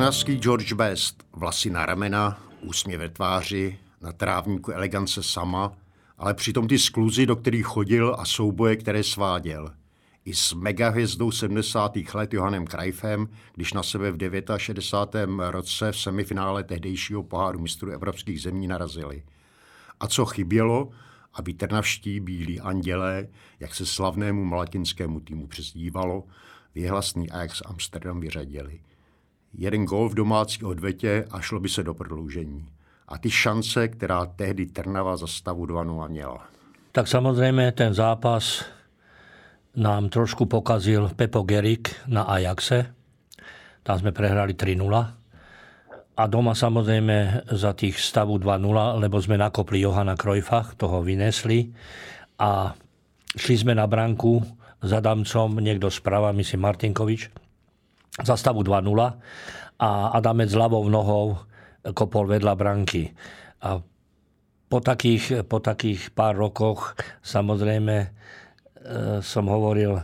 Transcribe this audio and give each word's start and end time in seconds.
Trnavský 0.00 0.36
George 0.36 0.72
Best, 0.72 1.24
vlasy 1.32 1.70
na 1.70 1.86
ramena, 1.86 2.42
úsměv 2.60 3.00
ve 3.00 3.08
tváři, 3.08 3.78
na 4.00 4.12
trávníku 4.12 4.72
elegance 4.72 5.22
sama, 5.22 5.72
ale 6.18 6.34
přitom 6.34 6.68
ty 6.68 6.78
skluzy, 6.78 7.26
do 7.26 7.36
kterých 7.36 7.66
chodil 7.66 8.16
a 8.18 8.24
souboje, 8.24 8.76
které 8.76 9.04
sváděl. 9.04 9.70
I 10.24 10.34
s 10.34 10.52
megahvězdou 10.52 11.30
70. 11.30 11.92
let 12.14 12.34
Johanem 12.34 12.66
Krajfem, 12.66 13.28
když 13.54 13.72
na 13.72 13.82
sebe 13.82 14.12
v 14.12 14.18
69. 14.56 15.30
roce 15.50 15.92
v 15.92 15.98
semifinále 15.98 16.64
tehdejšího 16.64 17.22
poháru 17.22 17.60
mistrů 17.60 17.90
evropských 17.90 18.42
zemí 18.42 18.66
narazili. 18.66 19.22
A 20.00 20.06
co 20.06 20.26
chybělo, 20.26 20.90
aby 21.34 21.54
trnavští 21.54 22.20
bílí 22.20 22.60
andělé, 22.60 23.28
jak 23.60 23.74
se 23.74 23.86
slavnému 23.86 24.44
malatinskému 24.44 25.20
týmu 25.20 25.46
přezdívalo, 25.46 26.24
vyhlasný 26.74 27.30
Ajax 27.30 27.62
Amsterdam 27.66 28.20
vyřadili. 28.20 28.80
Jeden 29.54 29.84
gol 29.84 30.08
v 30.08 30.14
domácí 30.14 30.64
odvetě 30.64 31.24
a 31.30 31.40
šlo 31.40 31.60
by 31.60 31.68
se 31.68 31.82
do 31.82 31.94
prodloužení 31.94 32.68
a 33.08 33.18
ty 33.18 33.30
šance, 33.30 33.88
která 33.88 34.26
tehdy 34.26 34.66
Trnava 34.66 35.16
za 35.16 35.26
stavu 35.26 35.66
2-0 35.66 36.08
měla. 36.08 36.46
Tak 36.92 37.06
samozrejme 37.06 37.70
ten 37.72 37.94
zápas 37.94 38.66
nám 39.78 40.10
trošku 40.10 40.46
pokazil 40.50 41.10
Pepo 41.14 41.42
Gerik 41.46 41.94
na 42.10 42.26
Ajaxe. 42.26 42.90
Tam 43.86 43.98
sme 43.98 44.10
prehrali 44.10 44.58
3-0. 44.58 44.82
A 46.18 46.22
doma 46.26 46.52
samozrejme 46.52 47.46
za 47.54 47.72
tých 47.78 47.94
stavu 47.94 48.42
2-0, 48.42 48.98
lebo 48.98 49.22
sme 49.22 49.38
nakopli 49.38 49.86
Johana 49.86 50.18
Krojfa, 50.18 50.74
toho 50.74 51.06
vynesli. 51.06 51.70
A 52.42 52.74
šli 53.38 53.54
sme 53.54 53.78
na 53.78 53.86
branku 53.86 54.42
za 54.82 54.98
Adamcom, 54.98 55.62
niekto 55.62 55.86
sprava, 55.94 56.34
myslím 56.34 56.66
Martinkovič, 56.66 57.30
za 58.24 58.36
stavu 58.36 58.60
2-0 58.62 58.86
a 59.80 59.88
Adamec 60.12 60.52
ľavou 60.52 60.84
nohou 60.88 61.40
kopol 61.96 62.28
vedľa 62.28 62.54
branky. 62.56 63.08
A 63.64 63.80
po 64.70 64.78
takých, 64.78 65.42
po 65.48 65.58
takých 65.58 66.14
pár 66.14 66.38
rokoch 66.38 66.94
samozrejme 67.24 67.94
e, 68.00 68.08
som 69.24 69.50
hovoril, 69.50 69.98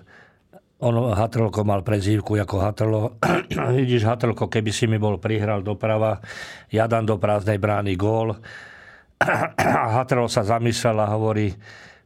on 0.83 0.94
Hatrlko 1.14 1.64
mal 1.64 1.81
prezývku 1.87 2.37
ako 2.37 2.56
Hatrlo. 2.61 3.00
Vidíš, 3.78 4.05
Hatrlko, 4.05 4.50
keby 4.50 4.70
si 4.75 4.84
mi 4.91 5.00
bol 5.00 5.17
prihral 5.22 5.62
doprava, 5.62 6.20
ja 6.69 6.84
dám 6.91 7.06
do 7.06 7.17
prázdnej 7.17 7.56
brány 7.56 7.94
gól. 7.94 8.37
A 9.87 9.87
Hatrlo 10.03 10.28
sa 10.28 10.44
zamyslel 10.44 11.00
a 11.00 11.09
hovorí, 11.09 11.48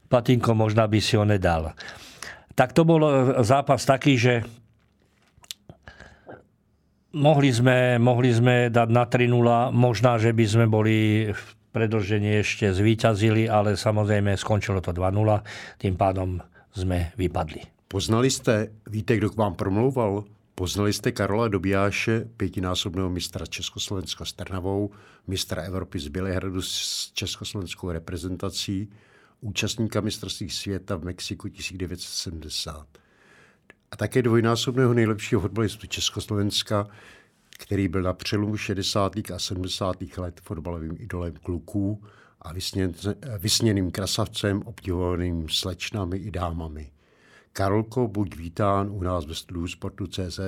Patinko, 0.07 0.55
možná 0.55 0.87
by 0.87 0.99
si 1.03 1.19
ho 1.19 1.27
nedal. 1.27 1.75
Tak 2.55 2.75
to 2.75 2.83
bol 2.83 3.03
zápas 3.43 3.83
taký, 3.87 4.19
že 4.19 4.43
mohli 7.13 7.51
sme, 7.53 7.99
mohli 7.99 8.31
sme 8.31 8.71
dať 8.71 8.89
na 8.91 9.05
3-0, 9.07 9.75
možná, 9.75 10.19
že 10.19 10.31
by 10.33 10.45
sme 10.47 10.67
boli 10.67 11.31
v 11.31 11.43
predlžení 11.71 12.43
ešte 12.43 12.71
zvíťazili, 12.75 13.47
ale 13.47 13.79
samozrejme 13.79 14.35
skončilo 14.35 14.83
to 14.83 14.91
2-0, 14.91 15.43
tým 15.79 15.95
pádom 15.95 16.43
sme 16.75 17.15
vypadli. 17.19 17.63
Poznali 17.89 18.31
jste, 18.31 18.71
víte, 18.87 19.17
kdo 19.17 19.31
k 19.31 19.37
vám 19.37 19.55
promlouval? 19.55 20.25
Poznali 20.55 20.93
jste 20.93 21.13
Karola 21.13 21.49
Dobijáše, 21.49 22.29
pětinásobného 22.37 23.11
mistra 23.11 23.47
Československa 23.47 24.25
s 24.25 24.33
Trnavou, 24.33 24.91
mistra 25.27 25.63
Evropy 25.63 25.99
z 25.99 26.09
Bělehradu 26.09 26.63
s 26.63 27.11
československou 27.15 27.91
reprezentací, 27.91 28.89
účastníka 29.41 30.01
mistrovství 30.01 30.51
světa 30.51 30.97
v 30.97 31.05
Mexiku 31.05 31.49
1970 31.49 33.00
a 33.91 33.97
také 33.97 34.23
dvojnásobného 34.23 34.95
nejlepšího 34.95 35.41
fotbalistu 35.41 35.87
Československa, 35.87 36.89
který 37.59 37.89
byl 37.89 38.03
na 38.03 38.13
přelomu 38.13 38.57
60. 38.57 39.13
a 39.35 39.39
70. 39.39 39.97
let 40.17 40.41
fotbalovým 40.41 40.97
idolem 40.99 41.33
kluků 41.33 42.05
a 42.43 42.53
vysněným 43.39 43.91
krasavcem, 43.91 44.63
obdivovaným 44.63 45.49
slečnami 45.49 46.17
i 46.17 46.31
dámami. 46.31 46.93
Karolko, 47.53 48.09
buď 48.09 48.37
vítán 48.37 48.91
u 48.91 49.03
nás 49.03 49.27
ve 49.27 49.35
studiu 49.35 49.69
Sportu.cz 49.69 50.39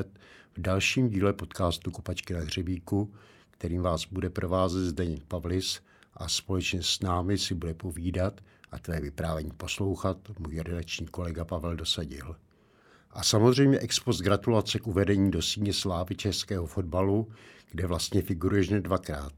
v 0.56 0.60
dalším 0.60 1.08
díle 1.08 1.32
podcastu 1.32 1.90
Kopačky 1.90 2.34
na 2.34 2.40
hřebíku, 2.40 3.14
kterým 3.50 3.82
vás 3.82 4.06
bude 4.06 4.30
provázet 4.30 4.84
Zdeněk 4.84 5.24
Pavlis 5.24 5.80
a 6.14 6.28
společně 6.28 6.82
s 6.82 7.00
námi 7.00 7.38
si 7.38 7.54
bude 7.54 7.74
povídat 7.74 8.40
a 8.72 8.78
tvé 8.78 9.00
vyprávění 9.00 9.50
poslouchat 9.50 10.16
můj 10.38 10.60
redakční 10.60 11.06
kolega 11.06 11.44
Pavel 11.44 11.76
Dosadil. 11.76 12.36
A 13.12 13.22
samozřejmě 13.22 13.78
expost 13.78 14.20
gratulace 14.20 14.78
k 14.78 14.86
uvedení 14.86 15.30
do 15.30 15.42
síně 15.42 15.72
slávy 15.72 16.14
českého 16.14 16.66
fotbalu, 16.66 17.28
kde 17.70 17.86
vlastně 17.86 18.22
figuruješ 18.22 18.68
hned 18.68 18.80
dvakrát. 18.80 19.32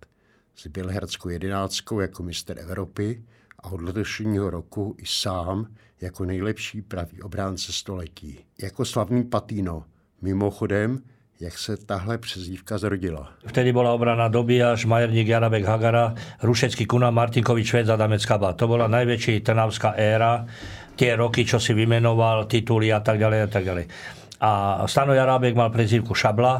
S 0.54 0.66
Bělehradskou 0.66 1.28
jedenáctkou 1.28 2.00
jako 2.00 2.22
mistr 2.22 2.58
Evropy 2.58 3.24
a 3.58 3.72
od 3.72 3.80
letošního 3.80 4.50
roku 4.50 4.94
i 4.98 5.06
sám 5.06 5.74
jako 6.00 6.24
nejlepší 6.24 6.82
pravý 6.82 7.22
obránce 7.22 7.72
století. 7.72 8.44
Jako 8.62 8.84
slavný 8.84 9.24
Patino. 9.24 9.84
Mimochodem, 10.22 11.02
jak 11.40 11.58
se 11.58 11.76
tahle 11.76 12.18
přezdívka 12.18 12.78
zrodila? 12.78 13.32
Vtedy 13.46 13.72
bola 13.72 13.92
obrana 13.92 14.28
Dobiaš, 14.28 14.84
Majerník, 14.84 15.28
Jarabek, 15.28 15.64
Hagara, 15.64 16.14
Rušecký, 16.42 16.86
Kuna, 16.86 17.10
Martinkovič, 17.10 17.66
Švec 17.66 17.88
a 17.88 17.96
Damec 17.96 18.24
Kaba. 18.24 18.52
To 18.52 18.68
bola 18.68 18.86
najväčší 18.86 19.40
trnavská 19.42 19.98
éra 19.98 20.46
tie 20.94 21.18
roky, 21.18 21.42
čo 21.42 21.58
si 21.58 21.74
vymenoval, 21.74 22.46
tituly 22.46 22.94
a 22.94 23.02
tak 23.02 23.18
ďalej 23.18 23.40
a 23.42 23.48
tak 23.50 23.64
ďalej. 23.66 23.84
A 24.40 24.82
Stano 24.86 25.10
Jarábek 25.10 25.58
mal 25.58 25.74
prezývku 25.74 26.14
Šabla 26.14 26.54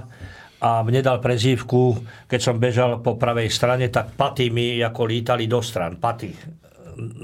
a 0.59 0.83
mne 0.83 1.05
dal 1.05 1.23
prezývku, 1.23 2.03
keď 2.27 2.41
som 2.41 2.59
bežal 2.59 2.99
po 2.99 3.15
pravej 3.15 3.53
strane, 3.53 3.93
tak 3.93 4.17
paty 4.19 4.51
mi 4.51 4.81
ako 4.83 5.07
lítali 5.07 5.47
do 5.47 5.63
stran. 5.63 6.01
Paty 6.03 6.35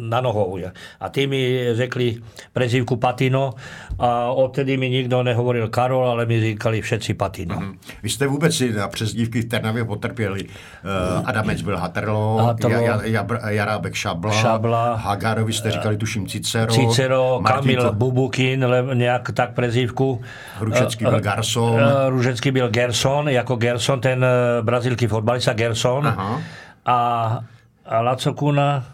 na 0.00 0.20
nohou. 0.20 0.58
A 1.00 1.08
tí 1.08 1.26
mi 1.26 1.68
řekli 1.72 2.16
prezývku 2.52 2.96
Patino 2.96 3.54
a 3.98 4.30
odtedy 4.30 4.76
mi 4.76 4.90
nikto 4.90 5.22
nehovoril 5.22 5.68
Karol, 5.68 6.08
ale 6.08 6.26
mi 6.26 6.40
říkali 6.40 6.82
všetci 6.82 7.14
Patino. 7.14 7.56
Mm-hmm. 7.56 7.78
Vy 8.02 8.08
jste 8.08 8.26
vůbec 8.26 8.62
na 8.76 8.88
přezdívky 8.88 9.40
v 9.42 9.44
Trnavě 9.44 9.84
potrpěli. 9.84 10.44
Uh, 10.44 11.28
Adamec 11.28 11.62
byl 11.62 11.78
Hatrlo, 11.78 12.36
Hatrlo 12.36 12.70
ja, 12.70 13.00
ja, 13.04 13.26
Jarábek 13.48 13.94
Šabla, 13.94 14.32
Šabla, 14.32 14.94
Hagarovi 14.94 15.52
jste 15.52 15.70
říkali 15.70 15.96
tuším 15.96 16.26
Cicero, 16.26 16.74
Cicero 16.74 17.40
Kamil 17.44 17.92
Bubukin, 17.92 18.66
nějak 18.94 19.30
tak 19.32 19.54
prezývku. 19.54 20.20
Hrušecký 20.58 21.04
byl 21.04 21.20
Garson. 21.20 21.80
Hrušecký 22.06 22.50
byl 22.50 22.68
Gerson, 22.68 23.28
jako 23.28 23.56
Gerson, 23.56 24.00
ten 24.00 24.26
brazilský 24.62 25.06
fotbalista 25.06 25.52
Gerson. 25.52 26.06
Aha. 26.06 26.40
A, 26.86 27.40
a 27.86 28.00
Laco 28.00 28.34
Kuna, 28.34 28.84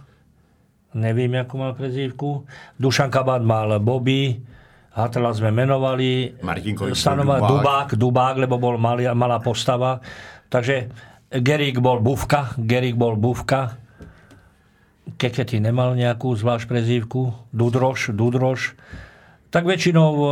neviem, 0.96 1.30
ako 1.36 1.54
mal 1.60 1.72
prezývku. 1.76 2.48
Dušan 2.80 3.12
Kabát 3.12 3.44
mal 3.44 3.76
Bobby, 3.78 4.40
Hatrla 4.96 5.28
sme 5.36 5.52
menovali. 5.52 6.40
Martinkovič 6.40 6.96
Stanova, 6.96 7.36
Dubák. 7.36 7.52
Dubák, 7.52 7.88
Dubák, 8.00 8.36
lebo 8.40 8.56
bol 8.56 8.80
malý, 8.80 9.04
malá 9.12 9.36
postava. 9.44 10.00
Takže 10.48 10.88
Gerik 11.28 11.84
bol 11.84 12.00
Bufka, 12.00 12.56
Gerik 12.56 12.96
bol 12.96 13.20
Bufka. 13.20 13.76
Kekety 15.20 15.60
nemal 15.60 15.92
nejakú 15.92 16.32
zvlášť 16.32 16.64
prezývku. 16.64 17.36
Dudroš, 17.52 18.16
Dudroš. 18.16 18.72
Tak 19.52 19.68
väčšinou 19.68 20.10
e, 20.16 20.26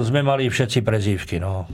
sme 0.00 0.24
mali 0.24 0.48
všetci 0.48 0.80
prezývky. 0.80 1.36
No. 1.36 1.68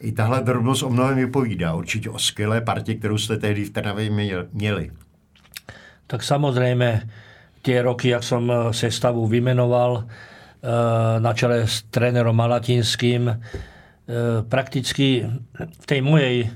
I 0.00 0.12
tahle 0.12 0.46
drobnost 0.46 0.82
o 0.82 0.90
mnohem 0.90 1.16
vypovídá. 1.16 1.74
Určitě 1.74 2.10
o 2.10 2.18
skvělé 2.18 2.60
partě, 2.60 2.94
kterou 2.94 3.18
jste 3.18 3.36
tehdy 3.36 3.64
v 3.64 3.70
Trnavě 3.70 4.10
měli 4.52 4.90
tak 6.06 6.22
samozrejme 6.22 7.02
tie 7.66 7.82
roky, 7.82 8.14
jak 8.14 8.22
som 8.22 8.46
eh, 8.46 8.70
sestavu 8.70 9.26
vymenoval, 9.26 9.92
eh, 9.98 10.06
na 11.18 11.32
čele 11.34 11.66
s 11.66 11.90
trénerom 11.90 12.38
Malatinským, 12.38 13.26
eh, 13.26 13.36
prakticky 14.46 15.26
v 15.58 15.84
tej 15.84 16.00
mojej 16.06 16.46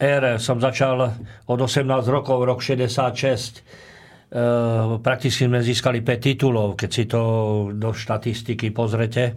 ére 0.00 0.40
som 0.40 0.56
začal 0.56 1.12
od 1.44 1.58
18 1.60 2.08
rokov, 2.08 2.40
rok 2.48 2.64
66. 2.64 3.60
Prakticky 5.02 5.50
sme 5.50 5.58
získali 5.58 6.06
5 6.06 6.22
titulov, 6.22 6.78
keď 6.78 6.90
si 6.94 7.04
to 7.10 7.22
do 7.74 7.90
štatistiky 7.90 8.70
pozrete. 8.70 9.34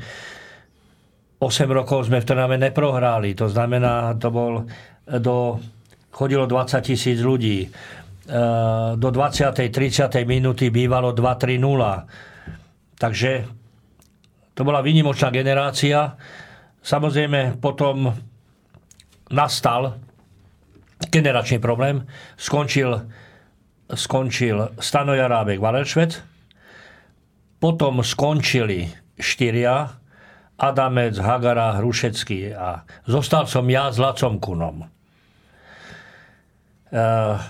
8 1.42 1.68
rokov 1.68 2.08
sme 2.08 2.22
v 2.22 2.28
Trnave 2.30 2.62
neprohrali. 2.62 3.34
To 3.36 3.50
znamená, 3.50 4.14
to 4.22 4.30
bol 4.30 4.70
do, 5.10 5.58
chodilo 6.14 6.46
20 6.46 6.80
tisíc 6.86 7.20
ľudí. 7.20 7.68
E, 8.24 8.42
do 8.96 9.10
20. 9.12 9.52
30. 9.52 10.24
minúty 10.24 10.72
bývalo 10.72 11.12
2-3-0. 11.12 11.60
Takže 12.96 13.32
to 14.54 14.62
bola 14.64 14.80
výnimočná 14.80 15.28
generácia. 15.34 16.16
Samozrejme 16.84 17.60
potom 17.60 18.16
nastal 19.34 20.00
generačný 21.12 21.60
problém. 21.60 22.08
Skončil, 22.40 22.96
skončil 23.92 24.72
Stano 24.80 25.18
Jarábek 25.18 25.60
Valeršvec. 25.60 26.22
Potom 27.60 28.04
skončili 28.04 28.88
štyria 29.20 30.00
Adamec, 30.60 31.18
Hagara, 31.20 31.76
Hrušecký 31.82 32.54
a 32.56 32.86
zostal 33.04 33.50
som 33.50 33.68
ja 33.68 33.90
s 33.90 33.98
Lacom 33.98 34.38
Kunom. 34.40 34.93
E, 36.94 37.02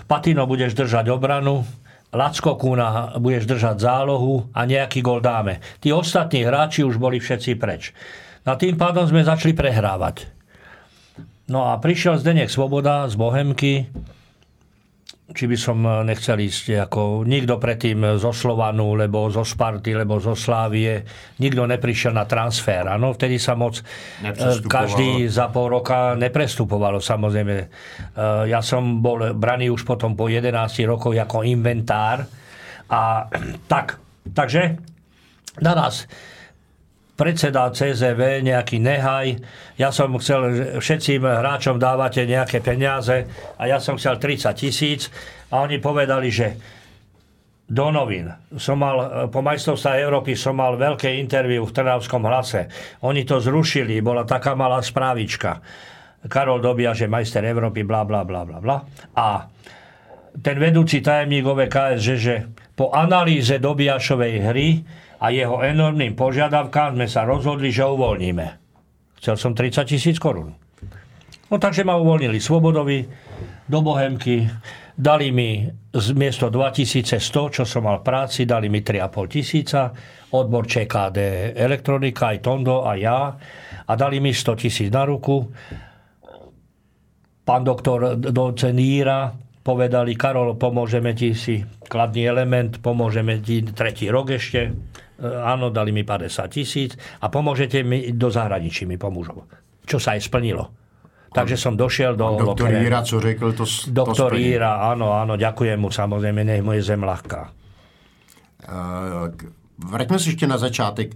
Patino 0.08 0.48
budeš 0.48 0.72
držať 0.72 1.12
obranu, 1.12 1.68
Lacko 2.16 2.56
Kuna 2.56 3.12
budeš 3.20 3.44
držať 3.44 3.76
zálohu 3.76 4.48
a 4.56 4.64
nejaký 4.64 5.04
gol 5.04 5.20
dáme. 5.20 5.60
Tí 5.84 5.92
ostatní 5.92 6.48
hráči 6.48 6.80
už 6.80 6.96
boli 6.96 7.20
všetci 7.20 7.60
preč. 7.60 7.92
Na 8.48 8.56
tým 8.56 8.80
pádom 8.80 9.04
sme 9.04 9.20
začali 9.20 9.52
prehrávať. 9.52 10.32
No 11.52 11.68
a 11.68 11.76
prišiel 11.76 12.16
Zdenek 12.16 12.48
Svoboda 12.48 13.04
z 13.10 13.20
Bohemky, 13.20 13.84
či 15.32 15.48
by 15.48 15.56
som 15.56 15.80
eh, 15.80 16.04
nechcel 16.04 16.36
ísť 16.36 16.84
ako 16.84 17.24
nikto 17.24 17.56
predtým 17.56 18.20
zo 18.20 18.36
Slovanu, 18.36 18.92
lebo 18.92 19.32
zo 19.32 19.40
Sparty, 19.40 19.96
lebo 19.96 20.20
zo 20.20 20.36
Slávie. 20.36 21.00
Nikto 21.40 21.64
neprišiel 21.64 22.12
na 22.12 22.28
transfer. 22.28 22.84
Ano, 22.84 23.16
vtedy 23.16 23.40
sa 23.40 23.56
moc 23.56 23.80
eh, 24.20 24.60
každý 24.68 25.24
za 25.32 25.48
pol 25.48 25.80
roka 25.80 26.12
neprestupovalo, 26.12 27.00
samozrejme. 27.00 27.56
Eh, 27.56 27.68
ja 28.52 28.60
som 28.60 29.00
bol 29.00 29.32
braný 29.32 29.72
už 29.72 29.88
potom 29.88 30.12
po 30.12 30.28
11 30.28 30.52
rokoch 30.84 31.16
ako 31.16 31.40
inventár. 31.40 32.28
A 32.92 33.24
tak, 33.72 33.96
takže 34.28 34.76
na 35.64 35.72
nás 35.72 36.04
predseda 37.14 37.70
CZV, 37.70 38.42
nejaký 38.42 38.82
nehaj. 38.82 39.38
Ja 39.78 39.94
som 39.94 40.18
chcel, 40.18 40.74
všetkým 40.82 41.22
hráčom 41.22 41.78
dávate 41.78 42.26
nejaké 42.26 42.58
peniaze 42.58 43.26
a 43.58 43.62
ja 43.70 43.78
som 43.78 43.94
chcel 43.94 44.18
30 44.18 44.50
tisíc 44.58 45.08
a 45.50 45.62
oni 45.62 45.78
povedali, 45.78 46.28
že 46.30 46.58
do 47.64 47.88
novín. 47.88 48.28
Som 48.60 48.84
mal, 48.84 49.26
po 49.32 49.40
majstrovstve 49.40 49.96
Európy 50.04 50.36
som 50.36 50.60
mal 50.60 50.76
veľké 50.76 51.16
interviu 51.16 51.64
v 51.64 51.72
Trnavskom 51.72 52.20
hlase. 52.28 52.68
Oni 53.08 53.24
to 53.24 53.40
zrušili, 53.40 54.04
bola 54.04 54.28
taká 54.28 54.52
malá 54.52 54.84
správička. 54.84 55.64
Karol 56.28 56.60
Dobia, 56.60 56.92
že 56.92 57.08
majster 57.08 57.44
Európy, 57.44 57.84
bla, 57.84 58.04
bla, 58.04 58.24
bla, 58.24 58.44
bla, 58.44 58.58
bla. 58.60 58.76
A 59.16 59.48
ten 60.40 60.56
vedúci 60.58 61.00
tajemník 61.00 61.44
OVKS, 61.46 61.98
že, 62.00 62.16
že 62.18 62.34
po 62.74 62.90
analýze 62.90 63.56
Dobiašovej 63.60 64.34
hry 64.50 64.68
a 65.24 65.32
jeho 65.32 65.64
enormným 65.64 66.12
požiadavkám 66.12 67.00
sme 67.00 67.08
sa 67.08 67.24
rozhodli, 67.24 67.72
že 67.72 67.88
uvoľníme. 67.88 68.46
Chcel 69.16 69.40
som 69.40 69.56
30 69.56 69.88
tisíc 69.88 70.20
korún. 70.20 70.52
No 71.48 71.56
takže 71.56 71.80
ma 71.80 71.96
uvoľnili 71.96 72.36
Svobodovi 72.36 73.08
do 73.64 73.80
Bohemky, 73.80 74.44
dali 74.92 75.32
mi 75.32 75.64
z 75.96 76.08
miesto 76.12 76.52
2100, 76.52 77.56
čo 77.56 77.64
som 77.64 77.88
mal 77.88 78.04
v 78.04 78.04
práci, 78.04 78.44
dali 78.44 78.68
mi 78.68 78.84
3,5 78.84 79.32
tisíca, 79.32 79.80
odbor 80.36 80.68
ČKD 80.68 81.56
elektronika, 81.56 82.36
aj 82.36 82.38
Tondo, 82.44 82.84
aj 82.84 82.98
ja, 83.00 83.20
a 83.88 83.92
dali 83.96 84.20
mi 84.20 84.36
100 84.36 84.60
tisíc 84.60 84.92
na 84.92 85.08
ruku. 85.08 85.40
Pán 87.44 87.64
doktor 87.64 88.20
docen 88.20 88.76
Jíra 88.76 89.32
povedali, 89.64 90.20
Karol, 90.20 90.60
pomôžeme 90.60 91.16
ti 91.16 91.32
si 91.32 91.64
kladný 91.88 92.28
element, 92.28 92.76
pomôžeme 92.84 93.40
ti 93.40 93.64
tretí 93.64 94.12
rok 94.12 94.36
ešte 94.36 94.68
áno, 95.22 95.70
dali 95.70 95.94
mi 95.94 96.02
50 96.02 96.48
tisíc 96.50 96.98
a 97.20 97.30
pomôžete 97.30 97.82
mi 97.86 98.10
do 98.10 98.30
zahraničí 98.30 98.86
mi 98.86 98.98
pomôžu. 98.98 99.46
Čo 99.84 100.00
sa 100.00 100.16
aj 100.16 100.26
splnilo. 100.26 100.72
Takže 101.34 101.58
som 101.58 101.74
došiel 101.74 102.14
do... 102.14 102.38
Doktor 102.38 102.70
Jíra, 102.70 103.02
co 103.02 103.20
řekl, 103.20 103.52
to, 103.52 103.64
Doktor 103.90 104.30
to 104.30 104.38
Jíra, 104.38 104.94
áno, 104.94 105.18
áno, 105.18 105.34
ďakujem 105.34 105.82
mu 105.82 105.90
samozrejme, 105.90 106.46
nech 106.46 106.62
mu 106.62 106.78
je 106.78 106.82
zem 106.86 107.02
ľahká. 107.02 107.50
Uh, 108.64 109.28
vraťme 109.78 110.18
se 110.18 110.28
ještě 110.28 110.46
na 110.46 110.58
začátek. 110.58 111.14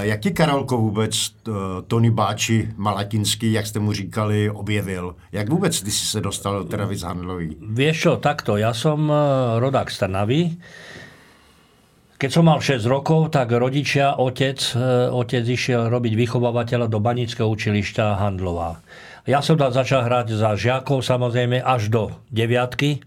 Jak 0.00 0.20
ti 0.20 0.30
Karolko 0.30 0.76
vůbec 0.76 1.30
Tony 1.86 2.10
Báči 2.10 2.68
Malatinský, 2.76 3.52
jak 3.52 3.66
jste 3.66 3.78
mu 3.78 3.92
říkali, 3.92 4.50
objevil? 4.50 5.16
Jak 5.32 5.48
vůbec 5.48 5.82
ty 5.82 5.90
si 5.90 6.06
se 6.06 6.20
dostal 6.20 6.58
do 6.58 6.64
Trnavy 6.64 6.96
z 6.96 7.02
Handlový? 7.02 7.56
Vieš 7.60 7.96
čo, 8.00 8.12
takto, 8.16 8.58
ja 8.58 8.74
som 8.74 9.06
rodák 9.58 9.86
z 9.90 9.98
Trnavy. 9.98 10.40
Keď 12.16 12.30
som 12.32 12.48
mal 12.48 12.64
6 12.64 12.80
rokov, 12.88 13.36
tak 13.36 13.52
rodičia, 13.52 14.16
otec, 14.16 14.56
e, 14.72 15.12
otec 15.12 15.44
išiel 15.44 15.92
robiť 15.92 16.16
vychovávateľa 16.16 16.88
do 16.88 16.96
Banického 16.96 17.44
učilišťa 17.44 18.16
Handlová. 18.16 18.80
Ja 19.28 19.44
som 19.44 19.60
tam 19.60 19.68
začal 19.68 20.08
hrať 20.08 20.32
za 20.32 20.56
žiakov 20.56 21.04
samozrejme 21.04 21.60
až 21.60 21.92
do 21.92 22.16
deviatky 22.32 23.04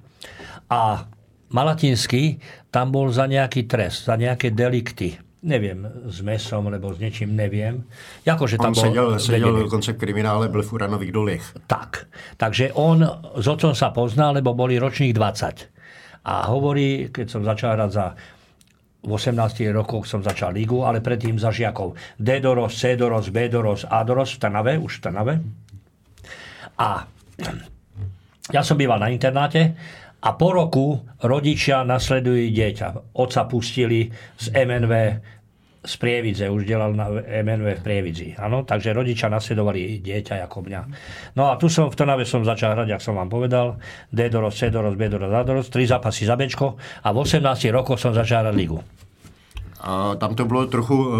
a 0.69 1.09
Malatinský 1.49 2.37
tam 2.69 2.93
bol 2.93 3.09
za 3.09 3.25
nejaký 3.25 3.65
trest, 3.65 4.05
za 4.05 4.13
nejaké 4.13 4.53
delikty. 4.53 5.17
Neviem, 5.41 5.89
s 6.05 6.21
mesom, 6.21 6.69
lebo 6.69 6.93
s 6.93 7.01
niečím 7.01 7.33
neviem. 7.33 7.81
Jakože 8.29 8.61
tam 8.61 8.75
on 8.75 8.77
bol, 8.77 8.83
sedel, 8.85 9.07
sedel 9.17 9.55
dokonce 9.65 9.97
v 9.97 10.05
kriminále, 10.05 10.53
byl 10.53 10.61
v 10.61 10.73
Uranových 10.75 11.13
dolech. 11.15 11.43
Tak. 11.65 12.05
Takže 12.37 12.77
on 12.77 13.01
s 13.33 13.45
otcom 13.49 13.73
sa 13.73 13.89
pozná, 13.89 14.29
lebo 14.29 14.53
boli 14.53 14.77
ročník 14.77 15.17
20. 15.17 16.29
A 16.29 16.45
hovorí, 16.51 17.09
keď 17.09 17.25
som 17.25 17.41
začal 17.41 17.73
hrať 17.73 17.89
za 17.89 18.05
v 18.99 19.11
18 19.15 19.63
rokoch 19.71 20.03
som 20.03 20.19
začal 20.19 20.51
ligu, 20.51 20.83
ale 20.83 20.99
predtým 20.99 21.39
za 21.39 21.55
žiakov 21.55 21.95
D 22.19 22.43
doros, 22.43 22.75
C 22.75 22.99
doros, 22.99 23.31
B 23.31 23.47
doros, 23.47 23.87
A 23.87 24.03
doros 24.03 24.35
v 24.35 24.39
Trnave, 24.43 24.73
už 24.75 24.99
v 24.99 25.03
Trnave. 25.07 25.33
A 26.79 27.07
ja 28.51 28.61
som 28.65 28.75
býval 28.75 28.99
na 28.99 29.07
internáte 29.07 29.75
a 30.19 30.35
po 30.35 30.51
roku 30.51 30.99
rodičia 31.23 31.87
nasledujú 31.87 32.51
dieťa. 32.51 33.15
Oca 33.15 33.41
pustili 33.47 34.11
z 34.35 34.45
MNV 34.51 34.93
z 35.79 35.93
Prievidze, 35.95 36.51
už 36.51 36.67
delal 36.67 36.91
na 36.91 37.07
MNV 37.23 37.79
v 37.79 37.83
Prievidzi. 37.83 38.27
Ano? 38.35 38.67
Takže 38.67 38.91
rodičia 38.91 39.31
nasledovali 39.31 40.03
dieťa 40.03 40.43
ako 40.43 40.67
mňa. 40.67 40.81
No 41.39 41.47
a 41.47 41.55
tu 41.55 41.71
som 41.71 41.87
v 41.87 41.95
Trnave 41.95 42.27
som 42.27 42.43
začal 42.43 42.75
hrať, 42.75 42.99
jak 42.99 43.01
som 43.03 43.15
vám 43.15 43.31
povedal. 43.31 43.79
D 44.11 44.27
doros, 44.27 44.59
C 44.59 44.67
doros, 44.67 44.99
B 44.99 45.07
doros, 45.07 45.31
A 45.31 45.43
doros, 45.47 45.71
tri 45.71 45.87
zápasy 45.87 46.27
za 46.27 46.35
Bčko 46.35 46.75
a 47.03 47.07
v 47.15 47.17
18 47.23 47.71
rokoch 47.71 47.99
som 47.99 48.11
začal 48.11 48.43
hrať 48.43 48.55
ligu. 48.55 48.79
A 49.79 50.15
tam 50.19 50.35
to 50.35 50.45
bylo 50.45 50.67
trochu 50.67 51.07
uh, 51.07 51.15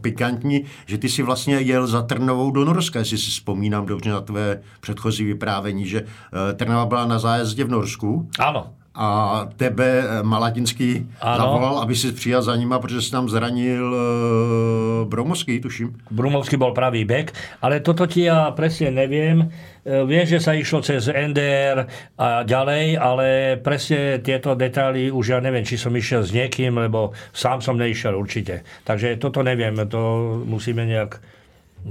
pikantní, 0.00 0.64
že 0.86 0.98
ty 0.98 1.08
si 1.08 1.22
vlastně 1.22 1.58
jel 1.58 1.86
za 1.86 2.02
Trnovou 2.02 2.50
do 2.50 2.64
Norska, 2.64 2.98
jestli 2.98 3.18
si 3.18 3.30
vzpomínám 3.30 3.86
dobře 3.86 4.10
na 4.10 4.20
tvé 4.20 4.62
předchozí 4.80 5.24
vyprávění, 5.24 5.86
že 5.86 6.02
uh, 6.02 6.08
Trnava 6.56 6.86
byla 6.86 7.06
na 7.06 7.18
zájezdě 7.18 7.64
v 7.64 7.70
Norsku. 7.70 8.28
Ano 8.38 8.70
a 8.96 9.08
tebe 9.56 9.84
eh, 9.84 10.22
Malatinský 10.24 11.06
ano. 11.20 11.36
zavolal, 11.36 11.76
aby 11.84 11.96
si 11.96 12.12
přijal 12.12 12.42
za 12.42 12.56
nima, 12.56 12.78
protože 12.78 13.02
si 13.02 13.10
tam 13.10 13.28
zranil 13.28 13.84
uh, 13.92 15.08
Brumovský, 15.08 15.60
tuším. 15.60 15.92
Brumovský 16.10 16.56
bol 16.56 16.72
pravý 16.72 17.04
bek, 17.04 17.32
ale 17.60 17.80
toto 17.84 18.08
ti 18.08 18.24
ja 18.24 18.50
presne 18.56 18.90
neviem. 18.90 19.52
Uh, 19.84 20.08
viem, 20.08 20.24
že 20.24 20.40
sa 20.40 20.56
išlo 20.56 20.80
cez 20.80 21.12
NDR 21.12 21.84
a 22.16 22.42
ďalej, 22.48 22.96
ale 22.96 23.26
presne 23.60 24.24
tieto 24.24 24.56
detaily 24.56 25.12
už 25.12 25.36
ja 25.36 25.38
neviem, 25.44 25.68
či 25.68 25.76
som 25.76 25.92
išiel 25.92 26.24
s 26.24 26.32
niekým, 26.32 26.80
lebo 26.80 27.12
sám 27.36 27.60
som 27.60 27.76
neišiel 27.76 28.16
určite. 28.16 28.64
Takže 28.88 29.20
toto 29.20 29.44
neviem, 29.44 29.76
to 29.86 30.00
musíme 30.48 30.88
nejak 30.88 31.20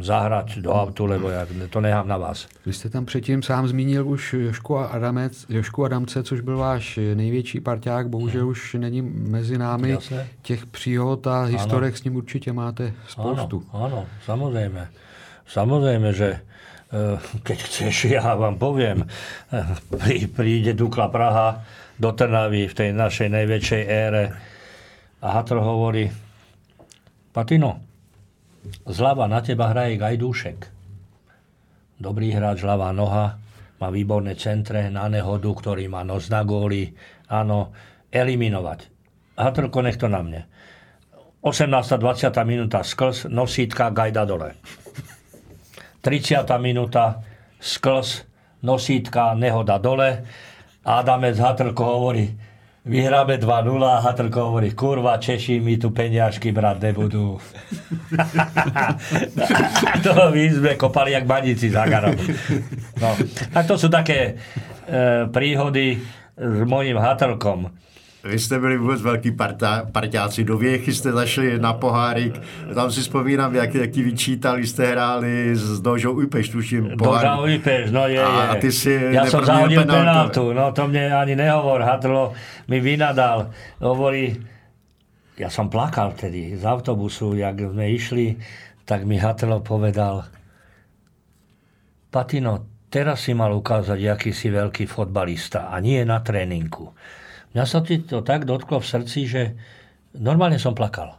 zahrať 0.01 0.59
do 0.59 0.75
autu, 0.75 1.05
lebo 1.05 1.29
ja 1.29 1.47
to 1.69 1.79
nechám 1.79 2.07
na 2.07 2.17
vás. 2.17 2.47
Vy 2.65 2.73
jste 2.73 2.89
tam 2.89 3.05
předtím 3.05 3.41
sám 3.41 3.67
zmínil 3.67 4.07
už 4.07 4.33
Jošku, 4.33 4.77
Adamec, 4.77 5.45
Jošku 5.49 5.85
Adamce, 5.85 6.23
což 6.23 6.41
byl 6.41 6.57
váš 6.57 6.99
největší 7.13 7.59
parťák, 7.59 8.09
bohužel 8.09 8.41
hmm. 8.41 8.51
už 8.51 8.73
není 8.73 9.01
mezi 9.01 9.57
námi. 9.57 9.89
Jasne. 9.89 10.27
Těch 10.41 10.65
příhod 10.65 11.27
a 11.27 11.43
historek 11.43 11.97
s 11.97 12.03
ním 12.03 12.15
určitě 12.15 12.53
máte 12.53 12.93
spoustu. 13.07 13.63
Áno, 13.73 13.85
áno 13.85 14.01
samozrejme. 14.25 14.87
Samozrejme, 15.45 16.09
že 16.13 16.41
eh, 16.41 17.17
keď 17.43 17.57
chceš, 17.69 17.95
ja 18.09 18.33
vám 18.33 18.57
poviem, 18.57 19.05
eh, 19.53 20.27
príde 20.33 20.73
Dukla 20.73 21.07
Praha 21.07 21.61
do 22.01 22.11
Trnavy 22.11 22.67
v 22.67 22.73
tej 22.73 22.89
našej 22.91 23.29
najväčšej 23.29 23.83
ére 23.85 24.23
a 25.21 25.27
Hatro 25.31 25.61
hovorí, 25.61 26.09
Patino, 27.31 27.84
Zľava 28.85 29.29
na 29.29 29.41
teba 29.45 29.69
hraje 29.69 29.97
Gajdúšek. 29.97 30.59
Dobrý 31.95 32.35
hráč, 32.35 32.65
ľavá 32.65 32.91
noha, 32.91 33.39
má 33.79 33.87
výborné 33.91 34.35
centre 34.35 34.91
na 34.91 35.07
nehodu, 35.07 35.47
ktorý 35.47 35.87
má 35.87 36.03
nos 36.03 36.27
na 36.27 36.43
góly. 36.43 36.91
Áno, 37.31 37.71
eliminovať. 38.11 38.79
Hatrko, 39.35 39.79
nech 39.83 39.99
to 39.99 40.07
na 40.07 40.23
mne. 40.23 40.41
18. 41.45 41.69
20. 41.71 42.33
minúta 42.41 42.81
sklz, 42.81 43.29
nosítka, 43.29 43.93
gajda 43.93 44.25
dole. 44.25 44.57
30. 46.01 46.41
minúta, 46.57 47.21
sklz, 47.61 48.25
nosítka, 48.65 49.37
nehoda 49.37 49.77
dole. 49.77 50.25
Adamec 50.85 51.37
Hatrko 51.37 51.83
hovorí, 51.85 52.33
vyhráme 52.85 53.41
2-0 53.41 53.81
a 53.81 53.99
Hatrko 53.99 54.53
hovorí, 54.53 54.71
kurva, 54.77 55.17
Češi 55.17 55.59
mi 55.59 55.81
tu 55.81 55.89
peniažky 55.89 56.53
brať 56.53 56.77
nebudú. 56.89 57.41
to 60.05 60.11
my 60.29 60.43
sme 60.53 60.71
kopali 60.77 61.17
jak 61.17 61.25
baníci 61.25 61.73
za 61.73 61.89
garom. 61.89 62.13
No. 63.01 63.09
Tak 63.51 63.65
to 63.65 63.75
sú 63.81 63.89
také 63.89 64.37
e, 64.85 65.25
príhody 65.33 65.97
s 66.37 66.61
mojím 66.69 67.01
Hatrkom. 67.01 67.73
Vy 68.25 68.39
jste 68.39 68.59
byli 68.59 68.77
vůbec 68.77 69.01
velký 69.01 69.31
parta, 69.31 69.85
parťáci. 69.91 70.43
Do 70.43 70.57
věchy 70.57 70.93
jste 70.93 71.11
zašli 71.11 71.59
na 71.59 71.73
pohárik. 71.73 72.41
Tam 72.73 72.91
si 72.91 73.01
vzpomínám, 73.01 73.55
jak, 73.55 73.75
jak 73.75 73.91
ti 73.91 74.03
vyčítali, 74.03 74.67
jste 74.67 74.85
hráli 74.85 75.55
s 75.55 75.79
Dožou 75.79 76.13
Ujpeš, 76.13 76.49
tuším. 76.49 76.97
Doža 76.97 77.37
Ujpeš, 77.37 77.91
no 77.91 78.07
je, 78.07 78.23
a, 78.23 78.41
a 78.51 78.55
ty 78.55 78.71
si 78.71 78.89
Ja 79.13 79.29
som 79.29 79.45
zahodil 79.45 79.85
penaltu. 79.85 80.53
No 80.57 80.73
to 80.73 80.89
mne 80.89 81.13
ani 81.13 81.37
nehovor. 81.37 81.85
Hatlo 81.85 82.33
mi 82.65 82.81
vynadal. 82.81 83.53
Hovorí, 83.77 84.33
ja 85.37 85.53
som 85.53 85.69
plakal 85.69 86.17
vtedy 86.17 86.57
z 86.57 86.65
autobusu, 86.65 87.37
jak 87.37 87.61
sme 87.61 87.93
išli, 87.93 88.41
tak 88.89 89.05
mi 89.05 89.21
Hatlo 89.21 89.61
povedal, 89.61 90.25
Patino, 92.09 92.87
teraz 92.89 93.27
si 93.27 93.35
mal 93.35 93.53
ukázať, 93.53 93.99
aký 94.07 94.31
si 94.33 94.49
veľký 94.49 94.87
fotbalista 94.89 95.69
a 95.69 95.77
nie 95.83 96.01
na 96.07 96.23
tréninku. 96.23 96.89
Mňa 97.55 97.63
sa 97.63 97.79
ti 97.79 98.03
to 98.03 98.19
tak 98.19 98.43
dotklo 98.43 98.83
v 98.83 98.87
srdci, 98.87 99.19
že 99.25 99.41
normálne 100.19 100.59
som 100.59 100.75
plakal. 100.75 101.15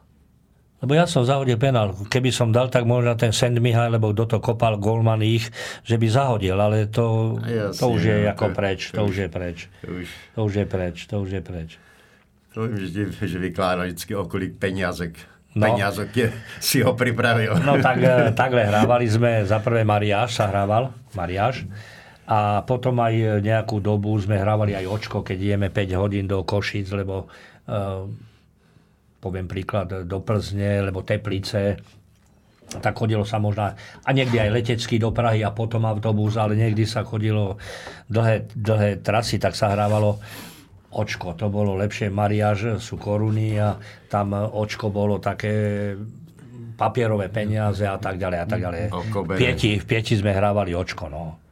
Lebo 0.85 0.93
ja 0.93 1.09
som 1.09 1.25
zahodil 1.25 1.57
penál. 1.57 1.97
Keby 1.97 2.29
som 2.29 2.53
dal, 2.53 2.69
tak 2.69 2.85
možno 2.85 3.17
ten 3.17 3.33
Send 3.33 3.57
Mihaj, 3.57 3.89
lebo 3.89 4.13
kto 4.13 4.37
to 4.37 4.39
kopal, 4.45 4.77
Golman 4.77 5.25
ich, 5.25 5.49
že 5.81 5.97
by 5.97 6.07
zahodil, 6.13 6.61
ale 6.61 6.93
to, 6.93 7.41
Jasne, 7.41 7.81
to 7.81 7.87
už 7.89 8.03
je 8.05 8.17
no, 8.21 8.29
ako 8.37 8.45
to, 8.45 8.53
preč. 8.53 8.81
To, 8.93 8.97
to 9.01 9.03
už 9.09 9.17
je 9.17 9.29
preč. 9.33 9.59
To 9.81 9.89
už, 9.89 10.07
to 10.37 10.41
už 10.45 10.53
je 10.53 10.67
preč. 10.69 10.97
To 11.09 11.15
už 11.25 11.31
je 11.33 11.43
preč. 11.43 11.71
To 12.53 12.69
vím, 12.69 12.77
že, 12.85 13.09
že 13.09 13.39
vykládá 13.41 13.89
vždycky 13.89 14.13
o 14.13 14.25
kolik 14.29 14.61
peniazek 14.61 15.17
No. 15.57 15.73
Peniazok 15.73 16.13
je, 16.13 16.29
si 16.61 16.85
ho 16.85 16.93
pripravil. 16.93 17.57
No 17.65 17.81
tak, 17.81 17.97
eh, 18.05 18.29
takhle 18.37 18.69
hrávali 18.69 19.09
sme, 19.09 19.41
za 19.49 19.57
prvé 19.65 19.89
Mariáš 19.89 20.37
sa 20.37 20.53
hrával, 20.53 20.93
Mariáš. 21.17 21.65
A 22.27 22.67
potom 22.67 22.99
aj 22.99 23.39
nejakú 23.39 23.79
dobu 23.79 24.19
sme 24.19 24.43
hrávali 24.43 24.75
aj 24.75 24.87
očko, 24.91 25.23
keď 25.23 25.39
ideme 25.39 25.69
5 25.71 26.03
hodín 26.03 26.27
do 26.27 26.43
Košic, 26.43 26.91
lebo 26.91 27.31
uh, 27.31 28.03
poviem 29.23 29.47
príklad 29.47 30.07
do 30.07 30.19
Plzne, 30.23 30.83
lebo 30.87 31.07
Teplice, 31.07 31.79
tak 32.67 32.99
chodilo 32.99 33.23
sa 33.23 33.39
možno 33.39 33.71
a 33.79 34.11
niekde 34.11 34.43
aj 34.43 34.51
letecky 34.51 34.99
do 34.99 35.15
Prahy 35.15 35.47
a 35.47 35.55
potom 35.55 35.87
autobus, 35.87 36.35
ale 36.35 36.59
niekdy 36.59 36.83
sa 36.83 37.07
chodilo 37.07 37.63
dlhé, 38.11 38.51
dlhé 38.59 38.91
trasy, 39.07 39.39
tak 39.39 39.55
sa 39.55 39.71
hrávalo 39.71 40.19
očko. 40.91 41.39
To 41.39 41.47
bolo 41.47 41.79
lepšie. 41.79 42.11
Mariáž 42.11 42.83
sú 42.83 42.99
koruny 42.99 43.55
a 43.61 43.79
tam 44.11 44.35
očko 44.35 44.91
bolo 44.91 45.23
také 45.23 45.95
papierové 46.77 47.31
peniaze 47.33 47.87
a 47.87 47.97
tak 47.97 48.19
ďalej 48.21 48.39
a 48.43 48.47
tak 48.47 48.61
ďalej. 48.61 48.83
V 48.93 49.39
pieti, 49.39 49.71
v 49.81 49.85
pieti 49.87 50.13
sme 50.19 50.35
hrávali 50.35 50.77
očko, 50.77 51.09
no. 51.09 51.46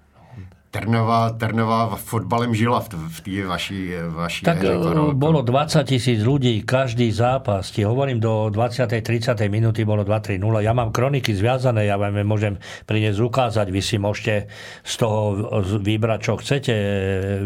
Trnová, 0.75 1.31
Trnová 1.39 1.95
fotbalem 1.95 2.51
žila 2.51 2.83
v, 2.83 2.89
v 2.91 3.19
té 3.23 3.47
vaší, 3.47 3.95
vaší 4.11 4.43
Tak 4.45 4.59
hře, 4.59 4.75
bolo 5.15 5.43
20 5.43 5.87
tisíc 5.87 6.19
ľudí 6.27 6.67
každý 6.67 7.15
zápas. 7.15 7.71
Ti 7.71 7.87
hovorím, 7.87 8.19
do 8.19 8.51
20. 8.51 8.91
30. 8.91 9.39
minúty 9.47 9.87
bolo 9.87 10.03
2-3-0. 10.03 10.43
Ja 10.67 10.75
mám 10.75 10.91
kroniky 10.91 11.31
zviazané, 11.31 11.87
ja 11.87 11.95
vám 11.95 12.19
môžem 12.27 12.59
priniesť 12.91 13.23
ukázať. 13.23 13.71
Vy 13.71 13.81
si 13.87 13.97
môžete 14.03 14.51
z 14.83 14.95
toho 14.99 15.47
vybrať, 15.79 16.21
čo 16.27 16.33
chcete, 16.43 16.75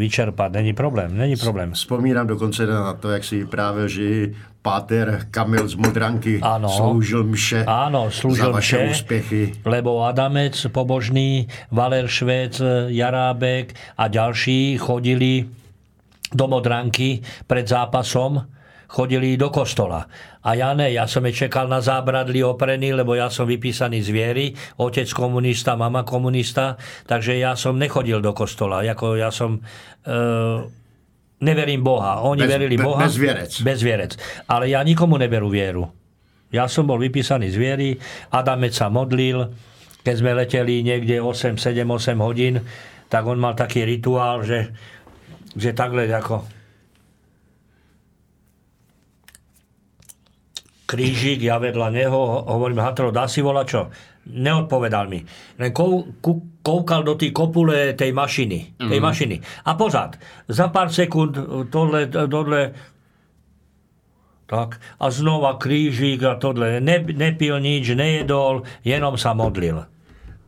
vyčerpať. 0.01 0.49
Není 0.57 0.73
problém, 0.73 1.13
není 1.13 1.37
problém. 1.37 1.77
Vzpomínám 1.77 2.27
dokonce 2.27 2.65
na 2.67 2.97
to, 2.97 3.11
jak 3.13 3.25
si 3.25 3.45
právě, 3.45 3.89
že 3.89 4.33
páter 4.69 5.07
Kamil 5.33 5.65
z 5.65 5.81
Modranky 5.81 6.35
áno, 6.45 6.69
slúžil 6.69 7.25
mše 7.25 7.65
áno, 7.65 8.13
slúžil 8.13 8.53
za 8.53 8.53
vaše 8.53 8.77
mše, 8.77 8.91
úspechy. 8.93 9.43
Lebo 9.65 10.05
Adamec, 10.05 10.61
Pobožný, 10.69 11.49
Valer 11.73 12.05
Švec, 12.05 12.61
Jarábek 12.93 13.73
a 13.97 14.13
ďalší 14.13 14.77
chodili 14.77 15.49
do 16.29 16.45
Modranky 16.45 17.25
pred 17.49 17.65
zápasom, 17.65 18.45
chodili 18.89 19.41
do 19.41 19.49
kostola. 19.49 20.05
A 20.45 20.57
ja 20.57 20.73
ne, 20.73 20.89
ja 20.93 21.05
som 21.05 21.25
je 21.29 21.33
čekal 21.33 21.69
na 21.69 21.81
zábradli 21.81 22.41
oprený, 22.41 22.97
lebo 22.97 23.13
ja 23.13 23.29
som 23.29 23.45
vypísaný 23.45 24.01
z 24.01 24.11
viery, 24.13 24.47
otec 24.81 25.09
komunista, 25.13 25.77
mama 25.77 26.05
komunista, 26.05 26.77
takže 27.05 27.37
ja 27.37 27.53
som 27.57 27.77
nechodil 27.77 28.21
do 28.21 28.33
kostola. 28.37 28.85
Jako 28.85 29.17
ja 29.17 29.33
som... 29.33 29.61
E, 30.05 30.77
neverím 31.41 31.83
Boha. 31.83 32.23
Oni 32.27 32.43
bez, 32.45 32.51
verili 32.51 32.77
Boha. 32.77 33.07
Bezvierec. 33.07 33.53
Bezvierec. 33.63 34.13
Ale 34.51 34.71
ja 34.71 34.83
nikomu 34.83 35.19
neberú 35.19 35.51
vieru. 35.51 35.87
Ja 36.49 36.65
som 36.65 36.89
bol 36.89 36.97
vypísaný 36.97 37.53
z 37.53 37.57
viery, 37.61 37.91
Adamec 38.33 38.73
sa 38.73 38.89
modlil, 38.89 39.53
keď 40.01 40.15
sme 40.17 40.33
leteli 40.33 40.81
niekde 40.81 41.21
8, 41.21 41.61
7, 41.61 41.85
8 41.85 42.17
hodín, 42.25 42.65
tak 43.13 43.29
on 43.29 43.37
mal 43.37 43.53
taký 43.53 43.85
rituál, 43.85 44.41
že, 44.49 44.73
že 45.53 45.77
takhle 45.77 46.09
ako 46.09 46.58
krížik, 50.89 51.45
ja 51.45 51.61
vedľa 51.61 51.93
neho, 51.93 52.49
hovorím, 52.49 52.81
Hatro, 52.81 53.13
dá 53.13 53.29
si 53.29 53.45
volať 53.45 53.67
čo? 53.69 53.83
Neodpovedal 54.33 55.05
mi. 55.13 55.21
Len 55.61 55.69
kou, 55.69 56.17
koukal 56.65 57.05
do 57.05 57.13
tej 57.13 57.37
kopule 57.37 57.93
tej 57.93 58.17
mašiny. 58.17 58.81
Tej 58.81 59.01
mm. 59.01 59.05
mašiny. 59.05 59.37
A 59.69 59.77
pozad, 59.77 60.17
za 60.49 60.73
pár 60.73 60.89
sekúnd 60.89 61.37
tohle, 61.69 62.09
tohle 62.09 62.73
tak, 64.49 64.81
a 64.81 65.07
znova 65.13 65.61
krížik 65.61 66.25
a 66.25 66.41
tohle. 66.41 66.81
Ne, 66.81 67.05
nepil 67.05 67.61
nič, 67.61 67.93
nejedol, 67.93 68.65
jenom 68.81 69.21
sa 69.21 69.37
modlil. 69.37 69.85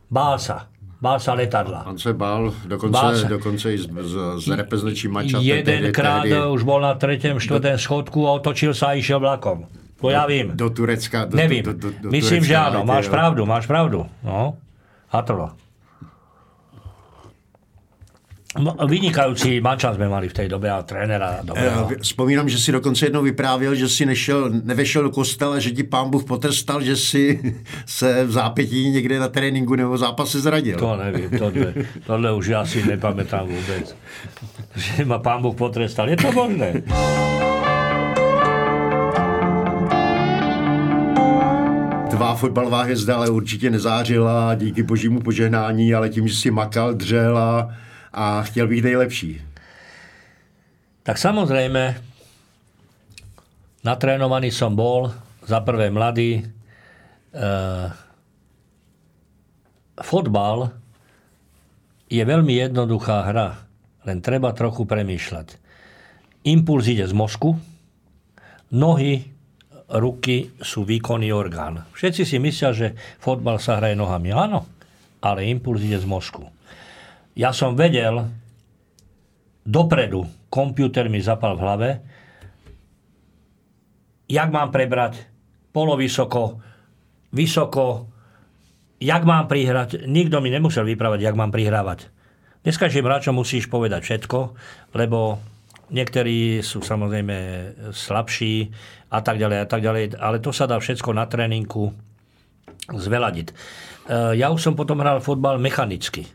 Bál 0.09 0.41
sa. 0.41 0.65
Bál 1.01 1.17
sa 1.17 1.33
letadla. 1.33 1.89
On 1.89 1.97
sa 1.97 2.13
bál, 2.13 2.53
dokonce, 2.69 2.93
bál 2.93 3.13
sa. 3.17 3.25
dokonce 3.25 3.73
i 3.73 3.77
z, 3.81 3.89
z, 3.89 4.13
z 4.37 4.45
reprezentačí 4.53 5.09
mača. 5.09 5.41
Jedenkrát 5.41 6.29
už 6.29 6.61
bol 6.61 6.77
na 6.77 6.93
tretiem, 6.93 7.41
štvrtém 7.41 7.77
schodku 7.81 8.29
a 8.29 8.37
otočil 8.37 8.77
sa 8.77 8.93
a 8.93 8.97
išiel 8.97 9.17
vlakom. 9.17 9.65
To 10.01 10.09
ja 10.09 10.25
vím. 10.25 10.57
Do 10.57 10.73
Turecka. 10.73 11.29
Do, 11.29 11.37
Nevím. 11.37 11.63
Do, 11.63 11.73
do, 11.73 11.89
do, 11.93 12.07
Myslím, 12.09 12.41
že 12.41 12.57
áno. 12.57 12.81
Máš 12.81 13.07
pravdu, 13.07 13.45
máš 13.45 13.69
pravdu. 13.69 14.09
No. 14.25 14.57
Hatolo. 15.13 15.53
Vynikajúci 18.83 19.63
mančan 19.63 19.95
sme 19.95 20.11
mali 20.11 20.27
v 20.27 20.35
tej 20.35 20.51
dobe 20.51 20.67
a 20.67 20.83
trénera. 20.83 21.39
Dobrého. 21.39 21.87
Vzpomínám, 22.03 22.51
že 22.51 22.59
si 22.59 22.71
dokonce 22.71 23.05
jednou 23.05 23.23
vyprávěl, 23.23 23.75
že 23.75 23.87
si 23.87 24.03
nešel, 24.05 24.51
nevešel 24.67 25.03
do 25.03 25.09
kostela, 25.09 25.59
že 25.59 25.71
ti 25.71 25.83
pán 25.83 26.09
Bůh 26.11 26.23
potrestal, 26.27 26.83
že 26.83 26.95
si 26.95 27.39
se 27.85 28.25
v 28.25 28.31
zápětí 28.31 28.89
někde 28.89 29.19
na 29.19 29.27
tréninku 29.27 29.75
nebo 29.75 29.97
zápase 29.97 30.39
zradil. 30.39 30.79
To 30.79 30.95
nevím, 30.97 31.29
tohle, 31.39 31.73
tohle 32.05 32.33
už 32.33 32.47
ja 32.47 32.65
si 32.67 32.83
nepamätám 32.83 33.47
vůbec. 33.47 33.95
Že 34.75 35.05
ma 35.05 35.19
pán 35.19 35.41
Bůh 35.41 35.55
potrestal. 35.55 36.09
Je 36.09 36.17
to 36.17 36.31
možné. 36.31 36.83
Tvá 42.21 42.35
fotbalová 42.35 42.83
hvězda 42.83 43.15
ale 43.15 43.29
určitě 43.29 43.69
nezářila 43.69 44.55
díky 44.55 44.83
božímu 44.83 45.21
požehnání, 45.21 45.93
ale 45.93 46.09
tím, 46.09 46.27
že 46.27 46.35
si 46.35 46.51
makal, 46.51 46.93
dřel 46.93 47.37
a, 47.37 47.75
a 48.13 48.41
chtěl 48.41 48.67
být 48.67 48.83
nejlepší. 48.83 49.41
Tak 51.01 51.17
samozrejme, 51.17 51.97
natrénovaný 53.81 54.53
som 54.53 54.77
bol, 54.77 55.09
za 55.49 55.65
prvé 55.65 55.89
mladý. 55.89 56.45
E, 56.45 56.47
fotbal 59.97 60.69
je 62.05 62.21
veľmi 62.21 62.53
jednoduchá 62.53 63.33
hra, 63.33 63.65
len 64.05 64.21
treba 64.21 64.53
trochu 64.53 64.85
premýšľať. 64.85 65.57
Impuls 66.45 66.85
ide 66.85 67.09
z 67.09 67.17
mozku, 67.17 67.57
nohy 68.69 69.25
ruky 69.97 70.55
sú 70.63 70.87
výkonný 70.87 71.31
orgán. 71.35 71.83
Všetci 71.91 72.23
si 72.23 72.37
myslia, 72.39 72.71
že 72.71 72.87
fotbal 73.19 73.59
sa 73.59 73.79
hraje 73.79 73.99
nohami. 73.99 74.31
Áno, 74.31 74.67
ale 75.19 75.47
impuls 75.51 75.83
ide 75.83 75.99
z 75.99 76.07
mozku. 76.07 76.47
Ja 77.35 77.51
som 77.51 77.75
vedel, 77.75 78.27
dopredu, 79.63 80.27
počítač 80.51 81.07
mi 81.07 81.23
zapal 81.23 81.55
v 81.55 81.63
hlave, 81.63 81.89
jak 84.31 84.49
mám 84.51 84.71
prebrať 84.71 85.27
polovysoko, 85.71 86.59
vysoko, 87.31 88.11
jak 88.99 89.23
mám 89.23 89.47
prihrať. 89.47 90.07
Nikto 90.07 90.39
mi 90.43 90.51
nemusel 90.51 90.87
vyprávať, 90.87 91.19
jak 91.23 91.35
mám 91.35 91.51
prihrávať. 91.51 92.07
Dneska, 92.61 92.91
že 92.93 93.01
musíš 93.33 93.65
povedať 93.71 94.05
všetko, 94.05 94.39
lebo 94.93 95.41
Niektorí 95.91 96.63
sú 96.63 96.79
samozrejme 96.79 97.35
slabší 97.91 98.71
a 99.11 99.19
tak 99.19 99.35
ďalej 99.35 99.57
a 99.59 99.67
tak 99.67 99.83
ďalej, 99.83 100.15
ale 100.15 100.39
to 100.39 100.55
sa 100.55 100.63
dá 100.63 100.79
všetko 100.79 101.11
na 101.11 101.27
tréninku 101.27 101.91
zveladiť. 102.87 103.51
Ja 104.39 104.47
už 104.55 104.59
som 104.63 104.73
potom 104.79 105.03
hral 105.03 105.19
fotbal 105.19 105.59
mechanicky. 105.59 106.31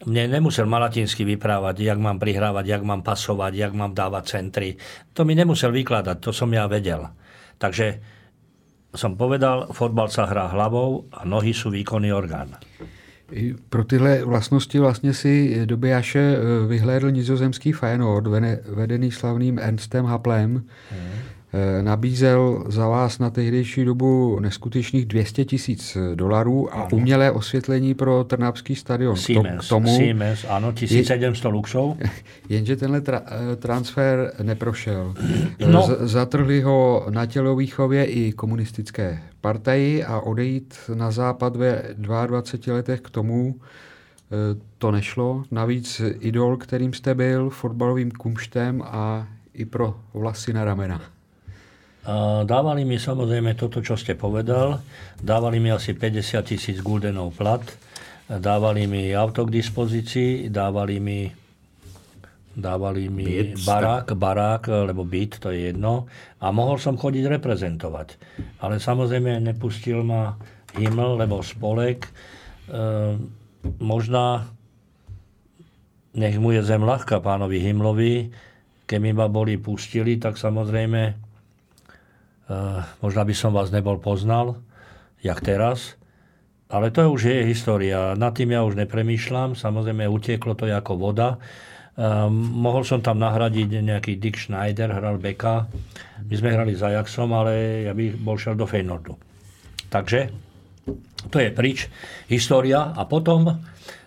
Mne 0.00 0.32
nemusel 0.32 0.64
Malatinsky 0.64 1.28
vyprávať, 1.28 1.84
jak 1.84 2.00
mám 2.00 2.16
prihrávať, 2.16 2.64
jak 2.68 2.84
mám 2.84 3.04
pasovať, 3.04 3.52
jak 3.52 3.72
mám 3.76 3.92
dávať 3.92 4.24
centry. 4.32 4.76
To 5.12 5.28
mi 5.28 5.36
nemusel 5.36 5.72
vykladať, 5.72 6.16
to 6.24 6.32
som 6.32 6.48
ja 6.52 6.64
vedel. 6.68 7.04
Takže 7.60 8.00
som 8.96 9.16
povedal, 9.16 9.72
fotbal 9.76 10.08
sa 10.08 10.24
hrá 10.24 10.48
hlavou 10.52 11.08
a 11.12 11.28
nohy 11.28 11.52
sú 11.52 11.68
výkonný 11.68 12.12
orgán. 12.16 12.56
Pro 13.68 13.84
tyhle 13.84 14.24
vlastnosti 14.24 14.78
vlastně 14.78 15.14
si 15.14 15.62
Dobiaše 15.66 16.36
eh, 16.36 16.66
vyhlédl 16.66 17.10
nizozemský 17.10 17.72
Feyenoord, 17.72 18.26
vedený 18.68 19.10
slavným 19.10 19.58
Ernstem 19.58 20.04
Haplem. 20.04 20.52
Hmm. 20.90 21.10
Eh, 21.52 21.82
nabízel 21.82 22.64
za 22.68 22.88
vás 22.88 23.18
na 23.18 23.30
tehdejší 23.30 23.84
dobu 23.84 24.40
neskutečných 24.40 25.06
200 25.06 25.44
tisíc 25.44 25.96
dolarů 26.14 26.74
a 26.74 26.92
umělé 26.92 27.30
osvětlení 27.30 27.94
pro 27.94 28.24
Trnavský 28.24 28.74
stadion. 28.76 29.16
Siemens, 29.16 29.66
k 29.66 29.68
tomu, 29.68 29.96
Siemens, 29.96 30.46
ano, 30.48 30.72
1700 30.72 31.44
luxů. 31.52 31.96
Jenže 32.48 32.76
tenhle 32.76 33.00
tra- 33.00 33.22
eh, 33.52 33.56
transfer 33.56 34.32
neprošel. 34.42 35.14
No. 35.66 35.82
Z- 35.82 35.98
zatrhli 36.00 36.60
ho 36.60 37.06
na 37.10 37.26
tělovýchově 37.26 38.04
i 38.04 38.32
komunistické 38.32 39.22
partaji 39.40 40.04
a 40.04 40.20
odejít 40.20 40.74
na 40.94 41.10
západ 41.10 41.56
ve 41.56 41.82
22 41.94 42.74
letech 42.74 43.00
k 43.00 43.10
tomu 43.10 43.54
to 44.78 44.90
nešlo. 44.90 45.42
Navíc 45.50 46.02
idol, 46.20 46.56
kterým 46.56 46.92
jste 46.92 47.14
byl, 47.14 47.50
fotbalovým 47.50 48.10
kumštem 48.10 48.82
a 48.86 49.26
i 49.54 49.64
pro 49.64 49.94
vlasy 50.14 50.52
na 50.52 50.64
ramena. 50.64 51.00
Dávali 52.44 52.88
mi 52.88 52.96
samozrejme 52.96 53.52
toto, 53.60 53.84
čo 53.84 53.92
ste 53.92 54.16
povedal. 54.16 54.80
Dávali 55.20 55.60
mi 55.60 55.68
asi 55.68 55.92
50 55.92 56.48
tisíc 56.48 56.80
guldenov 56.80 57.36
plat. 57.36 57.60
Dávali 58.30 58.88
mi 58.88 59.12
auto 59.12 59.44
k 59.44 59.60
dispozícii, 59.60 60.48
dávali 60.48 60.96
mi 61.02 61.20
dávali 62.50 63.06
mi 63.06 63.24
byt, 63.24 63.62
barák, 63.62 64.06
barák, 64.18 64.62
lebo 64.90 65.06
byt, 65.06 65.38
to 65.38 65.54
je 65.54 65.70
jedno. 65.70 66.10
A 66.42 66.50
mohol 66.50 66.82
som 66.82 66.98
chodiť 66.98 67.40
reprezentovať. 67.40 68.08
Ale 68.60 68.82
samozrejme 68.82 69.38
nepustil 69.38 70.02
ma 70.02 70.34
Himmel, 70.74 71.18
lebo 71.18 71.42
spolek 71.42 72.06
e, 72.06 72.10
možná 73.80 74.50
nech 76.14 76.36
mu 76.42 76.50
je 76.50 76.62
zem 76.66 76.82
ľahká 76.82 77.22
pánovi 77.22 77.62
Himlovi, 77.62 78.14
keby 78.86 79.14
ma 79.14 79.30
boli 79.30 79.54
pustili, 79.62 80.18
tak 80.18 80.34
samozrejme 80.34 81.29
možno 82.98 83.22
by 83.22 83.34
som 83.34 83.54
vás 83.54 83.70
nebol 83.70 84.02
poznal, 84.02 84.58
jak 85.22 85.38
teraz, 85.38 86.00
ale 86.70 86.94
to 86.94 87.02
už 87.10 87.26
je 87.26 87.50
história. 87.50 88.14
Nad 88.14 88.38
tým 88.38 88.54
ja 88.54 88.62
už 88.62 88.78
nepremýšľam, 88.78 89.58
samozrejme 89.58 90.06
utieklo 90.06 90.54
to 90.54 90.70
ako 90.70 90.94
voda. 90.94 91.38
Um, 91.98 92.32
mohol 92.62 92.86
som 92.86 93.02
tam 93.02 93.18
nahradiť 93.18 93.82
nejaký 93.82 94.22
Dick 94.22 94.38
Schneider, 94.38 94.94
hral 94.94 95.18
Beka. 95.18 95.66
My 96.30 96.34
sme 96.38 96.54
hrali 96.54 96.78
za 96.78 96.94
Ajaxom, 96.94 97.34
ale 97.34 97.84
ja 97.90 97.92
by 97.92 98.14
bol 98.22 98.38
šel 98.38 98.54
do 98.54 98.70
Feynordu. 98.70 99.18
Takže 99.90 100.30
to 101.28 101.36
je 101.42 101.50
prič 101.50 101.90
história. 102.30 102.94
A 102.94 103.02
potom 103.04 103.50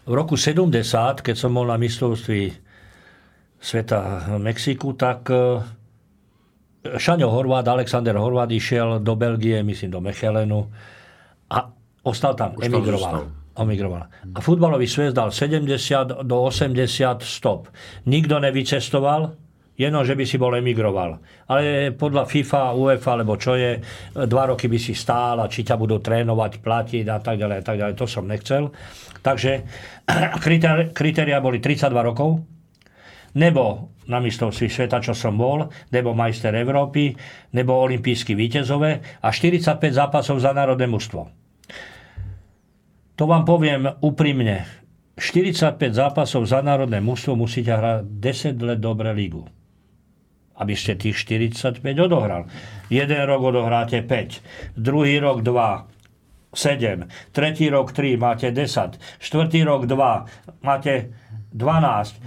v 0.07 0.13
roku 0.15 0.39
70, 0.39 0.79
keď 1.19 1.35
som 1.35 1.51
bol 1.51 1.67
na 1.67 1.75
mistrovství 1.75 2.55
sveta 3.59 4.31
Mexiku, 4.39 4.95
tak 4.95 5.27
uh, 5.27 5.59
Šaňo 6.83 7.31
Horvát, 7.31 7.63
Alexander 7.67 8.15
Horvát 8.19 8.51
išiel 8.51 8.99
do 8.99 9.15
Belgie, 9.15 9.63
myslím 9.63 9.91
do 9.91 10.01
Mechelenu 10.03 10.67
a 11.47 11.71
ostal 12.03 12.35
tam, 12.35 12.59
Už 12.59 12.67
emigroval. 12.67 13.31
emigroval. 13.55 14.03
A 14.35 14.39
futbalový 14.43 14.87
svet 14.87 15.15
dal 15.15 15.31
70 15.31 16.27
do 16.27 16.35
80 16.43 17.23
stop. 17.23 17.71
Nikto 18.03 18.35
nevycestoval, 18.43 19.31
jenom, 19.79 20.03
že 20.05 20.13
by 20.13 20.23
si 20.27 20.35
bol 20.37 20.53
emigroval. 20.53 21.17
Ale 21.47 21.95
podľa 21.95 22.27
FIFA, 22.27 22.75
UEFA, 22.75 23.11
alebo 23.15 23.39
čo 23.39 23.55
je, 23.55 23.79
dva 24.27 24.51
roky 24.51 24.67
by 24.67 24.77
si 24.77 24.91
stál 24.93 25.39
a 25.39 25.47
či 25.47 25.63
ťa 25.63 25.79
budú 25.79 26.03
trénovať, 26.03 26.59
platiť 26.59 27.05
a 27.09 27.17
tak 27.23 27.39
ďalej, 27.39 27.57
a 27.57 27.63
tak 27.63 27.77
ďalej. 27.79 27.93
To 27.95 28.05
som 28.05 28.27
nechcel. 28.27 28.69
Takže 29.23 29.51
kritéria 30.99 31.39
boli 31.39 31.63
32 31.63 31.89
rokov, 31.95 32.43
nebo 33.33 33.93
na 34.07 34.19
mistrovství 34.19 34.69
sveta, 34.69 34.99
čo 34.99 35.15
som 35.15 35.39
bol, 35.39 35.71
nebo 35.89 36.11
majster 36.13 36.53
Európy, 36.53 37.15
nebo 37.55 37.79
olimpijský 37.79 38.35
víťazové 38.35 39.21
a 39.23 39.27
45 39.31 39.79
zápasov 39.79 40.43
za 40.43 40.51
národné 40.51 40.85
mužstvo. 40.91 41.21
To 43.15 43.23
vám 43.29 43.45
poviem 43.45 43.87
úprimne. 44.01 44.65
45 45.13 45.77
zápasov 45.93 46.49
za 46.49 46.65
národné 46.65 46.97
mužstvo 46.97 47.37
musíte 47.37 47.69
hrať 47.69 48.09
10 48.57 48.67
let 48.67 48.79
dobre 48.81 49.13
lígu. 49.13 49.45
Aby 50.57 50.73
ste 50.73 50.97
tých 50.97 51.21
45 51.21 51.81
odohral. 52.01 52.49
Jeden 52.89 53.21
rok 53.25 53.53
odohráte 53.53 54.01
5, 54.01 54.77
druhý 54.77 55.21
rok 55.21 55.45
2, 55.45 56.53
7, 56.53 57.09
tretí 57.33 57.69
rok 57.69 57.93
3, 57.93 58.17
máte 58.17 58.49
10, 58.53 58.97
štvrtý 59.21 59.65
rok 59.65 59.85
2, 59.85 60.61
máte 60.65 61.13
12, 61.53 62.21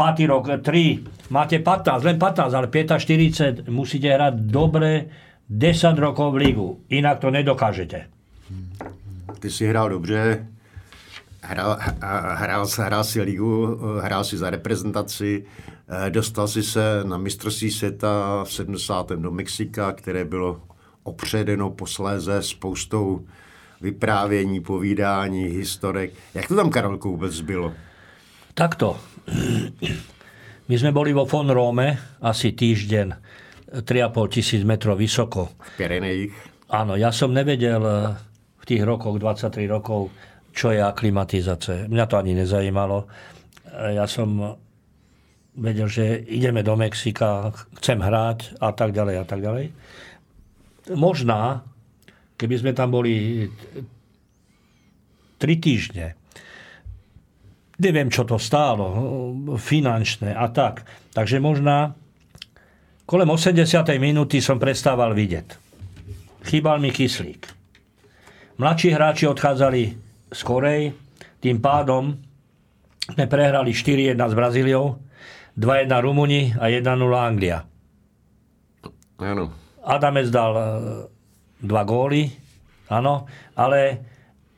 5. 0.00 0.26
rok 0.26 0.48
3, 0.62 1.04
máte 1.30 1.58
15, 1.58 2.04
len 2.04 2.18
15, 2.18 2.54
ale 2.54 2.68
45 2.98 3.68
musíte 3.68 4.08
hrať 4.08 4.34
dobre 4.34 5.04
10 5.48 5.98
rokov 5.98 6.32
v 6.32 6.36
ligu, 6.36 6.68
inak 6.88 7.18
to 7.20 7.30
nedokážete. 7.30 8.08
Ty 9.40 9.50
si 9.50 9.66
hrál 9.66 9.88
dobře, 9.88 10.46
hrál, 11.42 11.78
hrál, 12.34 12.66
hrál 12.78 13.04
si 13.04 13.20
ligu, 13.20 13.78
hrál 14.00 14.24
si 14.24 14.36
za 14.36 14.50
reprezentaci, 14.50 15.44
eh, 15.44 16.10
dostal 16.10 16.48
si 16.48 16.62
se 16.62 17.04
na 17.04 17.18
mistrovství 17.18 17.70
světa 17.70 18.44
v 18.44 18.52
70. 18.52 19.16
do 19.16 19.30
Mexika, 19.30 19.92
které 19.92 20.24
bylo 20.24 20.60
opředeno 21.02 21.70
posléze 21.70 22.42
spoustou 22.42 23.26
vyprávění, 23.80 24.60
povídání, 24.60 25.44
historek. 25.44 26.10
Jak 26.34 26.48
to 26.48 26.56
tam 26.56 26.70
Karolku 26.70 27.10
vůbec 27.10 27.40
bylo? 27.40 27.72
Takto. 28.54 28.96
My 30.70 30.74
sme 30.78 30.94
boli 30.94 31.10
vo 31.10 31.26
Von 31.26 31.50
Rome 31.50 32.18
asi 32.22 32.54
týždeň, 32.54 33.08
3,5 33.82 34.34
tisíc 34.34 34.62
metrov 34.62 34.98
vysoko. 34.98 35.54
V 35.58 35.70
Pirenejich. 35.78 36.34
Áno, 36.70 36.94
ja 36.94 37.10
som 37.10 37.34
nevedel 37.34 37.82
eh, 37.82 38.14
v 38.62 38.64
tých 38.66 38.82
rokoch, 38.86 39.18
23 39.18 39.66
rokov, 39.66 40.14
čo 40.54 40.70
je 40.70 40.78
aklimatizácia. 40.78 41.90
Mňa 41.90 42.04
to 42.06 42.14
ani 42.18 42.38
nezajímalo. 42.38 43.10
Eh, 43.66 43.98
ja 43.98 44.06
som 44.06 44.58
vedel, 45.58 45.90
že 45.90 46.22
ideme 46.30 46.62
do 46.62 46.78
Mexika, 46.78 47.50
chcem 47.82 47.98
hrať 47.98 48.62
a 48.62 48.70
tak 48.70 48.94
ďalej 48.94 49.16
a 49.18 49.24
tak 49.26 49.42
ďalej. 49.42 49.74
Možná, 50.94 51.66
keby 52.38 52.54
sme 52.62 52.72
tam 52.74 52.94
boli 52.94 53.46
tri 55.42 55.54
týždne, 55.58 56.19
neviem, 57.80 58.12
čo 58.12 58.28
to 58.28 58.36
stálo, 58.36 58.86
finančné 59.56 60.36
a 60.36 60.46
tak. 60.52 60.84
Takže 61.16 61.40
možná 61.40 61.96
kolem 63.08 63.26
80. 63.26 63.66
minúty 63.98 64.38
som 64.38 64.60
prestával 64.60 65.16
vidieť. 65.16 65.56
Chýbal 66.46 66.78
mi 66.78 66.92
kyslík. 66.92 67.48
Mladší 68.60 68.92
hráči 68.92 69.24
odchádzali 69.24 69.82
skorej, 70.30 70.92
tým 71.40 71.58
pádom 71.58 72.12
sme 73.10 73.24
prehrali 73.26 73.72
4-1 73.72 74.14
s 74.14 74.34
Brazíliou, 74.36 75.00
2-1 75.56 75.90
Rumuni 76.04 76.54
a 76.54 76.68
1-0 76.70 76.84
Anglia. 77.16 77.64
Áno. 79.20 79.44
Adamec 79.80 80.28
dal 80.28 80.52
e, 80.54 80.64
dva 81.60 81.82
góly, 81.84 82.28
áno, 82.88 83.26
ale 83.56 83.80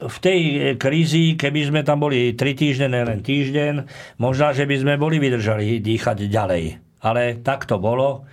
v 0.03 0.17
tej 0.19 0.41
krízi, 0.79 1.39
keby 1.39 1.61
sme 1.71 1.81
tam 1.87 2.03
boli 2.03 2.35
3 2.35 2.59
týždne, 2.59 2.99
len 3.03 3.23
týždeň, 3.23 3.75
možno, 4.19 4.51
že 4.51 4.67
by 4.67 4.77
sme 4.79 4.95
boli 4.99 5.23
vydržali 5.23 5.79
dýchať 5.79 6.27
ďalej. 6.27 6.65
Ale 7.03 7.43
tak 7.43 7.67
to 7.67 7.79
bolo. 7.79 8.27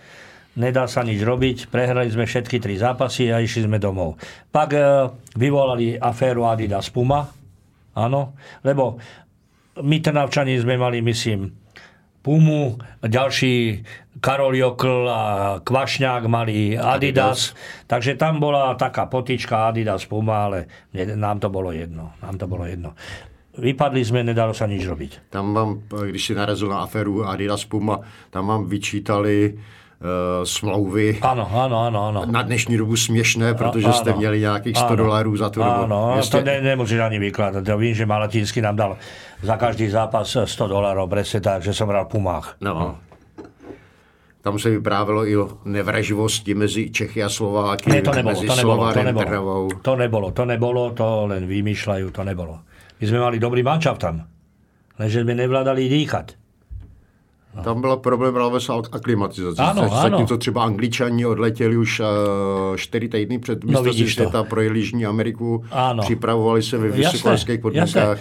Nedá 0.57 0.89
sa 0.89 1.05
nič 1.05 1.21
robiť. 1.21 1.69
Prehrali 1.69 2.09
sme 2.09 2.25
všetky 2.25 2.57
tri 2.57 2.75
zápasy 2.75 3.29
a 3.29 3.39
išli 3.39 3.69
sme 3.69 3.77
domov. 3.77 4.19
Pak 4.49 4.69
e, 4.73 4.81
vyvolali 5.37 5.95
aféru 5.95 6.49
Adidas 6.49 6.89
Puma. 6.89 7.23
Áno, 7.95 8.37
lebo 8.65 8.99
my 9.79 9.97
Trnavčani 10.03 10.59
sme 10.59 10.75
mali, 10.75 10.99
myslím, 10.99 11.47
Pumu, 12.29 12.77
ďalší 13.01 13.81
Karol 14.21 14.53
Jokl 14.53 15.09
a 15.09 15.21
Kvašňák 15.65 16.29
mali 16.29 16.77
Adidas. 16.77 16.93
Adidas. 16.93 17.39
Takže 17.89 18.21
tam 18.21 18.37
bola 18.37 18.77
taká 18.77 19.09
potička 19.09 19.73
Adidas 19.73 20.05
Puma, 20.05 20.45
ale 20.45 20.69
nám 20.93 21.41
to 21.41 21.49
bolo 21.49 21.73
jedno. 21.73 22.13
Nám 22.21 22.37
to 22.37 22.45
bolo 22.45 22.69
jedno. 22.69 22.93
Vypadli 23.57 24.05
sme, 24.05 24.21
nedalo 24.21 24.53
sa 24.53 24.69
nič 24.69 24.85
robiť. 24.85 25.33
Tam 25.33 25.57
vám, 25.57 25.89
když 25.89 26.21
si 26.21 26.37
narazil 26.37 26.69
na 26.69 26.85
aféru 26.85 27.25
Adidas 27.25 27.65
Puma, 27.65 27.97
tam 28.29 28.45
vám 28.45 28.69
vyčítali 28.69 29.57
smlouvy. 30.43 31.19
Ano, 31.21 31.49
ano, 31.53 31.85
ano, 31.85 32.07
ano. 32.07 32.25
Na 32.25 32.41
dnešní 32.41 32.77
dobu 32.77 32.95
směšné, 32.95 33.53
protože 33.53 33.85
ano, 33.85 33.93
jste 33.93 34.13
měli 34.13 34.39
nějakých 34.39 34.77
100 34.77 34.87
ano, 34.87 34.95
dolarů 34.95 35.37
za 35.37 35.49
tu 35.49 35.59
dobu. 35.59 35.71
Ano, 35.71 36.13
Ještě... 36.17 36.37
to 36.37 36.43
ne, 36.43 36.61
nemůžeš 36.61 36.99
ani 36.99 37.19
vykládat. 37.19 37.67
Já 37.67 37.75
vím, 37.75 37.95
že 37.95 38.05
Malatínsky 38.05 38.61
nám 38.61 38.75
dal 38.75 38.97
za 39.43 39.57
každý 39.57 39.89
zápas 39.89 40.37
100 40.45 40.67
dolarů, 40.67 41.07
presne 41.07 41.41
tak, 41.41 41.63
že 41.63 41.73
jsem 41.73 41.87
hral 41.87 42.05
Pumách. 42.05 42.55
No. 42.61 42.97
Tam 44.41 44.59
se 44.59 44.69
vyprávělo 44.69 45.27
i 45.27 45.37
o 45.37 45.49
nevraživosti 45.65 46.53
mezi 46.55 46.89
Čechy 46.89 47.23
a 47.23 47.29
Slováky. 47.29 47.91
Ne, 47.91 48.01
to 48.01 48.11
nebolo, 48.11 48.35
mezi 48.35 48.47
to 48.47 48.55
nebolo, 48.55 48.93
to 48.93 49.03
nebolo. 49.03 49.67
To 49.81 49.95
nebolo, 49.95 50.31
to 50.31 50.45
nebolo, 50.45 50.83
to 50.95 51.27
len 51.27 51.43
vymýšľajú, 51.43 52.07
to 52.15 52.23
nebolo. 52.23 52.63
My 53.03 53.03
sme 53.03 53.19
mali 53.19 53.35
dobrý 53.35 53.67
mančav 53.67 53.99
tam, 53.99 54.23
lenže 54.95 55.27
sme 55.27 55.35
nevládali 55.35 55.91
dýchať. 55.91 56.38
No. 57.55 57.63
Tam 57.63 57.81
byl 57.81 57.97
problém 57.97 58.33
právě 58.33 58.59
s 58.59 58.69
aklimatizací. 58.91 59.59
Ano, 59.59 59.89
Zatímco 59.89 60.37
třeba 60.37 60.63
Angličani 60.63 61.25
odletěli 61.25 61.77
už 61.77 61.99
uh, 61.99 62.05
čtyři 62.75 63.09
týdny 63.09 63.39
před 63.39 63.63
no, 63.63 63.83
světa, 63.93 64.43
projeli 64.43 64.79
Jižní 64.79 65.05
Ameriku, 65.05 65.63
ano. 65.71 66.03
připravovali 66.03 66.63
se 66.63 66.77
ve 66.77 66.89
vysokorských 66.89 67.59
podmínkách. 67.59 68.19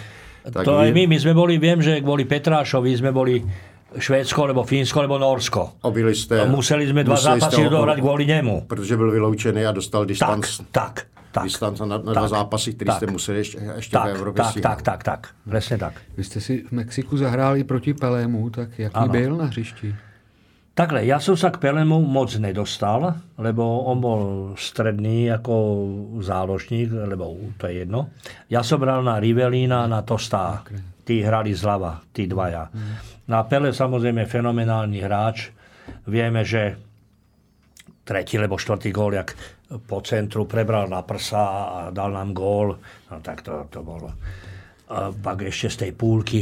Tak 0.51 0.65
to 0.65 0.77
aj 0.81 0.95
my, 0.95 1.03
my 1.07 1.17
sme 1.19 1.33
boli, 1.35 1.59
viem, 1.59 1.83
že 1.83 1.99
kvôli 1.99 2.23
Petrášovi 2.25 2.95
sme 2.95 3.11
boli 3.11 3.43
Švédsko, 3.91 4.47
nebo 4.47 4.63
Fínsko, 4.63 5.01
nebo 5.01 5.19
Norsko. 5.19 5.83
A 5.83 5.89
byli 5.89 6.15
jste, 6.15 6.45
museli 6.47 6.87
sme 6.87 7.03
dva 7.03 7.19
zápasy 7.19 7.69
dohrať 7.69 7.99
kvôli 7.99 8.25
nemu. 8.25 8.65
Protože 8.65 8.97
byl 8.97 9.11
vyloučený 9.11 9.65
a 9.65 9.71
dostal 9.71 10.05
distanc. 10.05 10.45
Tak, 10.71 11.05
tak. 11.05 11.18
Tak, 11.39 11.47
distanc 11.47 11.79
na, 11.79 11.85
na 11.85 11.97
tak, 11.99 12.13
dva 12.13 12.27
zápasy, 12.27 12.73
které 12.73 12.93
jste 12.93 13.07
museli 13.07 13.37
ještě, 13.37 13.57
ještě 13.75 13.93
tak, 13.97 14.05
v 14.05 14.15
Evropě 14.15 14.43
tak, 14.43 14.61
tak, 14.61 14.81
tak, 14.81 15.01
tak, 15.03 15.21
presne 15.49 15.77
tak. 15.77 15.93
Vy 16.17 16.23
jste 16.23 16.41
si 16.41 16.63
v 16.67 16.71
Mexiku 16.71 17.17
zahráli 17.17 17.63
proti 17.63 17.93
Pelému, 17.93 18.49
tak 18.49 18.79
jaký 18.79 18.95
ano. 18.95 19.11
byl 19.11 19.35
na 19.35 19.45
hřišti? 19.45 19.95
Takhle, 20.79 21.03
ja 21.03 21.19
som 21.19 21.35
sa 21.35 21.51
k 21.51 21.59
Pelemu 21.59 21.99
moc 21.99 22.31
nedostal, 22.39 23.11
lebo 23.35 23.83
on 23.91 23.99
bol 23.99 24.21
stredný 24.55 25.27
ako 25.27 25.55
záložník, 26.23 26.95
lebo 26.95 27.35
to 27.59 27.67
je 27.67 27.83
jedno. 27.83 28.15
Ja 28.47 28.63
som 28.63 28.79
hral 28.79 29.03
na 29.03 29.19
Rivelina, 29.19 29.91
na 29.91 30.07
Tostá. 30.07 30.63
Tí 31.03 31.19
hrali 31.19 31.51
zľava, 31.51 31.99
tí 32.15 32.31
dvaja. 32.31 32.71
Na 33.27 33.43
Pele 33.43 33.75
samozrejme 33.75 34.23
fenomenálny 34.23 35.03
hráč. 35.03 35.51
Vieme, 36.07 36.47
že 36.47 36.79
tretí 38.07 38.39
alebo 38.39 38.55
štvrtý 38.55 38.95
gól, 38.95 39.19
jak 39.19 39.35
po 39.77 40.01
centru 40.01 40.49
prebral 40.49 40.89
na 40.89 41.05
prsa 41.05 41.43
a 41.45 41.77
dal 41.93 42.09
nám 42.09 42.33
gól. 42.33 42.73
No 43.11 43.15
tak 43.21 43.45
to, 43.45 43.69
to 43.69 43.85
bolo. 43.85 44.09
A 44.89 45.13
pak 45.13 45.45
ešte 45.45 45.69
z 45.69 45.77
tej 45.85 45.91
púlky 45.93 46.41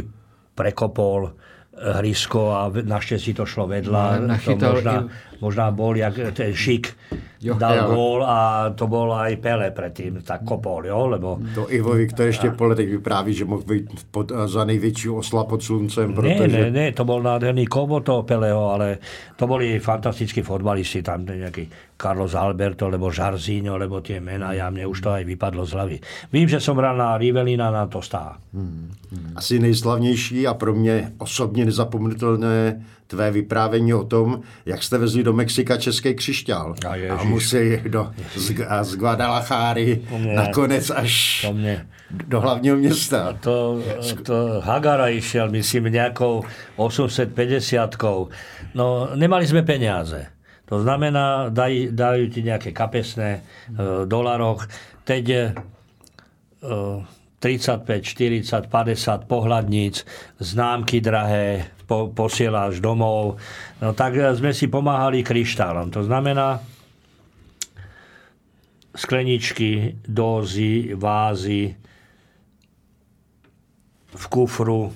prekopol 0.55 1.35
hrysko 1.77 2.41
a 2.57 2.61
našťastie 2.71 3.37
to 3.37 3.45
šlo 3.45 3.69
vedľa. 3.69 4.03
No, 4.25 4.35
to 4.39 4.55
možná. 4.57 5.05
Možná 5.41 5.71
bol 5.71 5.97
jak 5.97 6.13
ten 6.33 6.53
šik 6.53 6.93
jo, 7.41 7.53
dal 7.53 7.75
jo. 7.77 7.85
gól 7.93 8.19
a 8.25 8.69
to 8.73 8.87
bol 8.89 9.13
aj 9.13 9.37
Pele 9.37 9.69
predtým, 9.71 10.21
tak 10.25 10.41
kopol, 10.41 10.89
jo, 10.89 11.07
lebo... 11.07 11.37
To 11.53 11.69
Ivovi, 11.69 12.09
ktorý 12.09 12.29
ešte 12.33 12.47
po 12.53 12.65
letech 12.69 12.89
vypráví, 12.89 13.33
že 13.33 13.45
mohl 13.45 13.61
byť 13.61 13.83
pod, 14.09 14.33
za 14.33 14.65
největší 14.65 15.09
osla 15.09 15.45
pod 15.45 15.63
sluncem, 15.63 16.13
protože... 16.13 16.47
Ne, 16.47 16.47
ne, 16.47 16.71
ne, 16.71 16.85
to 16.91 17.05
bol 17.05 17.21
nádherný 17.21 17.69
kovo 17.69 17.99
toho 18.01 18.23
Peleho, 18.23 18.73
ale 18.73 18.97
to 19.37 19.47
boli 19.47 19.79
fantastickí 19.79 20.41
fotbalisti, 20.41 21.05
tam 21.05 21.25
nejaký 21.25 21.69
Carlos 21.97 22.33
Alberto, 22.37 22.89
lebo 22.89 23.09
Žarzíňo, 23.09 23.77
lebo 23.77 24.01
tie 24.01 24.21
mená, 24.21 24.53
ja 24.53 24.69
mne 24.69 24.85
už 24.85 25.01
to 25.01 25.09
aj 25.13 25.23
vypadlo 25.25 25.65
z 25.65 25.71
hlavy. 25.73 25.97
Vím, 26.33 26.49
že 26.49 26.61
som 26.61 26.77
hral 26.77 26.97
na 26.97 27.17
Rivelina, 27.17 27.73
na 27.73 27.89
to 27.89 28.01
stá. 28.01 28.37
Hmm, 28.53 28.93
hmm. 29.13 29.33
Asi 29.35 29.59
nejslavnější 29.59 30.47
a 30.47 30.53
pro 30.53 30.73
mě 30.73 31.11
osobně 31.17 31.65
nezapomenutelné 31.65 32.85
tvé 33.07 33.31
vyprávění 33.31 33.93
o 33.93 34.03
tom, 34.03 34.41
jak 34.65 34.83
jste 34.83 34.97
vezli 34.97 35.23
do 35.23 35.33
Mexika 35.33 35.77
český 35.77 36.13
křišťál. 36.13 36.75
A, 36.87 37.13
a 37.13 37.23
musí 37.23 37.77
do, 37.87 38.11
z, 38.35 38.61
a 38.67 38.83
z 38.83 38.95
Guadalajary 38.95 40.01
nakonec 40.35 40.89
až 40.89 41.41
to 41.41 41.53
mě. 41.53 41.87
do 42.27 42.41
hlavního 42.41 42.75
města. 42.75 43.33
To, 43.39 43.81
to 44.23 44.61
Hagara 44.63 45.07
išiel, 45.07 45.49
myslím, 45.49 45.83
nejakou 45.83 46.43
850 46.75 47.95
No, 48.75 49.09
nemali 49.15 49.47
sme 49.47 49.63
peniaze. 49.63 50.27
To 50.67 50.83
znamená, 50.83 51.49
daj, 51.49 51.95
dajú 51.95 52.27
ti 52.27 52.43
nejaké 52.43 52.75
kapesné 52.75 53.39
uh, 53.39 54.03
dolaroch. 54.03 54.67
Teď 55.07 55.25
uh, 56.67 57.01
35, 57.39 58.03
40, 58.03 58.67
50 58.67 59.29
pohľadníc, 59.31 60.03
známky 60.41 60.99
drahé, 60.99 61.71
po, 61.87 62.11
posieláš 62.11 62.83
domov. 62.83 63.39
No 63.79 63.95
tak 63.95 64.19
sme 64.35 64.51
si 64.51 64.67
pomáhali 64.67 65.23
kryštálom. 65.23 65.89
To 65.95 66.03
znamená 66.03 66.59
skleničky, 68.91 69.95
dózy, 70.03 70.93
vázy 70.93 71.73
v 74.11 74.25
kufru, 74.27 74.91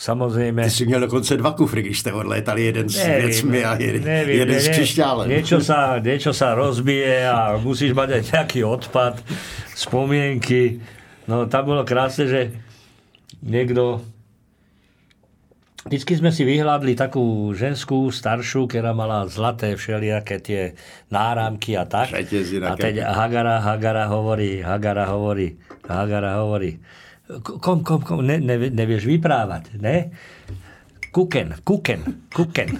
Samozrejme. 0.00 0.64
Ty 0.64 0.70
si 0.70 0.86
měl 0.86 1.00
dokonce 1.00 1.36
dva 1.36 1.52
kufry, 1.52 1.82
když 1.82 1.98
jste 1.98 2.12
odlétali, 2.12 2.64
jeden 2.64 2.88
s 2.88 2.96
nevím, 2.96 3.26
věcmi 3.26 3.64
a 3.64 3.76
jeden, 3.76 4.04
nevím, 4.04 4.38
jeden 4.38 4.54
ne, 4.54 4.60
s 4.60 4.68
křišťálem. 4.68 5.28
Niečo 5.28 5.60
sa, 5.60 6.00
niečo 6.00 6.32
sa 6.32 6.56
rozbije 6.56 7.28
a 7.28 7.60
musíš 7.60 7.92
mať 7.92 8.08
aj 8.16 8.22
nejaký 8.32 8.64
odpad, 8.64 9.20
spomienky. 9.76 10.80
No 11.28 11.44
tam 11.52 11.68
bolo 11.68 11.84
krásne, 11.84 12.32
že 12.32 12.40
niekto 13.44 14.00
Vždycky 15.80 16.12
sme 16.20 16.28
si 16.28 16.44
vyhľadli 16.44 16.92
takú 16.92 17.56
ženskú, 17.56 18.12
staršiu, 18.12 18.68
ktorá 18.68 18.92
mala 18.92 19.24
zlaté 19.32 19.80
všelijaké 19.80 20.36
tie 20.44 20.62
náramky 21.08 21.72
a 21.72 21.88
tak. 21.88 22.12
A 22.12 22.76
teď 22.76 23.00
Hagara, 23.00 23.64
Hagara 23.64 24.04
hovorí, 24.12 24.60
Hagara 24.60 25.08
hovorí, 25.08 25.56
Hagara 25.88 26.44
hovorí, 26.44 26.76
kom, 27.64 27.80
kom, 27.80 28.04
kom, 28.04 28.20
ne, 28.20 28.36
ne, 28.36 28.68
nevieš 28.68 29.08
vyprávať, 29.08 29.80
ne? 29.80 30.12
Kuken, 31.08 31.64
kuken, 31.64 32.28
kuken, 32.28 32.70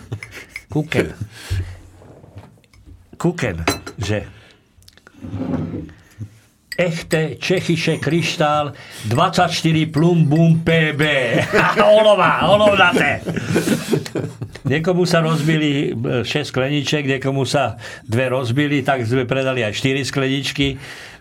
kuken. 0.69 1.09
Kuken, 3.17 3.57
že 3.97 4.29
echte 6.81 7.37
Čechyše 7.37 8.01
kryštál 8.01 8.73
24 9.09 9.87
plumbum 9.87 10.65
PB. 10.65 11.03
Olová, 12.01 12.49
olovnaté. 12.49 13.21
Niekomu 14.65 15.05
sa 15.05 15.21
rozbili 15.21 15.93
6 16.25 16.25
skleniček, 16.49 17.05
niekomu 17.05 17.45
sa 17.45 17.77
dve 18.09 18.33
rozbili, 18.33 18.81
tak 18.81 19.05
sme 19.05 19.29
predali 19.29 19.61
aj 19.61 19.77
4 19.77 20.09
skleničky 20.09 20.81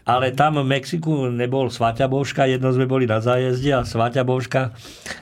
ale 0.10 0.34
tam 0.34 0.58
v 0.58 0.66
Mexiku 0.66 1.30
nebol 1.30 1.70
Svaťa 1.70 2.10
Božka, 2.10 2.50
jedno 2.50 2.74
sme 2.74 2.90
boli 2.90 3.06
na 3.06 3.22
zájezde 3.22 3.78
a 3.78 3.86
Svaťa 3.86 4.26
Božka 4.26 4.74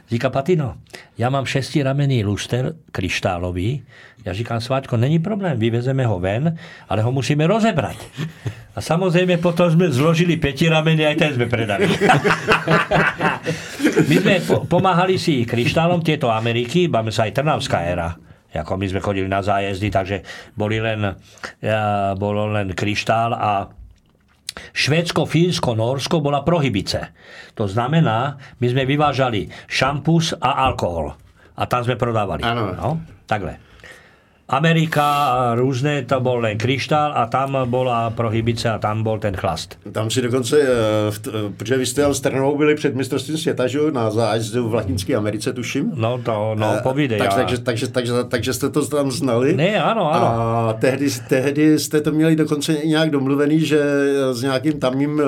říká, 0.08 0.32
Patino, 0.32 0.80
ja 1.19 1.28
mám 1.28 1.43
šestiramený 1.43 2.23
luster 2.23 2.71
kryštálový, 2.95 3.84
ja 4.23 4.32
říkám, 4.32 4.63
Svaťko, 4.63 4.95
není 4.95 5.19
problém, 5.19 5.60
vyvezeme 5.60 6.08
ho 6.08 6.23
ven, 6.23 6.56
ale 6.88 7.04
ho 7.04 7.12
musíme 7.12 7.43
rozebrať. 7.43 8.00
A 8.76 8.80
samozrejme 8.80 9.43
potom 9.43 9.67
sme 9.67 9.91
zložili 9.91 10.39
rameny, 10.71 11.04
aj 11.04 11.15
ten 11.19 11.32
sme 11.36 11.52
predali. 11.52 11.84
my 14.10 14.15
sme 14.23 14.36
pomáhali 14.71 15.19
si 15.19 15.43
kryštálom 15.43 16.00
tieto 16.00 16.32
Ameriky, 16.32 16.88
máme 16.88 17.12
sa 17.12 17.28
aj 17.28 17.36
Trnavská 17.36 17.84
éra 17.84 18.15
ako 18.58 18.73
my 18.80 18.89
sme 18.89 19.06
chodili 19.06 19.30
na 19.30 19.45
zájezdy, 19.45 19.93
takže 19.93 20.17
boli 20.58 20.82
len, 20.82 21.13
bolo 22.17 22.50
len 22.50 22.73
kryštál 22.73 23.38
a 23.38 23.69
Švédsko, 24.74 25.26
Fínsko, 25.26 25.78
Norsko 25.78 26.22
bola 26.24 26.41
prohybice. 26.41 27.13
To 27.58 27.65
znamená, 27.70 28.38
my 28.58 28.67
sme 28.67 28.84
vyvážali 28.86 29.50
šampus 29.65 30.34
a 30.38 30.65
alkohol. 30.65 31.13
A 31.58 31.63
tam 31.65 31.82
sme 31.82 31.98
prodávali. 31.98 32.46
Ano. 32.46 32.74
No, 32.78 32.89
takhle. 33.26 33.67
Amerika 34.50 35.52
různé, 35.56 36.02
to 36.02 36.20
bol 36.20 36.40
len 36.40 36.58
kryštál 36.58 37.12
a 37.16 37.26
tam 37.26 37.58
bola 37.66 38.10
prohybice 38.10 38.70
a 38.70 38.78
tam 38.78 39.04
bol 39.04 39.20
ten 39.20 39.36
chlast. 39.36 39.80
Tam 39.92 40.10
si 40.10 40.22
dokonce, 40.22 40.62
eh, 40.62 40.68
protože 41.58 41.78
vy 41.78 41.86
jste 41.86 42.02
tam 42.02 42.14
s 42.14 42.22
Trnovou 42.22 42.58
byli 42.58 42.76
před 42.76 42.96
mistrovstvím 42.96 43.38
světa, 43.38 43.68
že 43.68 43.80
na 43.92 44.10
zájezdu 44.10 44.70
v 44.70 44.74
Latinské 44.74 45.16
Americe, 45.16 45.54
tuším. 45.54 45.92
No 45.96 46.18
to, 46.24 46.56
no 46.56 46.76
eh, 46.78 46.82
povídej. 46.82 47.20
Tak, 47.20 47.34
takže, 47.34 47.58
takže, 47.58 47.88
takže, 47.88 48.14
takže, 48.28 48.54
jste 48.54 48.70
to 48.70 48.88
tam 48.88 49.12
znali. 49.12 49.56
Ne, 49.56 49.84
ano, 49.84 50.14
ano. 50.14 50.28
A 50.28 50.74
tehdy, 50.74 51.08
tehdy 51.30 51.80
jste 51.80 52.02
to 52.02 52.12
měli 52.12 52.36
dokonce 52.36 52.74
nějak 52.74 53.10
domluvený, 53.10 53.60
že 53.60 53.82
s 54.32 54.42
nějakým 54.42 54.80
tamním 54.80 55.22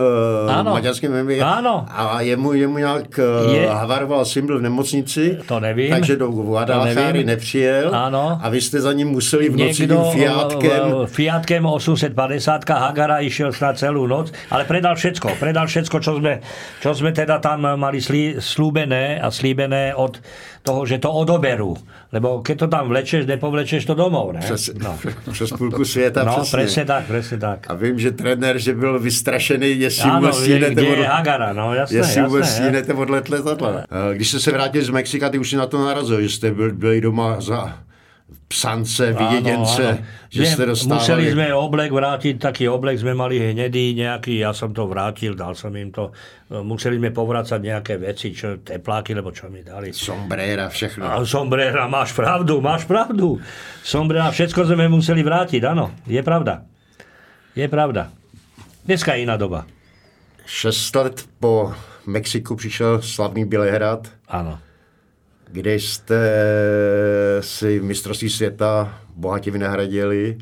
ano. 0.49 0.71
maďarským 0.71 1.12
MMA. 1.23 1.45
Ano. 1.45 1.86
A 1.89 2.21
jemu, 2.21 2.53
jemu 2.53 2.77
nějak 2.77 3.19
je. 3.51 3.69
havaroval 3.69 4.25
symbol 4.25 4.60
v 4.60 4.62
nemocnici. 4.62 5.38
To 5.47 5.60
nevím. 5.60 5.89
Takže 5.89 6.15
do 6.15 6.27
Guadalajary 6.27 7.23
nepřijel. 7.23 7.95
Ano. 7.95 8.39
A 8.41 8.49
vy 8.49 8.62
jste 8.62 8.82
za 8.82 8.93
ním 8.93 9.08
museli 9.09 9.49
v 9.49 9.55
noci 9.57 9.89
Niekto, 9.89 10.11
Fiatkem... 10.13 10.83
Fiatkem 11.09 11.63
850 11.65 12.69
Hagara 12.69 13.19
išiel 13.25 13.49
na 13.57 13.71
celú 13.73 14.05
noc, 14.05 14.31
ale 14.53 14.63
predal 14.69 14.95
všetko. 14.95 15.35
Predal 15.41 15.65
všetko, 15.65 15.95
čo 15.99 16.21
sme, 16.21 16.39
čo 16.79 16.93
sme 16.93 17.11
teda 17.11 17.41
tam 17.41 17.65
mali 17.75 17.99
slí, 17.99 18.37
slúbené 18.37 19.17
a 19.17 19.33
slíbené 19.33 19.97
od 19.97 20.21
toho, 20.63 20.85
že 20.85 20.99
to 20.99 21.09
odoberú. 21.09 21.73
Lebo 22.11 22.41
keď 22.41 22.55
to 22.65 22.67
tam 22.67 22.89
vlečeš, 22.89 23.25
nepovlečeš 23.25 23.85
to 23.85 23.93
domov, 23.93 24.33
ne? 24.33 24.39
Přes, 24.39 24.71
no. 24.77 24.97
přes 25.31 25.49
půlku 25.49 25.85
světa, 25.85 26.23
No, 26.23 26.35
přesně. 26.41 26.57
přesně 26.57 26.85
tak, 26.85 27.03
přesně 27.03 27.37
tak. 27.37 27.59
A 27.69 27.73
vím, 27.73 27.99
že 27.99 28.11
trenér, 28.11 28.57
že 28.57 28.73
byl 28.73 28.99
vystrašený, 28.99 29.79
jestli 29.79 30.09
ano, 30.09 30.19
vůbec 30.19 30.37
od... 30.37 30.47
je 30.47 31.07
Hagara, 31.07 31.53
no, 31.53 31.73
jasné, 31.73 31.97
jestli 31.97 32.21
vůbec 32.23 32.49
stínete 32.49 32.93
odlet 32.93 33.29
letadla. 33.29 33.83
Když 34.13 34.29
jste 34.29 34.39
se 34.39 34.51
vrátil 34.51 34.83
z 34.83 34.89
Mexika, 34.89 35.29
ty 35.29 35.37
už 35.37 35.49
si 35.49 35.55
na 35.55 35.65
to 35.65 35.85
narazil, 35.85 36.21
že 36.21 36.29
jste 36.29 36.51
byli 36.51 37.01
doma 37.01 37.41
za 37.41 37.77
psance, 38.49 39.13
áno, 39.13 39.62
áno. 39.62 40.01
že 40.25 40.41
ste 40.41 40.65
dostávali... 40.65 41.05
Museli 41.05 41.25
sme 41.38 41.47
oblek 41.53 41.93
vrátiť, 41.93 42.41
taký 42.41 42.65
oblek 42.65 42.97
sme 42.97 43.13
mali 43.13 43.38
hnedý 43.38 43.93
nejaký, 43.93 44.41
ja 44.41 44.57
som 44.57 44.73
to 44.73 44.89
vrátil, 44.89 45.38
dal 45.38 45.53
som 45.53 45.69
im 45.77 45.93
to. 45.93 46.09
Museli 46.49 46.97
sme 46.97 47.13
povrácať 47.13 47.62
nejaké 47.62 48.01
veci, 48.01 48.33
čo, 48.33 48.57
tepláky, 48.57 49.13
lebo 49.13 49.29
čo 49.29 49.53
mi 49.53 49.62
dali. 49.62 49.93
Sombrera, 49.93 50.65
všechno. 50.65 51.05
A 51.05 51.21
sombrera, 51.21 51.85
máš 51.85 52.17
pravdu, 52.17 52.57
máš 52.57 52.89
pravdu. 52.89 53.38
Sombrera, 53.85 54.33
všetko 54.33 54.65
sme 54.65 54.89
museli 54.89 55.21
vrátiť, 55.21 55.62
áno, 55.69 55.93
je 56.09 56.21
pravda. 56.25 56.65
Je 57.53 57.69
pravda. 57.69 58.09
Dneska 58.81 59.13
je 59.13 59.29
iná 59.29 59.38
doba. 59.38 59.69
6 60.49 60.95
let 60.97 61.17
po 61.38 61.69
Mexiku 62.09 62.57
přišel 62.57 63.05
slavný 63.05 63.45
Bělehrad. 63.45 64.09
Áno 64.25 64.68
kde 65.51 65.73
jste 65.75 66.21
si 67.41 67.79
mistrovství 67.79 68.29
světa 68.29 69.01
bohatě 69.15 69.51
vynahradili 69.51 70.38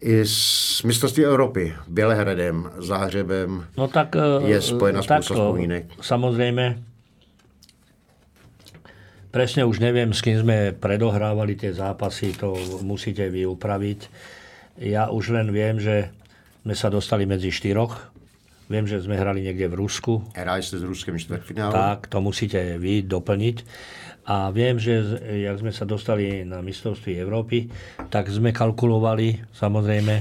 i 0.00 0.20
s 0.24 0.82
mistrovství 0.82 1.24
Evropy, 1.24 1.74
Bělehradem, 1.88 2.70
Záhřebem 2.78 3.66
no 3.76 3.88
tak, 3.88 4.16
je 4.44 4.60
spojena 4.60 5.02
spousta 5.02 5.34
spomínek. 5.34 5.84
Samozrejme, 6.00 6.80
presne 9.30 9.68
už 9.68 9.78
neviem, 9.78 10.10
s 10.16 10.24
kým 10.24 10.40
sme 10.40 10.72
predohrávali 10.72 11.54
tie 11.54 11.76
zápasy, 11.76 12.32
to 12.32 12.56
musíte 12.80 13.28
vy 13.28 13.44
upraviť. 13.44 14.00
Ja 14.80 15.12
už 15.12 15.36
len 15.36 15.52
viem, 15.52 15.76
že 15.76 16.08
sme 16.64 16.72
sa 16.72 16.88
dostali 16.88 17.28
medzi 17.28 17.52
štyroch 17.52 18.10
Viem, 18.70 18.86
že 18.86 19.02
sme 19.02 19.18
hrali 19.18 19.42
niekde 19.42 19.66
v 19.66 19.82
Rusku. 19.82 20.22
Hrali 20.30 20.62
ste 20.62 20.78
s 20.78 20.86
Ruskem 20.86 21.18
štvrtfinále. 21.18 21.74
Tak, 21.74 22.06
to 22.06 22.22
musíte 22.22 22.78
vy 22.78 23.02
doplniť. 23.02 23.56
A 24.30 24.54
viem, 24.54 24.78
že 24.78 25.02
jak 25.42 25.58
sme 25.58 25.74
sa 25.74 25.82
dostali 25.82 26.46
na 26.46 26.62
mistrovství 26.62 27.18
Európy, 27.18 27.66
tak 28.14 28.30
sme 28.30 28.54
kalkulovali 28.54 29.42
samozrejme, 29.50 30.14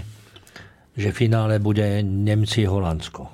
že 0.98 1.10
finále 1.14 1.62
bude 1.62 2.02
Nemci-Holandsko. 2.02 3.30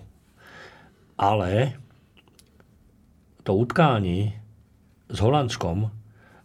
Ale 1.15 1.79
to 3.47 3.55
utkání 3.55 4.35
s 5.07 5.17
Holandskom 5.23 5.87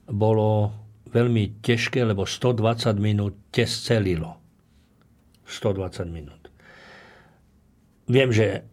bolo 0.07 0.71
veľmi 1.11 1.59
ťažké, 1.59 2.07
lebo 2.07 2.23
120 2.23 2.95
minút 3.03 3.51
te 3.51 3.67
scelilo. 3.67 4.39
120 5.43 6.07
minút. 6.07 6.40
Viem, 8.11 8.35
že 8.35 8.67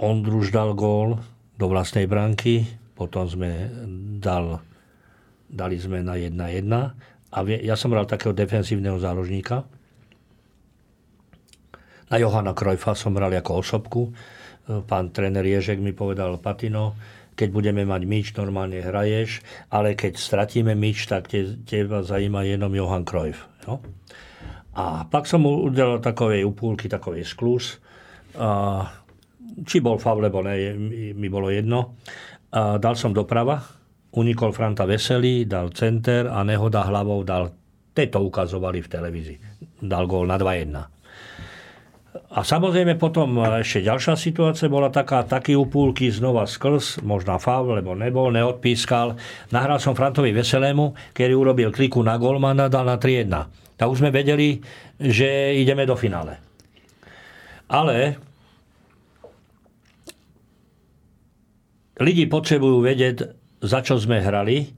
Ondruž 0.00 0.48
dal 0.48 0.72
gól 0.72 1.20
do 1.60 1.68
vlastnej 1.68 2.08
branky, 2.08 2.64
potom 2.96 3.28
sme 3.28 3.68
dal, 4.18 4.64
dali 5.52 5.76
sme 5.76 6.00
na 6.00 6.16
1-1 6.16 6.32
a 7.28 7.38
ja 7.44 7.76
som 7.76 7.92
hral 7.92 8.08
takého 8.08 8.32
defensívneho 8.32 8.96
záložníka. 8.96 9.68
Na 12.08 12.16
Johana 12.16 12.56
Krojfa 12.56 12.96
som 12.96 13.16
hral 13.20 13.36
ako 13.36 13.52
osobku. 13.60 14.02
Pán 14.64 15.12
tréner 15.12 15.44
Ježek 15.44 15.76
mi 15.76 15.92
povedal, 15.92 16.40
Patino, 16.40 16.96
keď 17.36 17.48
budeme 17.52 17.84
mať 17.84 18.02
myč, 18.04 18.26
normálne 18.36 18.80
hraješ, 18.80 19.44
ale 19.68 19.92
keď 19.92 20.16
stratíme 20.16 20.72
myč, 20.72 21.04
tak 21.08 21.28
te, 21.28 21.56
teba 21.68 22.00
zajíma 22.00 22.48
jenom 22.48 22.72
Johan 22.72 23.04
Krojf. 23.04 23.44
No? 23.68 23.80
A 24.72 25.04
pak 25.04 25.28
som 25.28 25.44
mu 25.44 25.68
udelal 25.68 26.00
takovej 26.00 26.48
upúlky, 26.48 26.88
takovej 26.88 27.28
sklus. 27.28 27.76
A, 28.40 28.88
či 29.68 29.84
bol 29.84 30.00
faul, 30.00 30.24
lebo 30.24 30.40
ne, 30.40 30.72
mi 31.12 31.28
bolo 31.28 31.52
jedno. 31.52 32.00
A 32.56 32.80
dal 32.80 32.96
som 32.96 33.12
doprava, 33.12 33.60
unikol 34.16 34.52
Franta 34.56 34.88
Veselý, 34.88 35.44
dal 35.44 35.72
center 35.76 36.28
a 36.28 36.40
nehoda 36.40 36.88
hlavou 36.88 37.20
dal, 37.20 37.52
to 37.92 38.20
ukazovali 38.20 38.80
v 38.80 38.88
televízii, 38.88 39.38
dal 39.84 40.08
gól 40.08 40.24
na 40.24 40.40
2-1. 40.40 40.72
A 42.32 42.40
samozrejme 42.40 42.96
potom 42.96 43.36
ešte 43.60 43.84
ďalšia 43.84 44.16
situácia 44.16 44.72
bola 44.72 44.88
taká, 44.88 45.20
taký 45.28 45.52
upúlky 45.52 46.08
znova 46.08 46.48
sklz, 46.48 47.04
možná 47.04 47.36
faul, 47.36 47.76
lebo 47.76 47.92
nebol, 47.92 48.32
neodpískal. 48.32 49.20
Nahral 49.52 49.76
som 49.80 49.92
Frantovi 49.92 50.32
Veselému, 50.32 50.96
ktorý 51.12 51.32
urobil 51.36 51.68
kliku 51.68 52.00
na 52.00 52.16
golmana, 52.16 52.72
dal 52.72 52.88
na 52.88 52.96
3-1 52.96 53.61
tak 53.76 53.88
už 53.88 54.00
sme 54.04 54.14
vedeli, 54.14 54.60
že 55.00 55.56
ideme 55.58 55.82
do 55.88 55.96
finále. 55.98 56.38
Ale 57.72 58.20
lidi 62.02 62.24
potrebujú 62.28 62.84
vedieť, 62.84 63.16
za 63.62 63.80
čo 63.80 63.96
sme 63.96 64.20
hrali 64.20 64.68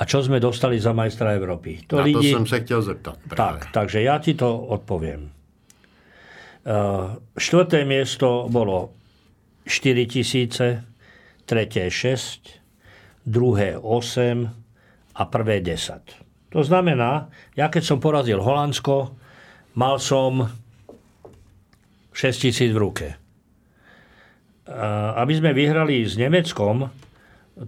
a 0.00 0.02
čo 0.08 0.24
sme 0.24 0.40
dostali 0.40 0.80
za 0.80 0.96
majstra 0.96 1.36
Európy. 1.36 1.84
To 1.92 2.00
Na 2.00 2.08
lidi... 2.08 2.32
to 2.32 2.40
som 2.40 2.46
sa 2.48 2.62
chcel 2.64 2.80
zeptat. 2.80 3.20
Tak, 3.28 3.74
takže 3.74 4.00
ja 4.00 4.16
ti 4.22 4.32
to 4.32 4.48
odpoviem. 4.48 5.28
Uh, 6.60 7.16
štvrté 7.36 7.88
miesto 7.88 8.48
bolo 8.52 8.92
4 9.64 10.04
tisíce, 10.08 10.84
tretie 11.48 11.88
6, 11.88 12.60
druhé 13.24 13.76
8 13.76 15.16
a 15.16 15.22
prvé 15.28 15.64
10. 15.64 16.19
To 16.50 16.60
znamená, 16.66 17.30
ja 17.54 17.70
keď 17.70 17.82
som 17.86 18.02
porazil 18.02 18.42
Holandsko, 18.42 19.14
mal 19.78 20.02
som 20.02 20.50
6 22.10 22.50
tisíc 22.50 22.70
v 22.74 22.82
ruke. 22.82 23.08
Aby 25.14 25.38
sme 25.38 25.54
vyhrali 25.54 26.02
s 26.02 26.18
Nemeckom, 26.18 26.90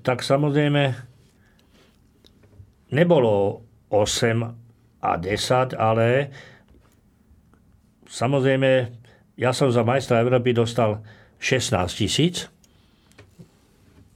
tak 0.03 0.27
samozrejme 0.27 0.95
nebolo 2.91 3.63
8 3.91 5.03
a 5.03 5.13
10, 5.19 5.79
ale 5.79 6.31
samozrejme 8.07 8.71
ja 9.39 9.51
som 9.51 9.71
za 9.71 9.83
majstra 9.83 10.23
Európy 10.23 10.55
dostal 10.55 11.03
16 11.39 11.99
tisíc. 11.99 12.47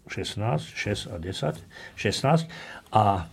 16, 0.06 0.38
6 0.38 1.10
a 1.10 1.16
10, 1.18 1.58
16. 1.98 2.46
A 2.94 3.26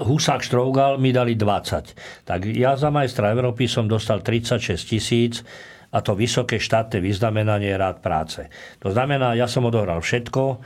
Husák 0.00 0.40
Štrougal 0.40 0.96
mi 0.96 1.12
dali 1.12 1.36
20. 1.36 2.24
Tak 2.24 2.40
ja 2.48 2.74
za 2.74 2.88
majstra 2.88 3.30
Európy 3.36 3.68
som 3.68 3.84
dostal 3.84 4.24
36 4.24 4.80
tisíc 4.88 5.44
a 5.90 5.98
to 6.00 6.14
vysoké 6.14 6.62
štátne 6.62 7.02
vyznamenanie 7.02 7.74
rád 7.74 7.98
práce. 7.98 8.46
To 8.78 8.94
znamená, 8.94 9.34
ja 9.34 9.50
som 9.50 9.66
odohral 9.66 9.98
všetko. 9.98 10.42
E, 10.50 10.56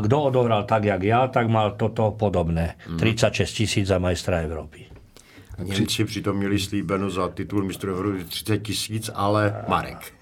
kto 0.00 0.16
odohral 0.32 0.64
tak, 0.64 0.88
jak 0.88 1.02
ja, 1.04 1.28
tak 1.28 1.52
mal 1.52 1.76
toto 1.76 2.16
podobné. 2.16 2.80
36 2.96 3.44
mhm. 3.44 3.56
tisíc 3.60 3.84
za 3.86 4.00
majstra 4.00 4.40
Európy. 4.40 4.88
Němci 5.54 6.04
přitom 6.04 6.36
měli 6.36 6.58
slíbeno 6.58 7.10
za 7.10 7.28
titul 7.28 7.64
mistru 7.64 7.94
Evropy 7.94 8.24
30 8.24 8.58
tisíc, 8.58 9.10
ale 9.14 9.64
Marek. 9.68 10.12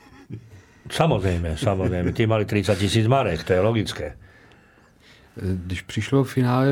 Samozrejme, 0.92 1.56
samozrejme. 1.56 2.12
Tí 2.12 2.26
mali 2.26 2.44
30 2.44 2.76
tisíc 2.76 3.06
Marek, 3.06 3.46
to 3.48 3.52
je 3.56 3.60
logické. 3.60 4.12
Když 5.40 5.80
přišlo 5.80 6.24
v 6.24 6.32
finále, 6.32 6.66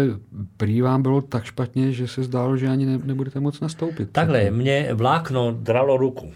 prý 0.56 0.82
vám 0.82 1.02
bylo 1.02 1.20
tak 1.20 1.44
špatně, 1.44 1.92
že 1.92 2.08
se 2.08 2.22
zdálo, 2.22 2.56
že 2.56 2.68
ani 2.68 2.86
ne, 2.86 2.98
nebudete 3.04 3.40
moc 3.40 3.60
nastoupit. 3.60 4.12
Takhle, 4.12 4.52
mne 4.52 4.92
vlákno 4.92 5.56
dralo 5.56 5.96
ruku. 5.96 6.28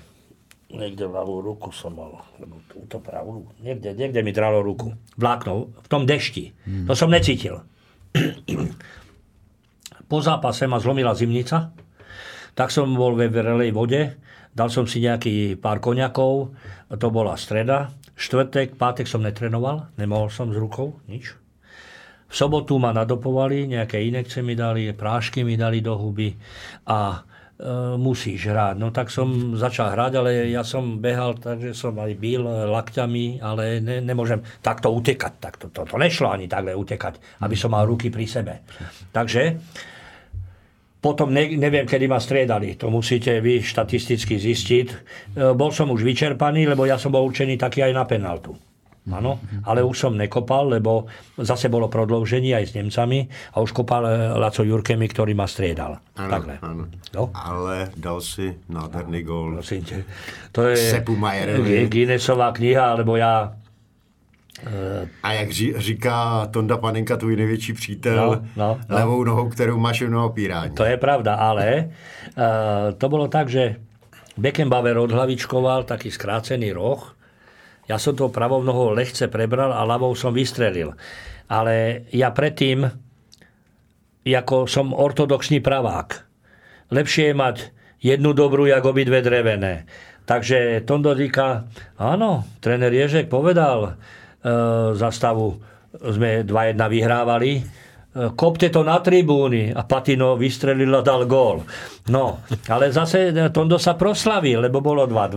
Niekde 0.73 1.07
ľavú 1.07 1.45
ruku 1.45 1.71
som 1.71 1.95
mal, 1.95 2.25
túto 2.73 2.99
pravú. 2.99 3.47
Niekde, 3.61 3.95
niekde 3.95 4.25
mi 4.25 4.33
dralo 4.33 4.65
ruku. 4.65 4.97
Vlákno, 5.21 5.71
v 5.85 5.89
tom 5.93 6.09
dešti. 6.09 6.51
Hmm. 6.65 6.89
To 6.89 6.97
som 6.97 7.13
necítil. 7.13 7.61
po 10.11 10.19
zápase 10.25 10.65
ma 10.65 10.81
zlomila 10.81 11.13
zimnica, 11.13 11.77
tak 12.57 12.73
som 12.73 12.89
bol 12.97 13.21
ve 13.21 13.29
vrelej 13.29 13.71
vode, 13.71 14.17
dal 14.57 14.73
som 14.73 14.89
si 14.89 15.05
nejaký 15.05 15.61
pár 15.61 15.79
koňakov, 15.79 16.57
to 16.89 17.07
bola 17.13 17.37
streda, 17.37 17.93
štvrtek, 18.17 18.81
pátek 18.81 19.05
som 19.05 19.21
netrenoval, 19.21 19.93
nemohol 20.01 20.33
som 20.33 20.49
s 20.49 20.57
rukou, 20.57 20.97
nič 21.05 21.44
v 22.25 22.35
sobotu 22.35 22.81
ma 22.81 22.91
nadopovali, 22.91 23.71
nejaké 23.71 24.01
inekce 24.01 24.43
mi 24.43 24.59
dali, 24.59 24.91
prášky 24.91 25.47
mi 25.47 25.55
dali 25.55 25.79
do 25.85 25.95
huby 25.95 26.35
a 26.89 27.23
musíš 27.97 28.51
hrať. 28.51 28.77
No 28.83 28.91
tak 28.91 29.15
som 29.15 29.55
začal 29.55 29.95
hrať, 29.95 30.13
ale 30.19 30.51
ja 30.51 30.67
som 30.67 30.99
behal, 30.99 31.39
takže 31.39 31.71
som 31.71 31.95
aj 31.95 32.13
bil 32.19 32.43
lakťami, 32.43 33.39
ale 33.39 33.79
ne, 33.79 34.03
nemôžem 34.03 34.43
takto 34.59 34.91
utekať. 34.91 35.33
Tak 35.39 35.55
to, 35.63 35.67
to, 35.71 35.87
to 35.87 35.95
nešlo 35.95 36.35
ani 36.35 36.51
takhle 36.51 36.75
utekať, 36.75 37.41
aby 37.47 37.55
som 37.55 37.71
mal 37.71 37.87
ruky 37.87 38.11
pri 38.11 38.27
sebe. 38.27 38.67
Takže 39.15 39.43
potom 40.99 41.31
ne, 41.31 41.55
neviem, 41.55 41.87
kedy 41.87 42.11
ma 42.11 42.19
striedali. 42.19 42.75
To 42.81 42.91
musíte 42.91 43.39
vy 43.39 43.63
štatisticky 43.63 44.35
zistiť. 44.41 44.87
E, 44.91 44.97
bol 45.55 45.71
som 45.71 45.93
už 45.95 46.01
vyčerpaný, 46.01 46.67
lebo 46.67 46.89
ja 46.89 46.99
som 46.99 47.13
bol 47.13 47.23
určený 47.23 47.55
taký 47.61 47.87
aj 47.87 47.93
na 47.93 48.09
penaltu. 48.09 48.57
Áno, 49.05 49.37
ale 49.69 49.85
už 49.85 50.09
som 50.09 50.17
nekopal, 50.17 50.81
lebo 50.81 51.05
zase 51.37 51.69
bolo 51.69 51.93
prodlouženie 51.93 52.57
aj 52.57 52.65
s 52.65 52.73
Nemcami 52.73 53.29
a 53.53 53.61
už 53.61 53.77
kopal 53.77 54.09
e, 54.09 54.33
Laco 54.41 54.65
Jurkemi, 54.65 55.05
ktorý 55.05 55.37
ma 55.37 55.45
striedal. 55.45 56.01
Ano, 56.17 56.33
Takhle. 56.33 56.55
Ano. 56.65 56.89
No? 57.13 57.29
Ale 57.37 57.93
dal 58.01 58.25
si 58.25 58.49
nádherný 58.73 59.21
gól. 59.21 59.61
To 60.57 60.61
je 60.73 60.77
Sepu 60.77 61.21
Guinnessová 61.93 62.57
kniha, 62.57 62.97
alebo 62.97 63.21
ja 63.21 63.53
a 65.23 65.33
jak 65.33 65.51
říká 65.77 66.47
Tonda 66.47 66.77
Panenka, 66.77 67.17
tvůj 67.17 67.37
největší 67.37 67.73
přítel, 67.73 68.17
no, 68.17 68.43
no, 68.57 68.81
no. 68.89 68.97
levou 68.97 69.25
nohou, 69.25 69.49
kterou 69.49 69.79
máš 69.79 70.01
na 70.01 70.25
opírání. 70.25 70.75
To 70.75 70.85
je 70.85 70.97
pravda, 70.97 71.35
ale 71.35 71.91
uh, 72.37 72.95
to 72.99 73.09
bolo 73.09 73.29
tak, 73.29 73.49
že 73.49 73.77
Beckenbauer 74.37 74.99
odhlavičkoval 74.99 75.85
taký 75.85 76.11
skrácený 76.11 76.73
roh. 76.73 77.17
Ja 77.85 78.01
som 78.01 78.17
to 78.17 78.33
pravou 78.33 78.65
nohou 78.65 78.97
lehce 78.97 79.29
prebral 79.29 79.73
a 79.73 79.85
ľavou 79.85 80.17
som 80.17 80.33
vystrelil. 80.33 80.97
Ale 81.51 82.07
ja 82.11 82.33
predtým, 82.33 82.89
ako 84.25 84.65
som 84.65 84.97
ortodoxný 84.97 85.61
pravák, 85.61 86.09
lepšie 86.89 87.31
je 87.31 87.37
mať 87.37 87.57
jednu 88.01 88.33
dobrú, 88.33 88.65
ako 88.69 88.97
obidve 88.97 89.21
drevené. 89.21 89.85
Takže 90.25 90.89
Tondo 90.89 91.13
říká, 91.13 91.69
áno, 92.01 92.49
tréner 92.65 92.89
Ježek 92.89 93.29
povedal, 93.29 94.01
E, 94.45 94.51
za 94.93 95.09
stavu 95.09 95.57
sme 95.97 96.45
2-1 96.45 96.77
vyhrávali. 96.77 97.65
E, 98.15 98.31
kopte 98.39 98.71
to 98.71 98.87
na 98.87 99.03
tribúny 99.03 99.75
a 99.75 99.83
Patino 99.83 100.39
vystrelil 100.39 100.95
a 100.95 101.03
dal 101.03 101.27
gól. 101.27 101.67
No, 102.15 102.47
ale 102.71 102.95
zase 102.95 103.35
Tondo 103.51 103.75
sa 103.75 103.99
proslavil, 103.99 104.63
lebo 104.63 104.79
bolo 104.79 105.03
2-2 105.11 105.35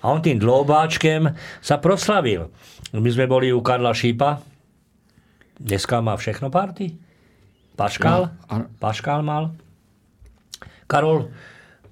a 0.00 0.04
on 0.08 0.24
tým 0.24 0.40
dlobáčkem 0.40 1.28
sa 1.60 1.76
proslavil. 1.76 2.48
My 2.96 3.08
sme 3.12 3.28
boli 3.28 3.52
u 3.52 3.60
Karla 3.60 3.92
Šípa. 3.92 4.40
Dneska 5.60 6.00
má 6.00 6.16
všechno 6.16 6.48
party. 6.48 6.96
Paškal? 7.76 8.32
No, 8.48 8.72
Paškal 8.80 9.20
mal. 9.20 9.52
Karol, 10.88 11.28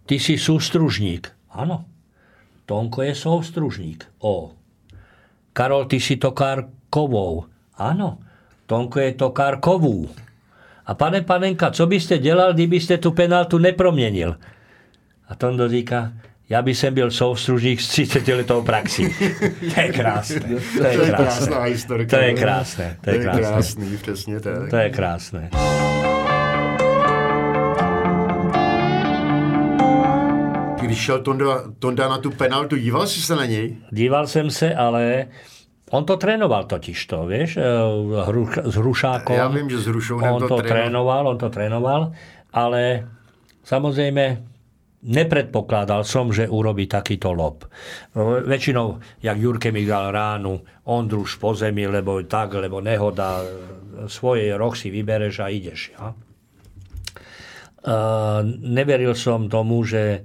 ty 0.08 0.16
si 0.16 0.40
sústružník. 0.40 1.28
Áno. 1.52 1.84
Tonko 2.64 3.04
je 3.04 3.12
soustružník. 3.12 4.24
O. 4.24 4.56
Karol, 5.52 5.84
ty 5.84 6.00
si 6.00 6.16
tokár 6.16 6.72
kovou. 6.88 7.44
Áno, 7.76 8.24
Tonko 8.66 9.00
je 9.00 9.12
tokár 9.12 9.61
kovú. 9.61 10.09
A 10.87 10.94
pane 10.94 11.22
panenka, 11.22 11.70
co 11.70 11.87
byste 11.87 12.18
dělal, 12.18 12.53
kdybyste 12.53 12.98
tu 12.98 13.11
penaltu 13.11 13.59
neproměnil? 13.59 14.37
A 15.29 15.35
Tondo 15.35 15.68
říká, 15.68 16.12
já 16.48 16.62
by 16.62 16.74
jsem 16.74 16.94
byl 16.94 17.11
soustružník 17.11 17.81
s 17.81 17.88
30 17.88 18.29
letou 18.29 18.62
praxí. 18.62 19.09
To 19.74 19.81
je 19.81 19.92
krásné. 19.92 20.40
To 20.79 20.87
je, 20.87 21.07
krásné. 21.07 22.07
To 22.07 22.16
je 22.16 22.35
krásné. 22.35 22.96
To 23.00 23.11
je 23.11 23.18
krásný, 23.18 23.96
přesně 23.96 24.40
tak. 24.40 24.70
To 24.70 24.77
je 24.77 24.90
krásné. 24.90 25.50
Když 30.81 30.98
šel 30.98 31.18
Tonda, 31.18 31.62
Tonda 31.79 32.09
na 32.09 32.18
tu 32.18 32.31
penaltu, 32.31 32.77
díval 32.77 33.07
jsi 33.07 33.20
se 33.20 33.37
na 33.37 33.44
něj? 33.46 33.77
Díval 33.90 34.27
jsem 34.27 34.50
se, 34.50 34.74
ale 34.74 35.27
on 35.90 36.03
to 36.09 36.16
trénoval 36.16 36.64
totiž 36.64 36.99
to, 37.05 37.29
vieš, 37.29 37.61
e, 37.61 37.66
s 38.64 38.75
Hrušákom. 38.81 39.37
Ja 39.37 39.53
viem, 39.53 39.68
že 39.68 39.85
s 39.85 39.87
Hrušovým 39.92 40.25
on 40.25 40.40
to, 40.40 40.49
to 40.49 40.64
trénoval. 40.64 41.23
On 41.29 41.38
to 41.38 41.53
trénoval, 41.53 42.16
ale 42.57 43.05
samozrejme 43.61 44.55
nepredpokladal 45.05 46.01
som, 46.09 46.33
že 46.33 46.49
urobí 46.49 46.88
takýto 46.88 47.37
lob. 47.37 47.68
Väčšinou, 48.49 49.20
jak 49.20 49.37
Jurke 49.37 49.68
mi 49.68 49.85
dal 49.85 50.09
ránu, 50.09 50.64
on 50.88 51.05
druž 51.05 51.37
po 51.37 51.53
zemi, 51.53 51.85
lebo 51.85 52.25
tak, 52.25 52.57
lebo 52.57 52.81
nehoda, 52.81 53.44
svoje 54.09 54.57
roh 54.57 54.73
si 54.73 54.88
vybereš 54.88 55.44
a 55.44 55.53
ideš. 55.53 55.92
Ja? 55.92 56.16
Uh, 57.85 58.40
neveril 58.64 59.12
som 59.12 59.53
tomu, 59.53 59.85
že 59.85 60.25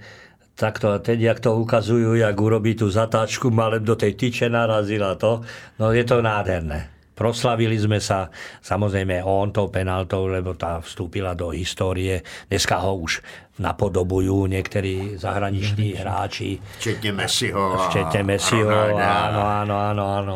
takto, 0.60 1.00
teď, 1.00 1.19
jak 1.19 1.39
to 1.39 1.56
ukazujú, 1.56 2.19
jak 2.19 2.36
urobí 2.36 2.76
tú 2.76 2.91
zatáčku, 2.91 3.48
malé 3.48 3.80
do 3.80 3.95
tej 3.95 4.19
tyče 4.19 4.52
narazila 4.52 5.15
to, 5.15 5.39
no 5.80 5.95
je 5.95 6.04
to 6.04 6.19
nádherné. 6.19 6.91
Proslavili 7.15 7.76
sme 7.76 8.00
sa, 8.00 8.32
samozrejme 8.63 9.24
on 9.28 9.52
tou 9.52 9.67
penaltou, 9.67 10.32
lebo 10.32 10.56
tá 10.56 10.80
vstúpila 10.80 11.36
do 11.36 11.52
histórie. 11.52 12.24
Dneska 12.48 12.80
ho 12.80 12.95
už 12.95 13.19
napodobujú 13.60 14.48
niektorí 14.48 15.19
zahraniční 15.19 16.00
hráči. 16.00 16.63
Včetne 16.80 17.12
Messiho. 17.12 17.76
Včetne 17.91 18.24
Messiho, 18.24 18.95
áno, 18.95 19.41
áno, 19.43 19.76
áno, 19.76 20.04
áno 20.15 20.36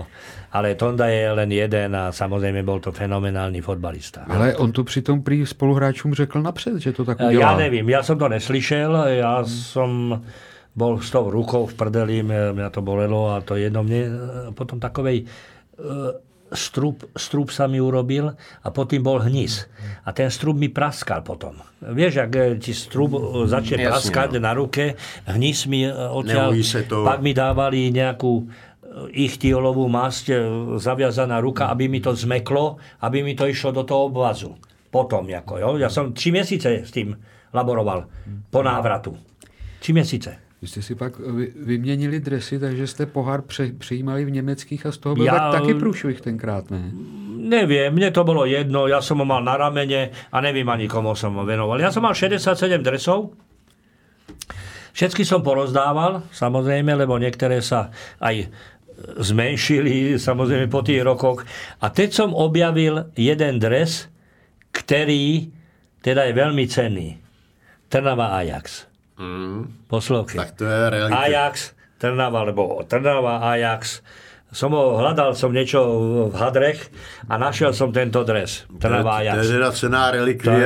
ale 0.54 0.78
Tonda 0.78 1.10
je 1.10 1.34
len 1.34 1.50
jeden 1.50 1.98
a 1.98 2.14
samozrejme 2.14 2.62
bol 2.62 2.78
to 2.78 2.94
fenomenálny 2.94 3.58
fotbalista. 3.62 4.30
Ale 4.30 4.54
on 4.56 4.70
to 4.72 4.84
přitom 4.84 5.26
prý 5.26 5.46
spoluhráčům 5.46 6.14
řekl 6.14 6.42
napřed, 6.42 6.78
že 6.78 6.94
to 6.94 7.06
tak 7.06 7.18
udělá. 7.18 7.42
Ja 7.42 7.58
nevím, 7.58 7.90
ja 7.90 8.06
som 8.06 8.22
to 8.22 8.30
neslyšel, 8.30 9.18
ja 9.18 9.42
hmm. 9.42 9.50
som 9.50 9.90
bol 10.78 11.02
s 11.02 11.10
tou 11.10 11.30
rukou 11.30 11.66
v 11.66 11.74
prdeli, 11.74 12.22
mňa 12.26 12.70
to 12.70 12.82
bolelo 12.82 13.34
a 13.34 13.42
to 13.42 13.58
jedno 13.58 13.82
mne 13.82 14.02
potom 14.54 14.78
takovej 14.78 15.26
strup, 16.54 17.10
strup 17.18 17.50
sa 17.50 17.66
mi 17.66 17.82
urobil 17.82 18.30
a 18.38 18.68
potom 18.70 19.02
bol 19.02 19.20
hnis. 19.26 19.66
A 20.06 20.14
ten 20.14 20.30
strup 20.30 20.58
mi 20.58 20.70
praskal 20.70 21.26
potom. 21.26 21.58
Vieš, 21.82 22.30
ak 22.30 22.62
ti 22.62 22.74
strup 22.78 23.18
začne 23.50 23.90
praskať 23.90 24.38
no. 24.38 24.46
na 24.46 24.52
ruke, 24.54 24.94
hnis 25.30 25.66
mi 25.66 25.90
odtiaľ, 25.90 26.54
pak 26.90 27.20
mi 27.26 27.34
dávali 27.34 27.90
nejakú 27.90 28.46
ich 29.14 29.42
tiolovú 29.42 29.90
masť 29.90 30.26
e, 30.30 30.36
zaviazaná 30.78 31.42
ruka, 31.42 31.70
aby 31.74 31.90
mi 31.90 32.00
to 32.02 32.14
zmeklo, 32.14 32.78
aby 33.02 33.26
mi 33.26 33.34
to 33.34 33.50
išlo 33.50 33.74
do 33.74 33.84
toho 33.84 34.14
obvazu. 34.14 34.54
Potom, 34.94 35.26
ako, 35.26 35.58
jo? 35.58 35.70
Ja 35.82 35.90
som 35.90 36.14
tři 36.14 36.32
měsíce 36.32 36.70
s 36.86 36.92
tým 36.92 37.18
laboroval 37.54 38.06
po 38.50 38.64
návratu. 38.64 39.18
Tři 39.80 39.94
měsíce. 39.94 40.38
Vy 40.62 40.68
jste 40.68 40.82
si 40.82 40.96
pak 40.96 41.20
vyměnili 41.66 42.20
dresy, 42.20 42.60
takže 42.60 42.88
jste 42.88 43.06
pohár 43.06 43.42
pře- 43.42 43.74
přijímali 43.78 44.26
v 44.26 44.32
německých 44.32 44.86
a 44.86 44.92
z 44.92 44.98
toho 44.98 45.16
byl 45.16 45.26
ja, 45.26 45.34
tak 45.34 45.62
taky 45.62 45.74
průšvih 45.74 46.22
tenkrát, 46.22 46.72
ne? 46.72 46.92
Neviem, 47.44 47.92
mne 47.92 48.08
to 48.16 48.24
bolo 48.24 48.48
jedno, 48.48 48.88
ja 48.88 49.04
som 49.04 49.20
ho 49.20 49.28
mal 49.28 49.44
na 49.44 49.60
ramene 49.60 50.16
a 50.32 50.38
neviem 50.40 50.64
ani 50.64 50.88
komu 50.88 51.12
som 51.12 51.36
ho 51.36 51.44
venoval. 51.44 51.76
Ja 51.84 51.92
som 51.92 52.08
mal 52.08 52.16
67 52.16 52.80
dresov, 52.80 53.36
Všetky 54.94 55.26
som 55.26 55.42
porozdával, 55.42 56.22
samozrejme, 56.30 56.94
lebo 56.94 57.18
niektoré 57.18 57.66
sa 57.66 57.90
aj 58.22 58.46
zmenšili 59.20 60.16
samozrejme 60.16 60.68
po 60.72 60.82
tých 60.82 61.04
rokoch. 61.04 61.44
A 61.84 61.92
teď 61.92 62.10
som 62.12 62.30
objavil 62.32 63.12
jeden 63.16 63.60
dres, 63.60 64.08
ktorý 64.74 65.52
teda 66.04 66.28
je 66.28 66.34
veľmi 66.36 66.66
cenný. 66.68 67.10
Trnava 67.88 68.36
Ajax. 68.42 68.90
Mm. 69.22 69.88
Poslovky. 69.88 70.36
Tak 70.42 70.58
to 70.58 70.66
je 70.66 70.80
realita. 70.90 71.16
Ajax, 71.16 71.78
Trnava, 72.02 72.44
alebo 72.44 72.82
Trnava 72.84 73.40
Ajax 73.54 74.02
som 74.54 74.70
ho, 74.70 75.02
hľadal 75.02 75.34
som 75.34 75.50
niečo 75.50 75.82
v 76.30 76.36
hadrech 76.38 76.78
a 77.26 77.42
našiel 77.42 77.74
som 77.74 77.90
tento 77.90 78.22
dres. 78.22 78.70
Trnavá 78.70 79.26
Ajax. 79.26 79.34
To 79.34 79.42
je 79.42 79.50
teda 79.58 79.70
cená 79.74 80.04
relikvie, 80.14 80.66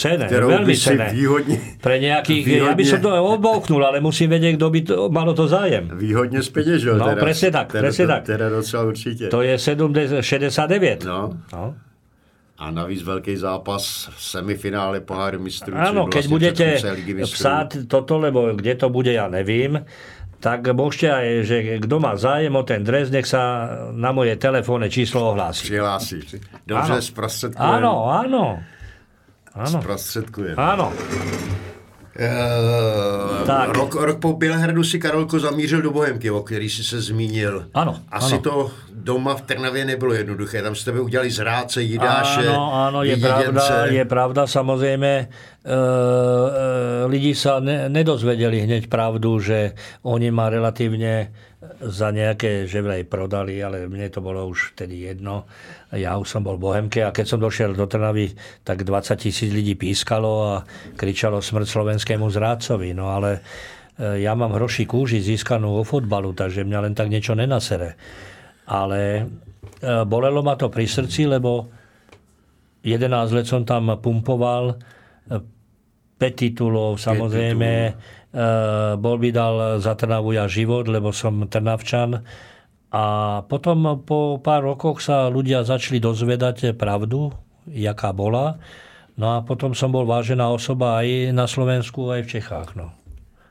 cené, 0.00 0.24
veľmi 0.24 0.72
cené. 0.72 1.12
Výhodne, 1.12 1.56
Pre 1.76 1.96
nejakých, 2.00 2.42
výhodne, 2.48 2.72
ja 2.72 2.74
by 2.74 2.84
som 2.88 3.00
to 3.04 3.10
obouchnul, 3.12 3.84
ale 3.84 4.00
musím 4.00 4.32
vedieť, 4.32 4.56
kto 4.56 4.66
by 4.72 4.80
to, 4.88 4.94
malo 5.12 5.36
to 5.36 5.44
zájem. 5.44 5.92
Výhodne 5.92 6.40
speňažil 6.40 6.96
No, 6.96 7.12
teraz, 7.12 7.20
presne 7.20 7.48
tak, 7.52 7.66
teda, 7.76 7.82
presne 7.84 8.04
tak. 8.08 8.22
Teda 8.24 8.46
docela 8.48 8.82
určite. 8.88 9.24
To 9.28 9.44
je 9.44 9.54
69. 9.60 11.04
No. 11.04 11.36
no. 11.52 11.64
A 12.56 12.72
navíc 12.72 13.04
veľký 13.04 13.36
zápas 13.36 14.08
v 14.16 14.16
semifinále 14.16 15.04
poháru 15.04 15.36
mistrů. 15.44 15.76
Áno, 15.76 16.08
keď 16.08 16.24
vlastne 16.24 16.32
budete 16.32 16.66
psát 17.28 17.68
toto, 17.84 18.16
lebo 18.16 18.56
kde 18.56 18.80
to 18.80 18.88
bude, 18.88 19.12
ja 19.12 19.28
nevím, 19.28 19.84
tak 20.40 20.68
môžete 20.68 21.08
aj, 21.08 21.26
že 21.44 21.56
kto 21.80 21.96
má 21.96 22.14
zájem 22.20 22.52
o 22.52 22.62
ten 22.62 22.84
dres, 22.84 23.08
nech 23.08 23.24
sa 23.24 23.72
na 23.92 24.12
moje 24.12 24.36
telefónne 24.36 24.92
číslo 24.92 25.32
ohlási. 25.32 25.64
Přihlási. 25.64 26.18
Dobře, 26.66 27.02
sprostredkujem. 27.02 27.72
Áno, 27.80 27.92
áno. 28.12 28.44
áno. 29.56 29.78
Sprostredkujem. 29.80 30.56
Áno. 30.60 30.92
Uh, 32.16 33.46
tak. 33.46 33.76
Rok, 33.76 33.94
rok 33.94 34.18
po 34.20 34.32
Bělehradu 34.32 34.84
si 34.84 34.98
Karolko 34.98 35.40
zamířil 35.40 35.82
do 35.82 35.90
Bohemky, 35.90 36.30
o 36.30 36.42
který 36.42 36.70
si 36.70 36.84
se 36.84 37.00
zmínil. 37.00 37.68
Ano. 37.74 38.00
Asi 38.08 38.34
ano. 38.34 38.42
to 38.42 38.70
doma 39.06 39.34
v 39.34 39.42
Trnavě 39.42 39.84
nebylo 39.84 40.12
jednoduché. 40.12 40.62
Tam 40.62 40.74
jste 40.74 40.92
by 40.92 41.00
udělali 41.00 41.30
zráce, 41.30 41.82
jídáše, 41.82 42.48
Áno, 42.50 42.90
áno, 42.90 43.00
je 43.06 43.16
pravda, 43.16 43.86
je 43.86 44.04
pravda. 44.04 44.42
Samozrejme, 44.50 45.12
e, 45.62 45.76
lidi 47.06 47.38
sa 47.38 47.62
ne, 47.62 47.86
nedozvedeli 47.86 48.66
hneď 48.66 48.90
pravdu, 48.90 49.38
že 49.38 49.78
oni 50.02 50.34
ma 50.34 50.50
relatívne 50.50 51.30
za 51.80 52.12
nejaké, 52.12 52.68
že 52.68 52.84
prodali, 53.08 53.56
ale 53.64 53.88
mne 53.88 54.12
to 54.12 54.20
bolo 54.20 54.44
už 54.44 54.76
vtedy 54.76 55.08
jedno. 55.08 55.48
Ja 55.88 56.20
už 56.20 56.28
som 56.28 56.44
bol 56.44 56.60
Bohemke 56.60 57.00
a 57.00 57.14
keď 57.16 57.26
som 57.26 57.40
došiel 57.40 57.72
do 57.72 57.88
Trnavy, 57.88 58.36
tak 58.60 58.84
20 58.84 59.16
tisíc 59.16 59.48
ľudí 59.48 59.72
pískalo 59.72 60.32
a 60.52 60.54
kričalo 61.00 61.40
smrť 61.40 61.66
slovenskému 61.66 62.28
zrádcovi. 62.28 62.92
No 62.92 63.08
ale 63.08 63.40
e, 63.96 64.20
ja 64.20 64.36
mám 64.36 64.52
hroší 64.52 64.84
kúži 64.84 65.24
získanú 65.24 65.80
vo 65.80 65.82
fotbalu, 65.82 66.36
takže 66.36 66.60
mňa 66.68 66.78
len 66.84 66.94
tak 66.94 67.08
niečo 67.08 67.32
nenasere. 67.32 67.96
Ale 68.68 69.00
e, 69.16 69.24
bolelo 70.04 70.44
ma 70.44 70.60
to 70.60 70.68
pri 70.68 70.84
srdci, 70.84 71.24
lebo 71.24 71.72
11 72.84 73.32
let 73.32 73.48
som 73.48 73.64
tam 73.64 73.96
pumpoval, 73.96 74.76
5 75.32 75.40
e, 76.20 76.28
titulov, 76.36 77.00
samozrejme, 77.00 77.96
bol 79.00 79.16
by 79.16 79.28
dal 79.32 79.80
za 79.80 79.96
Trnavu 79.96 80.36
ja 80.36 80.44
život, 80.44 80.84
lebo 80.92 81.08
som 81.08 81.48
Trnavčan. 81.48 82.20
A 82.92 83.04
potom 83.48 84.04
po 84.04 84.38
pár 84.38 84.68
rokoch 84.68 85.00
sa 85.00 85.32
ľudia 85.32 85.64
začali 85.64 85.98
dozvedať 85.98 86.76
pravdu, 86.76 87.32
jaká 87.64 88.12
bola. 88.12 88.60
No 89.16 89.36
a 89.36 89.36
potom 89.40 89.72
som 89.72 89.88
bol 89.88 90.04
vážená 90.04 90.52
osoba 90.52 91.00
aj 91.00 91.32
na 91.32 91.48
Slovensku, 91.48 92.12
aj 92.12 92.28
v 92.28 92.32
Čechách. 92.36 92.76
No. 92.76 92.92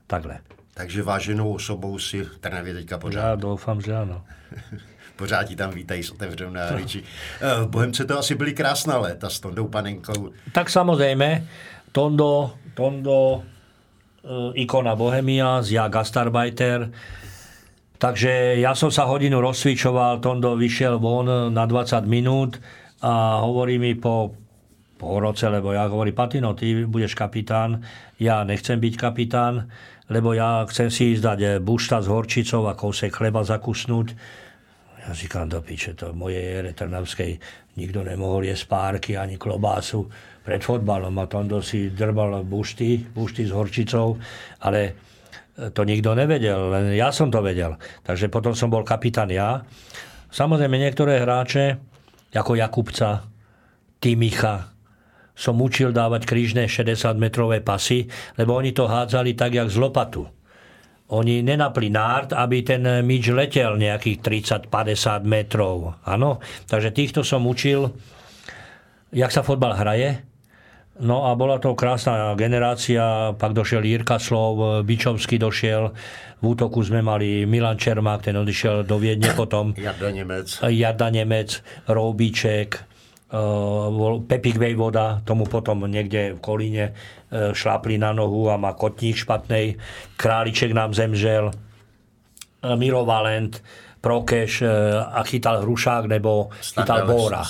Takhle. 0.05 0.45
Takže 0.73 1.03
váženou 1.03 1.53
osobou 1.53 1.99
si 1.99 2.25
Trnavě 2.39 2.73
teďka 2.73 2.97
pořád. 2.97 3.21
Já 3.21 3.35
doufám, 3.35 3.81
že 3.81 3.95
ano. 3.95 4.21
pořád 5.15 5.55
tam 5.55 5.71
vítají 5.71 6.03
s 6.03 6.11
otevřenou 6.11 6.51
náručí. 6.51 7.03
Eh, 7.41 7.63
v 7.63 7.67
Bohemce 7.67 8.05
to 8.05 8.19
asi 8.19 8.35
byly 8.35 8.53
krásná 8.53 8.97
léta 8.97 9.29
s 9.29 9.39
Tondou 9.39 9.67
Panenkou. 9.67 10.29
Tak 10.51 10.69
samozrejme, 10.69 11.47
Tondo, 11.91 12.51
Tondo 12.73 13.43
ikona 14.55 14.95
Bohemia, 14.95 15.61
ja 15.69 15.89
Gastarbeiter. 15.89 16.89
Takže 17.95 18.59
ja 18.59 18.75
som 18.75 18.91
sa 18.91 19.07
hodinu 19.07 19.39
rozcvičoval, 19.39 20.19
Tondo 20.19 20.59
vyšiel 20.59 20.99
von 20.99 21.53
na 21.53 21.63
20 21.63 22.03
minút 22.05 22.59
a 22.99 23.39
hovorí 23.39 23.79
mi 23.79 23.95
po 23.95 24.35
po 24.95 25.19
roce, 25.19 25.51
lebo 25.51 25.75
ja 25.75 25.91
hovorí, 25.91 26.15
Patino, 26.15 26.55
ty 26.55 26.87
budeš 26.87 27.19
kapitán, 27.19 27.83
ja 28.15 28.47
nechcem 28.47 28.79
byť 28.79 28.95
kapitán, 28.95 29.67
lebo 30.07 30.31
ja 30.31 30.63
chcem 30.71 30.87
si 30.87 31.13
ísť 31.15 31.23
dať 31.23 31.39
bušta 31.59 31.99
s 31.99 32.07
horčicou 32.07 32.71
a 32.71 32.77
kousek 32.77 33.11
chleba 33.11 33.43
zakusnúť. 33.43 34.07
Ja 35.05 35.13
říkám, 35.13 35.49
do 35.49 35.61
piče, 35.61 35.93
to 35.93 36.15
v 36.15 36.17
mojej 36.17 36.41
ére 36.41 36.71
Trnavskej 36.73 37.37
nikto 37.77 38.01
nemohol 38.01 38.49
jesť 38.49 38.65
párky 38.71 39.13
ani 39.19 39.37
klobásu 39.37 40.07
pred 40.45 40.61
fotbalom 40.61 41.17
a 41.17 41.25
Tondo 41.25 41.59
si 41.65 41.89
drbal 41.89 42.45
bušty, 42.45 43.09
bušty 43.09 43.49
s 43.49 43.51
horčicou, 43.51 44.21
ale 44.61 44.93
to 45.55 45.81
nikto 45.87 46.13
nevedel, 46.13 46.69
len 46.69 46.93
ja 46.93 47.09
som 47.09 47.33
to 47.33 47.41
vedel. 47.41 47.79
Takže 48.05 48.29
potom 48.29 48.53
som 48.53 48.69
bol 48.69 48.85
kapitán 48.85 49.33
ja. 49.33 49.65
Samozrejme 50.29 50.77
niektoré 50.77 51.23
hráče, 51.23 51.79
ako 52.35 52.59
Jakubca, 52.59 53.23
Timicha, 53.97 54.75
som 55.35 55.59
učil 55.59 55.91
dávať 55.91 56.27
krížne 56.27 56.67
60-metrové 56.67 57.63
pasy, 57.63 58.07
lebo 58.39 58.55
oni 58.55 58.71
to 58.71 58.87
hádzali 58.87 59.35
tak, 59.35 59.55
jak 59.55 59.67
z 59.71 59.79
lopatu. 59.79 60.23
Oni 61.11 61.45
nenapli 61.45 61.93
nárt, 61.93 62.33
aby 62.33 62.65
ten 62.65 62.81
míč 63.05 63.29
letel 63.29 63.77
nejakých 63.77 64.17
30-50 64.67 65.23
metrov. 65.27 66.01
Áno? 66.01 66.41
Takže 66.65 66.89
týchto 66.91 67.21
som 67.21 67.45
učil, 67.45 67.93
jak 69.13 69.29
sa 69.29 69.45
fotbal 69.45 69.77
hraje, 69.77 70.34
No 70.95 71.27
a 71.27 71.35
bola 71.35 71.59
to 71.59 71.75
krásna 71.75 72.31
generácia, 72.39 73.35
pak 73.35 73.51
došiel 73.51 73.83
Jirka 73.83 74.15
Slov, 74.15 74.87
Bičovský 74.87 75.35
došiel, 75.35 75.91
v 76.39 76.43
útoku 76.43 76.79
sme 76.87 77.03
mali 77.03 77.43
Milan 77.43 77.75
Čermák, 77.75 78.23
ten 78.23 78.35
odišiel 78.39 78.87
do 78.87 78.95
Viedne 78.95 79.35
potom. 79.39 79.75
Jarda 79.75 80.07
Nemec. 80.15 80.47
Jarda 80.71 81.11
Nemec, 81.11 81.59
Roubiček, 81.91 82.79
uh, 83.35 84.23
Pepik 84.23 84.55
Vejvoda, 84.55 85.19
tomu 85.27 85.43
potom 85.43 85.83
niekde 85.83 86.35
v 86.35 86.39
Kolíne 86.39 86.85
uh, 86.95 87.51
šlápli 87.51 87.99
na 87.99 88.15
nohu 88.15 88.47
a 88.47 88.55
má 88.55 88.71
kotník 88.71 89.19
špatnej. 89.19 89.75
Králiček 90.15 90.71
nám 90.71 90.95
zemžel, 90.95 91.51
uh, 91.51 92.75
Miro 92.79 93.03
Valent, 93.03 93.59
Prokeš 94.05 94.61
e, 94.61 94.69
a 94.93 95.25
chytal 95.25 95.65
Hrušák 95.65 96.05
nebo 96.05 96.53
chytal 96.61 97.09
Bóra. 97.09 97.41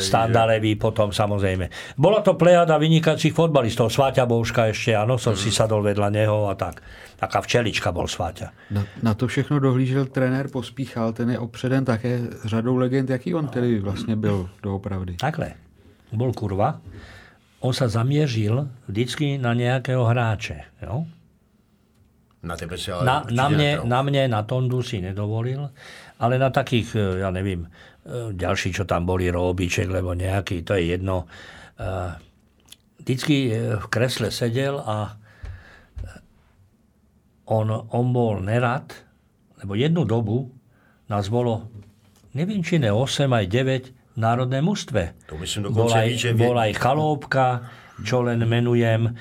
Standalevý 0.00 0.80
potom 0.80 1.12
samozrejme. 1.12 1.68
Bola 2.00 2.24
to 2.24 2.32
plejada 2.32 2.80
vynikajúcich 2.80 3.36
fotbalistov. 3.36 3.92
Sváťa 3.92 4.24
Bouška 4.24 4.72
ešte, 4.72 4.96
áno, 4.96 5.20
som 5.20 5.36
mm. 5.36 5.40
si 5.44 5.52
sadol 5.52 5.84
vedľa 5.84 6.08
neho 6.08 6.48
a 6.48 6.56
tak. 6.56 6.80
Taká 7.20 7.44
včelička 7.44 7.92
bol 7.92 8.08
Sváťa. 8.08 8.72
Na, 8.72 8.88
na 9.04 9.12
to 9.12 9.28
všechno 9.28 9.60
dohlížel 9.60 10.08
trenér 10.08 10.48
Pospíchal, 10.48 11.12
ten 11.12 11.28
je 11.28 11.38
opředen 11.38 11.84
také 11.84 12.24
řadou 12.44 12.80
legend. 12.80 13.10
Jaký 13.10 13.34
on 13.34 13.48
tedy 13.48 13.78
vlastně 13.78 14.16
byl 14.16 14.48
doopravdy? 14.62 15.20
Takhle. 15.20 15.52
Bol 16.08 16.32
kurva. 16.32 16.80
On 17.58 17.74
sa 17.74 17.90
zamiežil 17.90 18.70
vždycky 18.86 19.34
na 19.34 19.50
nejakého 19.50 20.06
hráče. 20.06 20.78
Jo? 20.78 21.04
Na 22.38 22.54
tebe 22.54 22.78
si 22.78 22.94
ale 22.94 23.02
na, 23.02 23.16
na, 23.26 23.46
mne, 23.50 23.70
na 23.82 24.00
mne, 24.06 24.22
na 24.30 24.46
Tondu 24.46 24.78
si 24.86 25.02
nedovolil, 25.02 25.74
ale 26.22 26.38
na 26.38 26.54
takých, 26.54 26.88
e, 26.94 27.26
ja 27.26 27.34
neviem, 27.34 27.66
e, 27.66 28.30
ďalší, 28.30 28.70
čo 28.70 28.86
tam 28.86 29.10
boli, 29.10 29.26
Robiček, 29.26 29.90
lebo 29.90 30.14
nejaký, 30.14 30.62
to 30.62 30.78
je 30.78 30.94
jedno. 30.94 31.26
E, 31.74 32.14
vždycky 33.02 33.36
v 33.74 33.86
kresle 33.90 34.30
sedel 34.30 34.78
a 34.78 35.18
on, 37.48 37.66
on 37.72 38.06
bol 38.12 38.44
nerad, 38.44 38.92
lebo 39.58 39.72
jednu 39.74 40.04
dobu 40.04 40.52
nás 41.08 41.32
bolo, 41.32 41.72
neviem, 42.36 42.60
či 42.60 42.78
ne 42.78 42.92
8 42.92 43.32
aj 43.32 43.44
9 43.48 44.14
v 44.14 44.18
národné 44.20 44.60
mužstve. 44.60 45.26
To 45.32 45.40
myslím 45.40 45.72
bol 45.72 45.88
aj. 45.88 46.36
Bol 46.36 46.58
aj 46.60 46.72
Chalóbka, 46.76 47.46
čo 48.04 48.22
len 48.22 48.44
menujem. 48.44 49.08
E, 49.08 49.12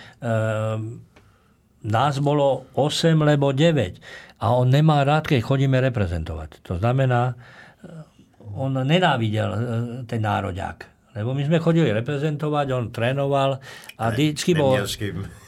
nás 1.87 2.19
bolo 2.19 2.67
8 2.75 3.15
lebo 3.23 3.55
9. 3.55 4.37
A 4.37 4.53
on 4.53 4.69
nemá 4.69 5.01
rád, 5.01 5.25
keď 5.25 5.39
chodíme 5.41 5.81
reprezentovať. 5.81 6.61
To 6.67 6.77
znamená, 6.77 7.33
eh, 7.33 8.53
on 8.53 8.75
nenávidel 8.75 9.49
eh, 9.49 9.59
ten 10.05 10.21
nároďák. 10.21 10.97
Lebo 11.17 11.33
my 11.33 11.49
sme 11.49 11.57
chodili 11.57 11.89
reprezentovať, 11.89 12.65
on 12.77 12.93
trénoval 12.93 13.57
a 13.97 14.03
vždycky 14.13 14.53
bol, 14.53 14.77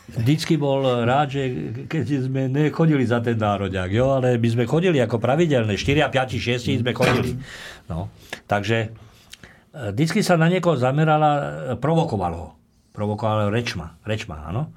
vždycky 0.10 0.58
bol 0.58 0.82
rád, 1.06 1.38
že 1.38 1.42
keď 1.86 2.26
sme 2.26 2.50
nechodili 2.50 3.06
za 3.06 3.22
ten 3.22 3.38
nároďák, 3.38 3.94
jo, 3.94 4.18
ale 4.18 4.42
my 4.42 4.50
sme 4.50 4.66
chodili 4.66 4.98
ako 4.98 5.22
pravidelne, 5.22 5.78
4, 5.78 6.10
5, 6.10 6.42
6 6.42 6.82
sme 6.82 6.98
chodili. 6.98 7.38
No, 7.86 8.10
takže 8.50 8.90
eh, 8.90 9.94
vždycky 9.94 10.26
sa 10.26 10.42
na 10.42 10.50
niekoho 10.50 10.74
zamerala, 10.80 11.78
provokovalo 11.78 12.38
ho. 12.42 12.50
Provokovalo 12.90 13.54
rečma, 13.54 14.02
rečma, 14.02 14.50
áno. 14.50 14.74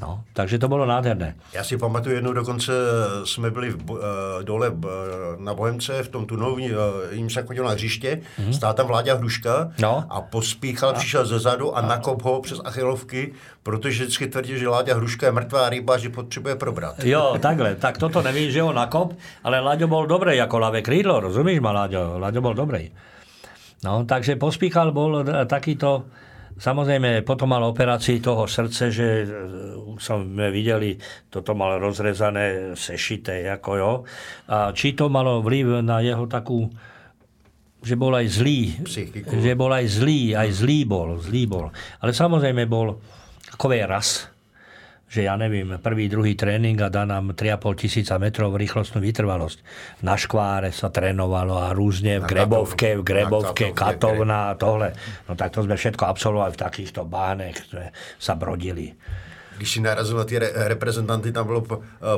No, 0.00 0.20
takže 0.32 0.58
to 0.58 0.68
bylo 0.68 0.86
nádherné. 0.86 1.34
Já 1.52 1.64
si 1.64 1.78
pamatuju 1.78 2.14
jednou 2.14 2.32
dokonce, 2.32 2.72
jsme 3.24 3.50
byli 3.50 3.70
v, 3.70 3.90
uh, 3.90 3.98
dole 4.42 4.68
uh, 4.68 4.84
na 5.38 5.54
Bohemce 5.54 6.02
v 6.02 6.08
tom 6.08 6.26
tunelu, 6.26 6.54
uh, 6.54 6.60
jim 7.10 7.30
se 7.30 7.42
chodil 7.42 7.64
na 7.64 7.70
hřiště, 7.70 8.20
mm-hmm. 8.38 8.50
stál 8.50 8.74
tam 8.74 8.86
Vláďa 8.86 9.14
Hruška 9.14 9.70
no. 9.80 10.04
a 10.08 10.20
pospíchal, 10.20 10.90
a... 10.90 10.92
přišel 10.92 11.26
ze 11.26 11.38
zadu 11.38 11.76
a 11.76 11.80
no. 11.80 11.88
nakop 11.88 12.22
ho 12.22 12.40
přes 12.40 12.60
achilovky, 12.64 13.32
protože 13.62 14.04
vždycky 14.04 14.26
tvrdil, 14.26 14.58
že 14.58 14.68
Láďa 14.68 14.94
Hruška 14.94 15.26
je 15.26 15.32
mrtvá 15.32 15.68
ryba, 15.68 15.98
že 15.98 16.08
potřebuje 16.08 16.56
probrat. 16.56 17.04
Jo, 17.04 17.36
takhle, 17.40 17.74
tak 17.74 17.98
toto 17.98 18.22
nevím, 18.22 18.50
že 18.50 18.62
ho 18.62 18.72
nakop, 18.72 19.14
ale 19.44 19.60
Láďo 19.60 19.88
byl 19.88 20.06
dobrý 20.06 20.36
jako 20.36 20.58
lavé 20.58 20.82
krídlo, 20.82 21.20
rozumíš 21.20 21.60
ma, 21.60 21.72
Láďo? 21.72 22.18
Láďo 22.18 22.40
byl 22.40 22.54
dobrý. 22.54 22.90
No, 23.84 24.04
takže 24.08 24.36
pospíchal 24.36 24.92
bol 24.92 25.24
takýto 25.46 26.08
Samozrejme, 26.56 27.20
potom 27.20 27.52
mal 27.52 27.60
operácii 27.68 28.24
toho 28.24 28.48
srdce, 28.48 28.88
že 28.88 29.08
e, 29.22 29.26
sme 30.00 30.48
videli, 30.48 30.96
toto 31.28 31.52
mal 31.52 31.76
rozrezané, 31.76 32.72
sešité, 32.72 33.44
ako 33.52 33.70
jo. 33.76 33.92
A 34.48 34.72
či 34.72 34.96
to 34.96 35.12
malo 35.12 35.44
vliv 35.44 35.84
na 35.84 36.00
jeho 36.00 36.24
takú, 36.24 36.64
že 37.84 37.94
bol 37.94 38.16
aj 38.16 38.26
zlý. 38.32 38.72
Psychiku. 38.88 39.36
Že 39.36 39.52
bol 39.52 39.68
aj 39.68 39.86
zlý, 39.86 40.32
aj 40.32 40.48
zlý 40.56 40.78
bol, 40.88 41.20
zlý 41.20 41.44
bol. 41.44 41.68
Ale 42.00 42.16
samozrejme 42.16 42.64
bol 42.64 42.96
takový 43.52 43.84
raz, 43.84 44.32
že 45.06 45.22
ja 45.22 45.38
neviem, 45.38 45.78
prvý, 45.78 46.10
druhý 46.10 46.34
tréning 46.34 46.74
a 46.82 46.90
dá 46.90 47.06
nám 47.06 47.30
3,5 47.30 47.78
tisíca 47.78 48.18
metrov 48.18 48.58
rýchlostnú 48.58 48.98
vytrvalosť. 48.98 49.62
Na 50.02 50.18
škváre 50.18 50.74
sa 50.74 50.90
trénovalo 50.90 51.62
a 51.62 51.70
rúzne 51.70 52.18
v 52.18 52.26
Grebovke, 52.26 52.98
v 52.98 53.02
Grebovke, 53.06 53.70
Katovna 53.70 54.50
a 54.50 54.58
tohle. 54.58 54.98
No 55.30 55.38
tak 55.38 55.54
to 55.54 55.62
sme 55.62 55.78
všetko 55.78 56.10
absolvovali 56.10 56.50
v 56.50 56.58
takýchto 56.58 57.06
bánech, 57.06 57.54
ktoré 57.70 57.94
sa 58.18 58.34
brodili. 58.34 58.98
Když 59.56 59.70
si 59.72 59.80
narazil 59.80 60.20
na 60.20 60.28
ty 60.28 60.36
re- 60.36 60.52
reprezentanty, 60.52 61.32
tam 61.32 61.46
bylo 61.48 61.64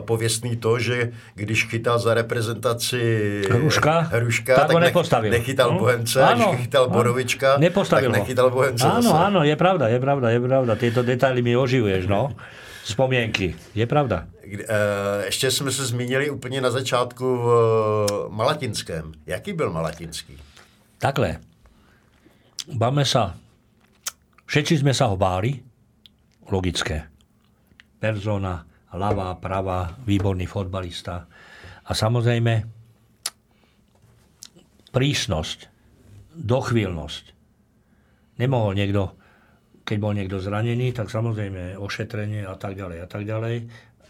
pověstný 0.03 0.57
to, 0.59 0.78
že 0.78 1.12
když 1.39 1.70
chytal 1.70 1.99
za 1.99 2.14
reprezentaci 2.14 2.99
Hruška, 3.47 4.11
Hruška 4.11 4.55
tak, 4.55 4.66
tak 4.66 4.74
ho 4.74 4.80
nepostavil. 4.80 5.30
nechytal 5.30 5.70
no? 5.72 5.78
Bohemce, 5.78 6.18
a 6.18 6.34
když 6.34 6.66
chytal 6.66 6.89
Borovička, 6.91 7.62
nepostavil 7.62 8.11
tak 8.11 8.20
nechytal 8.20 8.51
Bohemce 8.51 8.82
Áno, 8.91 9.03
zase. 9.03 9.14
áno, 9.14 9.41
je 9.47 9.55
pravda, 9.55 9.86
je 9.86 10.01
pravda, 10.03 10.34
je 10.34 10.41
pravda. 10.43 10.72
Tieto 10.74 11.07
detaily 11.07 11.39
mi 11.47 11.55
oživuješ, 11.55 12.11
no. 12.11 12.34
Spomienky, 12.89 13.57
je 13.74 13.86
pravda. 13.86 14.26
Ještě 15.24 15.51
jsme 15.51 15.70
se 15.70 15.86
zmínili 15.86 16.30
úplně 16.30 16.61
na 16.61 16.70
začátku 16.70 17.36
v 17.36 17.49
Malatinském. 18.28 19.12
Jaký 19.26 19.53
byl 19.53 19.72
Malatinský? 19.72 20.39
Takhle. 20.99 21.36
Báme 22.68 23.05
sa, 23.05 23.36
všetci 24.45 24.84
sme 24.84 24.93
sa 24.93 25.09
ho 25.09 25.16
báli, 25.16 25.64
logické. 26.49 27.09
Persona, 28.01 28.64
ľavá, 28.93 29.36
pravá, 29.41 29.97
výborný 30.05 30.45
fotbalista. 30.49 31.28
A 31.84 31.91
samozrejme, 31.93 32.64
prísnosť, 34.93 35.68
dochvíľnosť. 36.36 37.24
Nemohol 38.41 38.76
niekto, 38.76 39.16
keď 39.89 39.97
bol 39.97 40.12
niekto 40.12 40.36
zranený, 40.36 40.93
tak 40.93 41.09
samozrejme 41.09 41.80
ošetrenie 41.80 42.45
a 42.45 42.53
tak 42.61 42.76
ďalej 42.76 42.99
a 43.01 43.09
tak 43.09 43.24
ďalej 43.24 43.57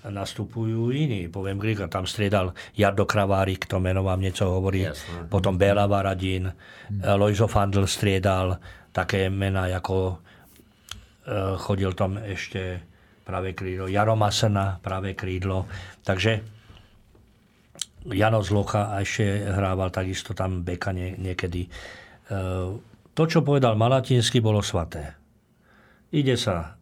nastupujú 0.06 0.90
iní. 0.90 1.26
Poviem 1.30 1.58
Grika, 1.58 1.90
tam 1.90 2.06
striedal 2.06 2.54
Jardo 2.74 3.06
Kravárik, 3.06 3.66
to 3.66 3.82
meno 3.82 4.02
vám 4.02 4.22
niečo 4.22 4.50
hovorí. 4.50 4.86
Jasne. 4.86 5.26
Potom 5.30 5.58
Béla 5.58 5.90
Varadín, 5.90 6.50
hmm. 6.50 7.02
Lojzo 7.18 7.50
Fandl 7.50 7.86
striedal 7.86 8.58
také 8.94 9.26
mená, 9.30 9.70
ako 9.70 9.96
e, 10.08 10.16
chodil 11.58 11.92
tam 11.98 12.18
ešte 12.18 12.82
pravé 13.26 13.52
krídlo, 13.52 13.90
Jaro 13.90 14.16
Masena, 14.16 14.80
pravé 14.80 15.12
krídlo. 15.12 15.68
Takže 16.02 16.40
Jano 18.08 18.40
Zlocha 18.40 18.94
a 18.94 19.04
ešte 19.04 19.44
hrával 19.50 19.92
takisto 19.92 20.32
tam 20.32 20.64
beka 20.64 20.94
nie, 20.94 21.18
niekedy. 21.18 21.66
E, 21.66 21.70
to, 23.12 23.22
čo 23.26 23.42
povedal 23.42 23.74
Malatinsky, 23.74 24.38
bolo 24.38 24.62
svaté. 24.62 25.18
Ide 26.08 26.40
sa 26.40 26.80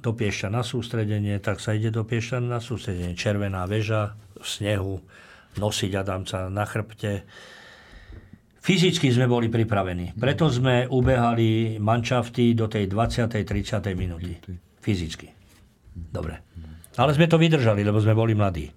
do 0.00 0.16
Piešťa 0.16 0.48
na 0.48 0.62
sústredenie, 0.64 1.36
tak 1.42 1.58
sa 1.58 1.74
ide 1.76 1.90
do 1.90 2.06
Piešťa 2.06 2.38
na 2.40 2.62
sústredenie. 2.62 3.18
Červená 3.18 3.66
väža 3.66 4.16
v 4.38 4.46
snehu, 4.46 4.94
nosiť 5.58 5.92
Adamca 5.98 6.46
na 6.48 6.64
chrbte. 6.64 7.26
Fyzicky 8.60 9.10
sme 9.10 9.26
boli 9.26 9.48
pripravení. 9.48 10.14
Preto 10.16 10.46
sme 10.52 10.86
ubehali 10.86 11.80
manšafty 11.80 12.54
do 12.54 12.68
tej 12.68 12.86
20. 12.86 13.32
30. 13.32 13.82
minúty. 13.96 14.36
Fyzicky. 14.80 15.28
Dobre. 15.92 16.40
Ale 16.96 17.16
sme 17.16 17.26
to 17.26 17.40
vydržali, 17.40 17.82
lebo 17.82 17.98
sme 17.98 18.14
boli 18.14 18.36
mladí. 18.36 18.68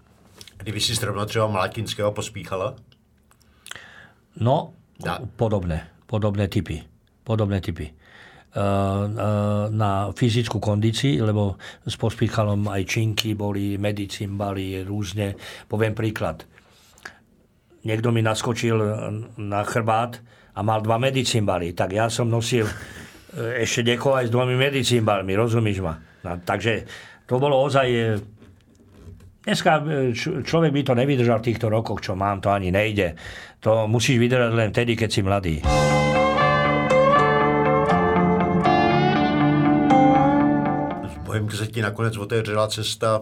Kdyby 0.57 0.79
si 0.79 0.95
srovnal 0.95 1.25
třeba 1.25 1.47
Malatinského 1.47 2.11
pospíchala? 2.11 2.75
No, 4.39 4.73
ja. 5.05 5.19
podobné. 5.35 5.91
Podobné 6.07 6.47
typy. 6.47 6.83
Podobné 7.23 7.61
typy. 7.61 7.91
Eh, 8.53 8.59
eh, 8.61 9.65
na 9.73 10.13
fyzickú 10.13 10.61
kondícii, 10.61 11.17
lebo 11.25 11.57
s 11.89 11.97
pospíchalom 11.97 12.69
aj 12.69 12.85
činky 12.85 13.33
boli, 13.33 13.81
medicimbali, 13.81 14.85
rôzne. 14.85 15.33
Poviem 15.65 15.97
príklad. 15.97 16.45
Niekto 17.81 18.13
mi 18.13 18.21
naskočil 18.21 18.77
na 19.41 19.65
chrbát 19.65 20.21
a 20.53 20.61
mal 20.61 20.85
dva 20.85 21.01
medicimbaly, 21.01 21.73
tak 21.73 21.97
ja 21.97 22.13
som 22.13 22.29
nosil 22.29 22.69
eh, 22.69 23.65
ešte 23.65 23.89
deko 23.89 24.21
aj 24.21 24.29
s 24.29 24.33
dvomi 24.37 24.53
medicimbalmi, 24.53 25.33
rozumíš 25.33 25.81
ma? 25.81 25.97
No, 26.21 26.37
takže 26.45 26.85
to 27.25 27.41
bolo 27.41 27.57
ozaj... 27.57 27.89
Dneska 29.43 29.81
človek 30.45 30.71
by 30.71 30.81
to 30.85 30.93
nevydržal 30.93 31.41
v 31.41 31.47
týchto 31.49 31.73
rokoch, 31.73 32.05
čo 32.05 32.13
mám, 32.13 32.37
to 32.37 32.53
ani 32.53 32.69
nejde. 32.69 33.17
To 33.65 33.89
musíš 33.89 34.21
vydržať 34.21 34.51
len 34.53 34.69
vtedy, 34.69 34.93
keď 34.93 35.09
si 35.09 35.21
mladý. 35.25 35.55
Bohemke 41.53 41.65
se 41.65 41.71
ti 41.71 41.81
nakonec 41.81 42.17
otevřela 42.17 42.67
cesta 42.67 43.21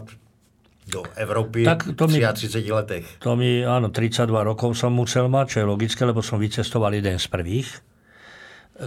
do 0.87 1.03
Európy 1.15 1.63
tak 1.63 1.83
to 1.95 2.07
v 2.07 2.11
33 2.11 2.63
mi, 2.63 2.71
letech. 2.71 3.05
To 3.19 3.35
mi, 3.35 3.61
áno, 3.61 3.93
32 3.93 4.27
rokov 4.43 4.73
som 4.75 4.91
musel 4.91 5.29
mať, 5.29 5.45
čo 5.47 5.57
je 5.61 5.65
logické, 5.69 6.01
lebo 6.03 6.25
som 6.25 6.41
vycestoval 6.41 6.97
jeden 6.97 7.19
z 7.19 7.27
prvých. 7.29 7.69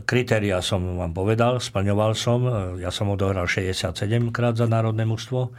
Kritéria 0.03 0.59
som 0.59 0.99
vám 0.99 1.15
povedal, 1.15 1.63
splňoval 1.63 2.19
som. 2.19 2.39
Ja 2.83 2.91
som 2.91 3.15
odohral 3.15 3.47
67 3.47 3.95
krát 4.35 4.59
za 4.59 4.67
národné 4.67 5.07
mužstvo. 5.07 5.55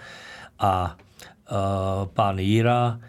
A 0.59 0.91
uh, 0.91 2.03
pán 2.11 2.35
Jíra 2.43 2.99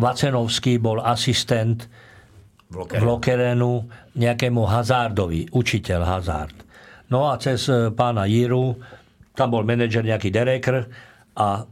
Vacenovský 0.00 0.82
bol 0.82 0.98
asistent 0.98 1.86
v 2.70 3.02
Lokerenu 3.04 3.86
nejakému 4.18 4.62
Hazardovi, 4.66 5.54
učiteľ 5.54 6.00
Hazard. 6.02 6.56
No 7.10 7.26
a 7.26 7.36
cez 7.42 7.66
e, 7.66 7.90
pána 7.90 8.24
Jíru, 8.30 8.78
tam 9.40 9.56
bol 9.56 9.64
manažer 9.64 10.04
nejaký 10.04 10.28
Derekr 10.28 10.84
a 11.40 11.64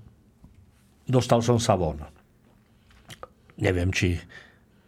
dostal 1.05 1.45
som 1.45 1.61
sa 1.61 1.77
von. 1.77 2.01
Neviem, 3.61 3.93
či 3.93 4.17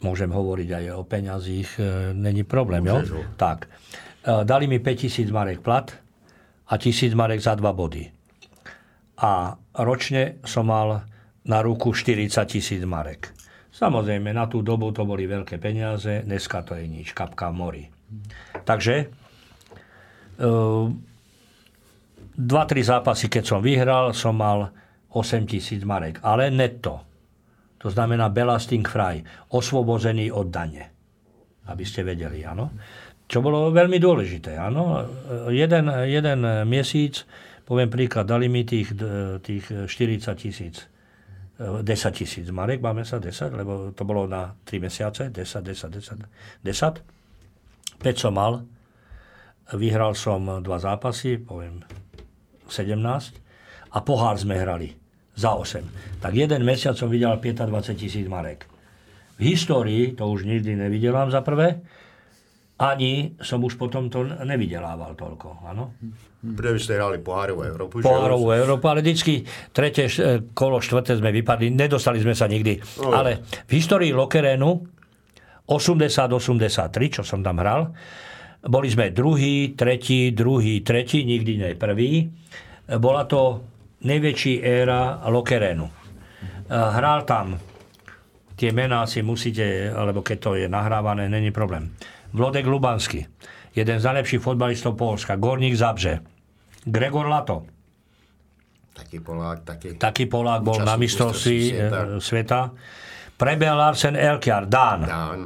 môžem 0.01 0.33
hovoriť 0.33 0.69
aj 0.73 0.85
o 0.97 1.05
peňazích, 1.05 1.71
e, 1.77 2.17
není 2.17 2.49
problém, 2.49 2.89
jo? 2.89 3.05
Tak. 3.37 3.69
E, 3.69 3.69
dali 4.49 4.65
mi 4.65 4.81
5000 4.81 5.29
marek 5.29 5.61
plat 5.61 5.93
a 6.73 6.75
1000 6.81 7.13
marek 7.13 7.45
za 7.45 7.53
dva 7.61 7.77
body. 7.77 8.09
A 9.21 9.53
ročne 9.77 10.41
som 10.49 10.73
mal 10.73 11.05
na 11.45 11.61
ruku 11.61 11.93
40 11.93 12.49
tisíc 12.49 12.81
marek. 12.89 13.37
Samozrejme, 13.77 14.33
na 14.33 14.49
tú 14.49 14.65
dobu 14.65 14.93
to 14.93 15.05
boli 15.05 15.29
veľké 15.29 15.61
peniaze, 15.61 16.25
dneska 16.25 16.65
to 16.65 16.77
je 16.77 16.89
nič, 16.89 17.13
kapka 17.13 17.53
mori. 17.53 17.89
Takže 18.65 19.13
Ehm, 22.41 22.49
dva, 22.49 22.65
tri 22.65 22.81
zápasy, 22.81 23.29
keď 23.29 23.45
som 23.45 23.61
vyhral, 23.61 24.17
som 24.17 24.37
mal 24.37 24.73
8 25.13 25.45
tisíc 25.45 25.85
marek. 25.85 26.25
Ale 26.25 26.49
netto. 26.49 27.05
To 27.81 27.89
znamená 27.89 28.29
belasting 28.33 28.85
fry. 28.85 29.25
Osvobozený 29.53 30.33
od 30.33 30.49
dane. 30.49 30.85
Aby 31.69 31.85
ste 31.85 32.05
vedeli, 32.05 32.45
áno. 32.45 32.73
Čo 33.31 33.41
bolo 33.45 33.71
veľmi 33.71 33.97
dôležité, 34.01 34.59
áno. 34.59 35.07
Jeden, 35.53 35.87
jeden 36.09 36.41
mesíc, 36.67 37.25
poviem 37.63 37.87
príklad, 37.87 38.27
dali 38.27 38.51
mi 38.51 38.67
tých, 38.67 38.97
tých 39.45 39.65
40 39.87 40.35
tisíc 40.35 40.89
10 41.61 41.85
tisíc 42.17 42.49
marek, 42.49 42.81
máme 42.81 43.05
sa 43.05 43.21
10, 43.21 43.53
lebo 43.53 43.93
to 43.93 44.09
bolo 44.09 44.25
na 44.25 44.57
3 44.65 44.81
mesiace, 44.81 45.29
10, 45.29 45.45
10, 45.61 45.93
10, 45.93 46.25
10. 46.65 48.01
5 48.01 48.17
som 48.17 48.33
mal, 48.33 48.65
Vyhral 49.71 50.19
som 50.19 50.43
dva 50.67 50.83
zápasy, 50.83 51.39
poviem 51.39 51.87
17 52.73 53.95
a 53.95 53.99
pohár 54.01 54.39
sme 54.39 54.57
hrali 54.59 54.95
za 55.35 55.55
8. 55.55 56.23
Tak 56.23 56.33
jeden 56.35 56.63
mesiac 56.63 56.95
som 56.95 57.11
videl 57.11 57.37
25 57.37 57.95
tisíc 57.99 58.27
marek. 58.27 58.67
V 59.41 59.57
histórii 59.57 60.13
to 60.13 60.29
už 60.29 60.45
nikdy 60.45 60.77
nevidelám 60.77 61.33
za 61.33 61.41
prvé, 61.41 61.81
ani 62.81 63.37
som 63.41 63.61
už 63.61 63.77
potom 63.77 64.09
to 64.09 64.25
nevydelával 64.25 65.13
toľko. 65.13 65.69
Áno? 65.69 65.93
Protože 66.41 66.89
ste 66.89 66.97
hrali 66.97 67.21
pohárovú 67.21 67.61
Európu. 67.69 68.01
Pohárovú 68.01 68.49
Európu, 68.57 68.89
ale 68.89 69.05
vždycky 69.05 69.45
tretie 69.73 70.09
kolo, 70.57 70.81
štvrté 70.81 71.21
sme 71.21 71.29
vypadli, 71.29 71.69
nedostali 71.69 72.17
sme 72.25 72.33
sa 72.33 72.49
nikdy. 72.49 72.81
No. 73.05 73.13
Ale 73.13 73.45
v 73.69 73.73
histórii 73.77 74.17
Lokerénu 74.17 74.81
80-83, 75.69 77.21
čo 77.21 77.23
som 77.25 77.45
tam 77.45 77.61
hral, 77.61 77.93
boli 78.67 78.89
sme 78.93 79.15
druhý, 79.15 79.73
tretí, 79.73 80.37
druhý, 80.37 80.85
tretí, 80.85 81.25
nikdy 81.25 81.53
nie 81.57 81.73
prvý. 81.79 82.29
Bola 83.01 83.25
to 83.25 83.65
najväčší 84.05 84.61
éra 84.61 85.25
Lokerenu. 85.29 85.89
Hral 86.71 87.25
tam, 87.25 87.57
tie 88.55 88.71
mená 88.71 89.09
si 89.09 89.25
musíte, 89.25 89.91
alebo 89.91 90.21
keď 90.21 90.39
to 90.39 90.51
je 90.61 90.67
nahrávané, 90.69 91.29
není 91.29 91.51
problém. 91.51 91.95
Vlodek 92.37 92.67
Lubansky, 92.67 93.27
jeden 93.75 93.97
z 94.01 94.05
najlepších 94.07 94.43
fotbalistov 94.43 94.95
Polska, 94.95 95.35
Gorník 95.37 95.75
Zabře, 95.75 96.21
Gregor 96.85 97.27
Lato, 97.27 97.67
taký 99.01 99.19
Polák, 99.21 99.59
taký... 99.65 99.89
Taký 99.97 100.25
Polák 100.29 100.61
bol 100.61 100.85
na 100.85 100.95
mistrovství 101.01 101.73
sveta. 101.73 102.21
sveta. 102.21 102.61
Prebel 103.41 103.73
Larsen 103.73 104.17
Elkiar, 104.17 104.69
Dán. 104.69 105.01
Dán. 105.09 105.41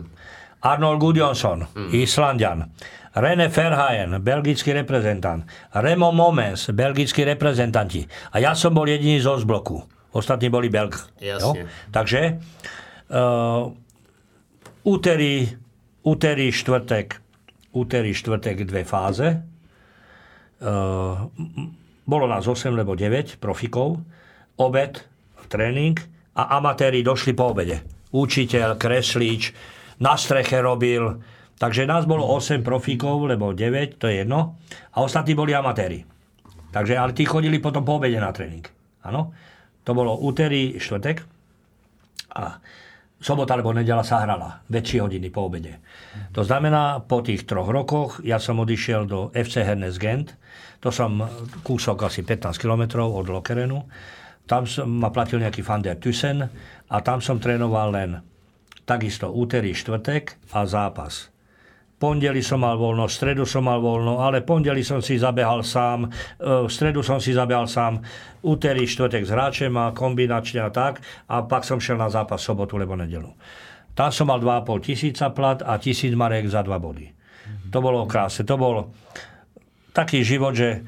Arnold 0.64 0.98
Gudjonsson, 0.98 1.62
mm. 1.62 1.90
Islandian. 1.94 2.66
René 3.14 3.46
Ferhajen, 3.46 4.18
belgický 4.18 4.74
reprezentant. 4.74 5.46
Remo 5.70 6.10
Momens, 6.10 6.74
belgický 6.74 7.22
reprezentanti. 7.22 8.02
A 8.34 8.42
ja 8.42 8.58
som 8.58 8.74
bol 8.74 8.90
jediný 8.90 9.22
zo 9.22 9.38
zbloku. 9.38 9.78
Ostatní 10.14 10.50
boli 10.50 10.66
Belg. 10.66 10.98
Jasne. 11.22 11.70
Takže 11.94 12.38
uh, 13.10 13.70
úterý, 14.82 15.46
úterý, 16.02 16.50
štvrtek, 16.50 17.18
úterý, 17.74 18.10
štvrtek 18.14 18.66
dve 18.66 18.82
fáze. 18.82 19.42
Uh, 20.58 21.30
bolo 22.06 22.26
nás 22.26 22.46
8 22.46 22.70
alebo 22.74 22.98
9 22.98 23.38
profikov, 23.38 24.02
obed, 24.58 25.02
tréning 25.46 25.98
a 26.34 26.58
amatéri 26.58 27.06
došli 27.06 27.34
po 27.34 27.54
obede. 27.54 27.82
Učiteľ, 28.14 28.78
kreslič, 28.78 29.50
na 29.98 30.14
streche 30.14 30.58
robil, 30.62 31.22
takže 31.58 31.86
nás 31.86 32.04
bolo 32.04 32.26
8 32.26 32.62
profikov, 32.66 33.24
lebo 33.26 33.54
9, 33.54 33.98
to 33.98 34.10
je 34.10 34.26
jedno, 34.26 34.58
a 34.94 34.96
ostatní 35.02 35.34
boli 35.34 35.54
amatéri. 35.54 36.04
Takže, 36.74 36.98
ale 36.98 37.14
tí 37.14 37.22
chodili 37.22 37.62
potom 37.62 37.86
po 37.86 38.02
obede 38.02 38.18
na 38.18 38.34
tréning. 38.34 38.66
Áno. 39.06 39.30
To 39.84 39.92
bolo 39.92 40.16
úterý, 40.16 40.80
štvrtek 40.80 41.22
a 42.34 42.58
sobota 43.20 43.54
alebo 43.54 43.70
nedela 43.70 44.02
sa 44.02 44.24
hrala 44.24 44.64
väčšie 44.66 44.98
hodiny 45.04 45.28
po 45.28 45.46
obede. 45.46 45.78
To 46.32 46.42
znamená, 46.42 47.04
po 47.04 47.20
tých 47.20 47.44
troch 47.44 47.68
rokoch 47.68 48.24
ja 48.24 48.40
som 48.40 48.58
odišiel 48.64 49.06
do 49.06 49.28
FC 49.36 49.62
Hernes 49.62 50.00
Gent, 50.00 50.34
to 50.80 50.88
som 50.88 51.20
kúsok 51.62 52.08
asi 52.08 52.24
15 52.24 52.56
km 52.56 53.04
od 53.04 53.28
Lokerenu, 53.28 53.84
tam 54.44 54.68
som, 54.68 54.88
ma 54.88 55.08
platil 55.08 55.40
nejaký 55.40 55.64
Fander 55.64 55.96
Thyssen 55.96 56.44
a 56.88 56.96
tam 57.00 57.20
som 57.24 57.40
trénoval 57.40 57.92
len 57.92 58.10
takisto 58.84 59.32
úterý, 59.32 59.72
štvrtek 59.72 60.52
a 60.52 60.68
zápas 60.68 61.33
pondeli 62.04 62.44
som 62.44 62.60
mal 62.60 62.76
voľno, 62.76 63.08
v 63.08 63.16
stredu 63.16 63.48
som 63.48 63.64
mal 63.64 63.80
voľno, 63.80 64.20
ale 64.20 64.44
pondeli 64.44 64.84
som 64.84 65.00
si 65.00 65.16
zabehal 65.16 65.64
sám, 65.64 66.04
e, 66.04 66.08
v 66.36 66.68
stredu 66.68 67.00
som 67.00 67.16
si 67.16 67.32
zabehal 67.32 67.64
sám, 67.64 68.04
úterý, 68.44 68.84
štvrtek 68.84 69.24
s 69.24 69.32
hráčem 69.32 69.72
a 69.72 69.96
kombinačne 69.96 70.60
a 70.60 70.68
tak 70.68 71.00
a 71.32 71.40
pak 71.48 71.64
som 71.64 71.80
šel 71.80 71.96
na 71.96 72.12
zápas 72.12 72.44
sobotu 72.44 72.76
alebo 72.76 72.92
nedelu. 72.92 73.32
Tam 73.96 74.12
som 74.12 74.28
mal 74.28 74.36
2,5 74.36 74.84
tisíca 74.84 75.32
plat 75.32 75.64
a 75.64 75.80
tisíc 75.80 76.12
marek 76.12 76.44
za 76.44 76.60
dva 76.60 76.76
body. 76.76 77.08
To 77.72 77.80
bolo 77.80 78.04
krásne. 78.04 78.44
To 78.44 78.60
bol 78.60 78.92
taký 79.96 80.20
život, 80.20 80.52
že 80.52 80.84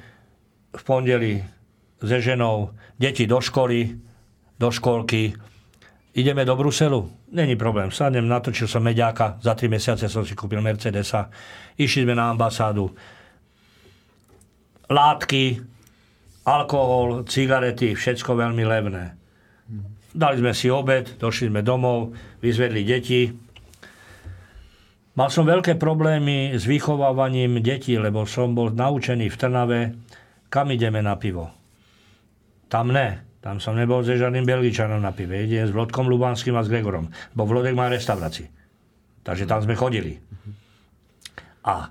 v 0.76 0.82
pondeli 0.84 1.40
se 1.96 2.20
ženou, 2.20 2.76
deti 3.00 3.24
do 3.24 3.40
školy, 3.40 3.96
do 4.60 4.68
školky, 4.68 5.32
ideme 6.16 6.44
do 6.44 6.56
Bruselu, 6.56 7.12
není 7.32 7.56
problém, 7.56 7.92
sadnem, 7.92 8.24
natočil 8.24 8.64
som 8.64 8.80
Mediáka, 8.80 9.36
za 9.44 9.52
3 9.52 9.68
mesiace 9.68 10.08
som 10.08 10.24
si 10.24 10.32
kúpil 10.32 10.64
Mercedesa, 10.64 11.28
išli 11.76 12.08
sme 12.08 12.16
na 12.16 12.32
ambasádu, 12.32 12.88
látky, 14.88 15.60
alkohol, 16.48 17.28
cigarety, 17.28 17.92
všetko 17.92 18.32
veľmi 18.32 18.64
levné. 18.64 19.04
Dali 20.16 20.40
sme 20.40 20.56
si 20.56 20.72
obed, 20.72 21.20
došli 21.20 21.52
sme 21.52 21.60
domov, 21.60 22.16
vyzvedli 22.40 22.86
deti. 22.86 23.28
Mal 25.16 25.28
som 25.28 25.44
veľké 25.44 25.76
problémy 25.76 26.56
s 26.56 26.64
vychovávaním 26.64 27.60
detí, 27.60 28.00
lebo 28.00 28.24
som 28.24 28.56
bol 28.56 28.72
naučený 28.72 29.28
v 29.28 29.36
Trnave, 29.36 29.80
kam 30.48 30.72
ideme 30.72 31.04
na 31.04 31.20
pivo. 31.20 31.52
Tam 32.72 32.88
ne. 32.94 33.25
Tam 33.47 33.62
som 33.62 33.78
nebol 33.78 34.03
se 34.03 34.18
žiadnym 34.18 34.42
Belgičanom 34.42 34.99
na 34.99 35.14
pive. 35.14 35.47
Jedine 35.47 35.70
s 35.70 35.70
Vlodkom 35.70 36.11
Lubanským 36.11 36.59
a 36.59 36.66
s 36.66 36.72
Gregorom. 36.72 37.14
Bo 37.30 37.47
Vlodek 37.47 37.78
má 37.78 37.86
restauraci. 37.86 38.51
Takže 39.22 39.47
tam 39.47 39.62
sme 39.62 39.78
chodili. 39.78 40.18
A 41.62 41.86
e, 41.86 41.88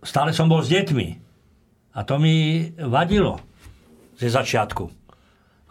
stále 0.00 0.32
som 0.32 0.48
bol 0.48 0.64
s 0.64 0.72
deťmi. 0.72 1.08
A 1.92 2.00
to 2.08 2.16
mi 2.16 2.64
vadilo 2.80 3.44
ze 4.16 4.32
začiatku. 4.32 4.88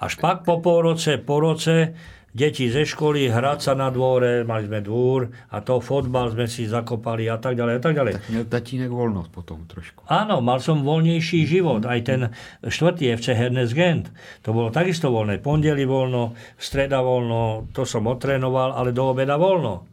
Až 0.05 0.13
pak 0.21 0.45
po 0.45 0.61
pol 0.61 0.93
roce, 0.93 1.17
po 1.17 1.41
roce 1.41 1.97
deti 2.35 2.67
ze 2.67 2.83
školy, 2.83 3.31
hrať 3.31 3.59
sa 3.63 3.73
na 3.79 3.87
dvore, 3.87 4.43
mali 4.43 4.67
sme 4.67 4.83
dvúr 4.83 5.31
a 5.55 5.63
to 5.63 5.79
fotbal 5.79 6.35
sme 6.35 6.51
si 6.51 6.67
zakopali 6.67 7.31
a 7.31 7.39
tak 7.39 7.55
ďalej 7.55 7.73
a 7.79 7.81
tak 7.81 7.93
ďalej. 7.95 8.13
Tak 8.19 8.29
měl 8.29 8.45
tatínek 8.45 8.91
voľnosť 8.91 9.29
potom 9.31 9.63
trošku. 9.63 10.03
Áno, 10.11 10.43
mal 10.43 10.59
som 10.59 10.83
voľnejší 10.83 11.47
život. 11.47 11.87
Aj 11.87 12.03
ten 12.03 12.35
štvrtý 12.59 13.15
FC 13.15 13.31
Hernes 13.31 13.71
Gent, 13.71 14.11
to 14.43 14.51
bolo 14.51 14.67
takisto 14.67 15.07
voľné. 15.07 15.39
Pondeli 15.39 15.87
voľno, 15.87 16.35
streda 16.59 16.99
voľno, 16.99 17.71
to 17.71 17.87
som 17.87 18.03
otrénoval, 18.03 18.75
ale 18.75 18.91
do 18.91 19.07
obeda 19.07 19.39
voľno. 19.39 19.87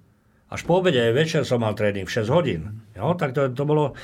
Až 0.52 0.68
po 0.68 0.84
obede, 0.84 1.00
večer 1.16 1.48
som 1.48 1.64
mal 1.64 1.72
tréning 1.72 2.04
v 2.04 2.12
6 2.12 2.28
hodín. 2.28 2.84
Jo, 2.92 3.14
tak 3.14 3.32
to, 3.32 3.54
to 3.54 3.62
bolo... 3.64 3.94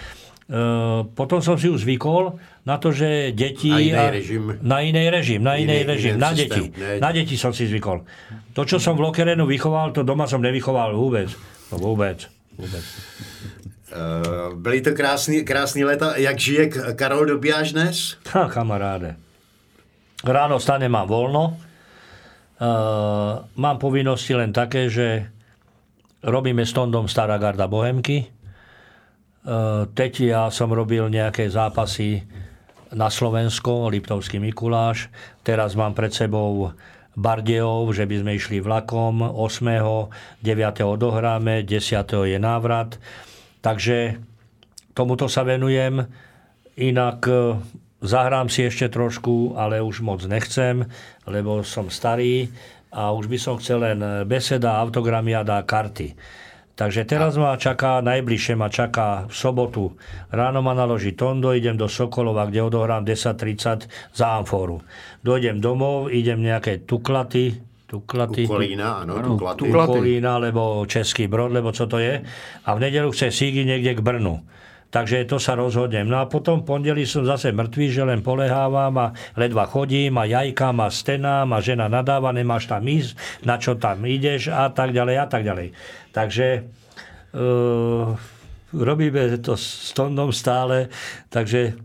Uh, 0.49 1.05
potom 1.13 1.45
som 1.45 1.61
si 1.61 1.69
už 1.69 1.85
zvykol 1.85 2.41
na 2.65 2.81
to, 2.81 2.89
že 2.89 3.37
deti... 3.37 3.69
Na 3.69 3.85
iný 3.85 4.05
režim. 4.17 4.43
Na 4.65 4.79
iný 4.81 5.05
režim, 5.13 5.41
na 5.45 5.61
iný, 5.61 5.85
iný 5.85 5.93
režim, 5.93 6.17
na 6.17 6.33
deti. 6.33 6.73
Ne. 6.73 6.97
Na 7.05 7.13
deti 7.13 7.37
som 7.37 7.53
si 7.53 7.69
zvykol. 7.69 8.01
To, 8.57 8.65
čo 8.65 8.81
som 8.81 8.97
v 8.97 9.05
Lokerenu 9.05 9.45
vychoval, 9.45 9.93
to 9.93 10.09
doma 10.09 10.25
som 10.25 10.41
nevychoval 10.41 10.97
vôbec. 10.97 11.29
No 11.69 11.77
vôbec. 11.77 12.33
vôbec. 12.57 12.85
Uh, 13.93 14.57
byly 14.57 14.89
to 14.89 14.97
krásný, 14.97 15.45
krásný 15.45 15.85
leta. 15.85 16.17
Jak 16.17 16.41
žije 16.41 16.97
Karol 16.97 17.29
Dobiaž 17.29 17.77
dnes? 17.77 18.17
Ha, 18.33 18.49
kamaráde. 18.49 19.21
Ráno 20.25 20.57
stane 20.57 20.89
mám 20.89 21.13
voľno. 21.13 21.61
Uh, 22.57 23.45
mám 23.61 23.77
povinnosti 23.77 24.33
len 24.33 24.57
také, 24.57 24.89
že 24.89 25.29
robíme 26.25 26.65
s 26.65 26.73
Tondom 26.73 27.05
Stará 27.05 27.37
garda 27.37 27.69
Bohemky 27.69 28.38
Eh, 28.38 28.38
teď 29.95 30.13
ja 30.29 30.51
som 30.51 30.73
robil 30.73 31.07
nejaké 31.07 31.47
zápasy 31.47 32.25
na 32.93 33.13
Slovensko, 33.13 33.93
Liptovský 33.93 34.41
Mikuláš. 34.41 35.13
Teraz 35.45 35.77
mám 35.77 35.93
pred 35.93 36.13
sebou 36.13 36.73
Bardejov, 37.19 37.91
že 37.93 38.07
by 38.07 38.17
sme 38.23 38.33
išli 38.39 38.63
vlakom 38.63 39.27
8. 39.27 40.41
9. 40.41 41.03
dohráme, 41.03 41.67
10. 41.67 42.31
je 42.31 42.39
návrat. 42.39 42.97
Takže 43.59 44.23
tomuto 44.95 45.27
sa 45.27 45.43
venujem. 45.43 46.07
Inak 46.79 47.21
eh, 47.27 47.59
zahrám 48.07 48.47
si 48.47 48.71
ešte 48.71 48.87
trošku, 48.87 49.59
ale 49.59 49.83
už 49.83 50.01
moc 50.07 50.23
nechcem, 50.31 50.87
lebo 51.27 51.67
som 51.67 51.91
starý 51.91 52.47
a 52.95 53.13
už 53.13 53.29
by 53.29 53.37
som 53.37 53.59
chcel 53.61 53.85
len 53.85 54.01
beseda, 54.25 54.79
autogramy 54.81 55.37
a 55.37 55.45
dá 55.45 55.61
karty. 55.61 56.17
Takže 56.79 57.11
teraz 57.11 57.35
ma 57.35 57.59
čaká, 57.59 57.99
najbližšie 58.07 58.55
ma 58.55 58.71
čaká 58.71 59.27
v 59.27 59.35
sobotu. 59.35 59.99
Ráno 60.31 60.63
ma 60.63 60.79
naloží 60.79 61.19
Tondo, 61.19 61.51
idem 61.51 61.75
do 61.75 61.91
Sokolova, 61.91 62.47
kde 62.47 62.63
odohrám 62.63 63.03
10.30 63.03 63.91
za 64.15 64.39
Amforu. 64.39 64.79
Dojdem 65.27 65.59
domov, 65.59 66.07
idem 66.15 66.39
nejaké 66.39 66.87
tuklaty, 66.87 67.59
tuklaty. 67.91 68.47
Tukolína, 68.47 69.03
áno, 69.03 69.19
tuklaty. 69.35 69.67
Tukolína, 69.67 70.39
lebo 70.39 70.87
Český 70.87 71.27
Brod, 71.27 71.51
lebo 71.51 71.75
co 71.75 71.91
to 71.91 71.99
je. 71.99 72.23
A 72.63 72.69
v 72.71 72.79
nedelu 72.79 73.11
chce 73.11 73.35
sígy 73.35 73.67
niekde 73.67 73.99
k 73.99 74.05
Brnu. 74.05 74.39
Takže 74.89 75.29
to 75.29 75.37
sa 75.37 75.53
rozhodnem. 75.53 76.09
No 76.09 76.25
a 76.25 76.25
potom 76.25 76.65
v 76.65 76.69
pondeli 76.73 77.05
som 77.05 77.21
zase 77.21 77.53
mŕtvý, 77.53 77.87
že 77.93 78.09
len 78.09 78.25
polehávam 78.25 78.95
a 78.97 79.13
ledva 79.37 79.69
chodím 79.69 80.17
a 80.17 80.25
jajkám 80.25 80.81
a 80.81 80.89
stenám 80.89 81.53
a 81.53 81.61
žena 81.61 81.93
nadáva, 81.93 82.33
nemáš 82.33 82.73
tam 82.73 82.89
ísť, 82.89 83.45
na 83.45 83.61
čo 83.61 83.77
tam 83.77 84.09
ideš 84.09 84.49
a 84.49 84.73
tak 84.73 84.97
ďalej 84.97 85.17
a 85.21 85.27
tak 85.29 85.45
ďalej. 85.45 85.69
Takže 86.17 86.47
uh, 87.37 88.17
robíme 88.73 89.37
to 89.45 89.61
s 89.61 89.93
Tondom 89.93 90.33
stále, 90.33 90.89
takže 91.29 91.77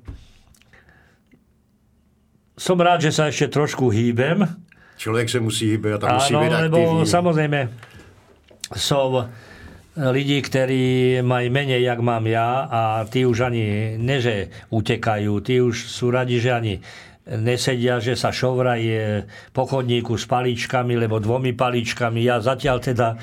som 2.55 2.79
rád, 2.79 3.03
že 3.03 3.11
sa 3.11 3.27
ešte 3.27 3.51
trošku 3.51 3.91
hýbem. 3.91 4.47
Človek 4.95 5.27
sa 5.27 5.43
musí 5.43 5.75
hýbať 5.75 6.07
a 6.07 6.15
musí 6.15 6.33
byť 6.39 6.51
lebo 6.71 6.79
aktívny. 6.79 7.03
samozrejme 7.03 7.59
som 8.79 9.27
ľudí, 9.97 10.41
ktorí 10.41 10.83
majú 11.21 11.47
menej, 11.53 11.85
jak 11.85 11.99
mám 12.01 12.25
ja 12.25 12.65
a 12.65 12.81
tí 13.05 13.25
už 13.25 13.49
ani 13.53 13.95
neže 14.01 14.49
utekajú, 14.73 15.31
tí 15.45 15.61
už 15.61 15.75
sú 15.89 16.09
radi, 16.09 16.41
že 16.41 16.51
ani 16.53 16.73
nesedia, 17.23 18.03
že 18.03 18.19
sa 18.19 18.35
šovraje 18.35 19.23
po 19.55 19.63
chodníku 19.63 20.19
s 20.19 20.27
paličkami, 20.27 20.99
lebo 20.99 21.23
dvomi 21.23 21.55
paličkami. 21.55 22.19
Ja 22.19 22.43
zatiaľ 22.43 22.83
teda 22.83 23.15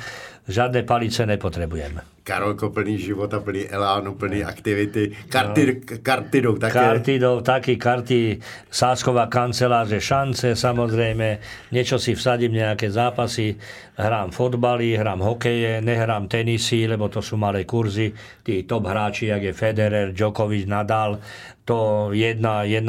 žiadne 0.49 0.83
palice 0.83 1.27
nepotrebujem. 1.27 2.01
Karolko 2.21 2.71
plný 2.71 3.01
života, 3.01 3.41
plný 3.41 3.67
elánu, 3.67 4.15
plný 4.15 4.45
aktivity. 4.45 5.11
Karty, 5.29 5.63
no. 5.67 5.99
karty 6.03 6.41
jdou 6.41 6.55
také. 6.59 6.79
Karty 6.79 7.19
jdou 7.19 7.41
taky, 7.41 7.77
karty, 7.77 8.39
sásková 8.71 9.27
kanceláře, 9.27 10.01
šance 10.01 10.57
samozrejme. 10.57 11.39
Niečo 11.73 11.99
si 11.99 12.15
vsadím, 12.15 12.55
nejaké 12.55 12.93
zápasy. 12.93 13.57
Hrám 13.97 14.31
fotbaly, 14.31 14.95
hrám 14.95 15.21
hokeje, 15.21 15.81
nehrám 15.81 16.29
tenisy, 16.29 16.87
lebo 16.87 17.09
to 17.09 17.25
sú 17.25 17.41
malé 17.41 17.65
kurzy. 17.65 18.13
Tí 18.45 18.63
top 18.63 18.87
hráči, 18.87 19.33
jak 19.33 19.43
je 19.43 19.53
Federer, 19.53 20.13
Djokovic, 20.13 20.69
Nadal, 20.69 21.19
to 21.65 22.11
1-0-6 22.13 22.85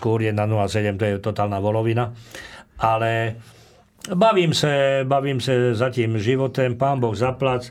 kur, 0.00 0.18
1-0-7, 0.22 0.96
to 0.96 1.04
je 1.04 1.14
totálna 1.18 1.58
volovina. 1.60 2.14
Ale 2.78 3.36
bavím 4.10 4.50
sa, 4.50 5.06
bavím 5.06 5.38
sa 5.38 5.76
za 5.78 5.94
tým 5.94 6.18
životem, 6.18 6.74
pán 6.74 6.98
Boh 6.98 7.14
zaplac 7.14 7.70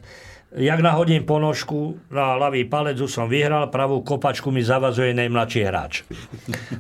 Jak 0.52 0.80
nahodím 0.84 1.24
ponožku 1.24 1.96
na 2.12 2.36
ľavý 2.36 2.68
palec, 2.68 3.00
už 3.00 3.08
som 3.08 3.32
vyhral, 3.32 3.72
pravú 3.72 4.04
kopačku 4.04 4.52
mi 4.52 4.60
zavazuje 4.60 5.16
nejmladší 5.16 5.64
hráč. 5.64 6.04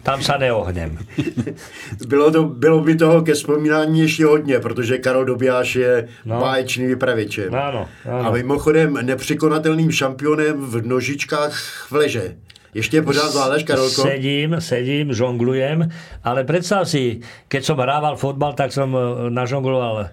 Tam 0.04 0.20
sa 0.20 0.36
neohnem. 0.36 1.00
Bylo, 2.12 2.32
to, 2.32 2.44
bylo 2.44 2.80
by 2.80 2.96
toho 2.96 3.22
ke 3.22 3.34
vzpomínání 3.34 4.00
ještě 4.00 4.26
hodně, 4.26 4.60
protože 4.60 4.98
Karol 4.98 5.26
Dobijáš 5.26 5.76
je 5.76 6.08
no. 6.26 6.40
báječný 6.40 6.86
vypravěčem. 6.86 7.56
Áno, 7.56 7.88
áno. 8.04 8.28
A 8.28 8.32
mimochodem 8.32 8.94
nepřekonatelným 9.02 9.92
šampionem 9.92 10.60
v 10.60 10.88
nožičkách 10.88 11.54
v 11.90 11.94
leže. 11.96 12.26
Ještě 12.74 13.02
pořád 13.02 13.32
zvládáš, 13.32 13.64
Karolko? 13.64 14.02
Sedím, 14.02 14.56
sedím, 14.60 15.14
žonglujem, 15.14 15.90
ale 16.24 16.44
predstav 16.44 16.88
si, 16.88 17.20
keď 17.52 17.62
som 17.68 17.78
hrával 17.84 18.16
fotbal, 18.16 18.56
tak 18.56 18.72
som 18.72 18.96
e, 18.96 19.28
nažongloval 19.28 20.08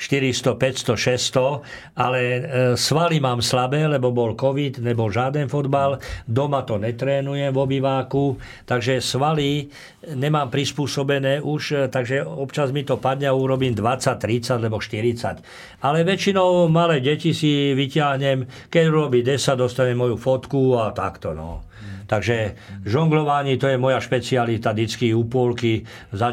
400, 0.00 0.56
500, 0.56 0.96
600, 0.96 1.60
ale 2.00 2.20
e, 2.24 2.40
svaly 2.72 3.20
mám 3.20 3.44
slabé, 3.44 3.84
lebo 3.84 4.16
bol 4.16 4.32
covid, 4.32 4.80
nebol 4.80 5.12
žiaden 5.12 5.52
fotbal, 5.52 6.00
doma 6.24 6.64
to 6.64 6.80
netrénujem 6.80 7.52
v 7.52 7.58
obýváku, 7.60 8.40
takže 8.64 9.04
svaly 9.04 9.68
nemám 10.16 10.48
prispôsobené 10.48 11.44
už, 11.44 11.62
e, 11.76 11.92
takže 11.92 12.24
občas 12.24 12.72
mi 12.72 12.80
to 12.80 12.96
padne 12.96 13.28
a 13.28 13.36
urobím 13.36 13.76
20, 13.76 14.16
30 14.16 14.56
alebo 14.56 14.80
40. 14.80 15.84
Ale 15.84 16.00
väčšinou 16.00 16.72
malé 16.72 17.04
deti 17.04 17.36
si 17.36 17.76
vyťahnem, 17.76 18.72
keď 18.72 18.84
robí 18.88 19.20
10, 19.20 19.36
dostanem 19.60 20.00
moju 20.00 20.16
fotku 20.16 20.80
a 20.80 20.96
takto. 20.96 21.36
No. 21.36 21.68
Takže 22.10 22.58
žonglovanie 22.82 23.54
to 23.54 23.70
je 23.70 23.78
moja 23.78 24.02
špecialita, 24.02 24.74
vždycky 24.74 25.14
u 25.14 25.22
pôlky, 25.30 25.86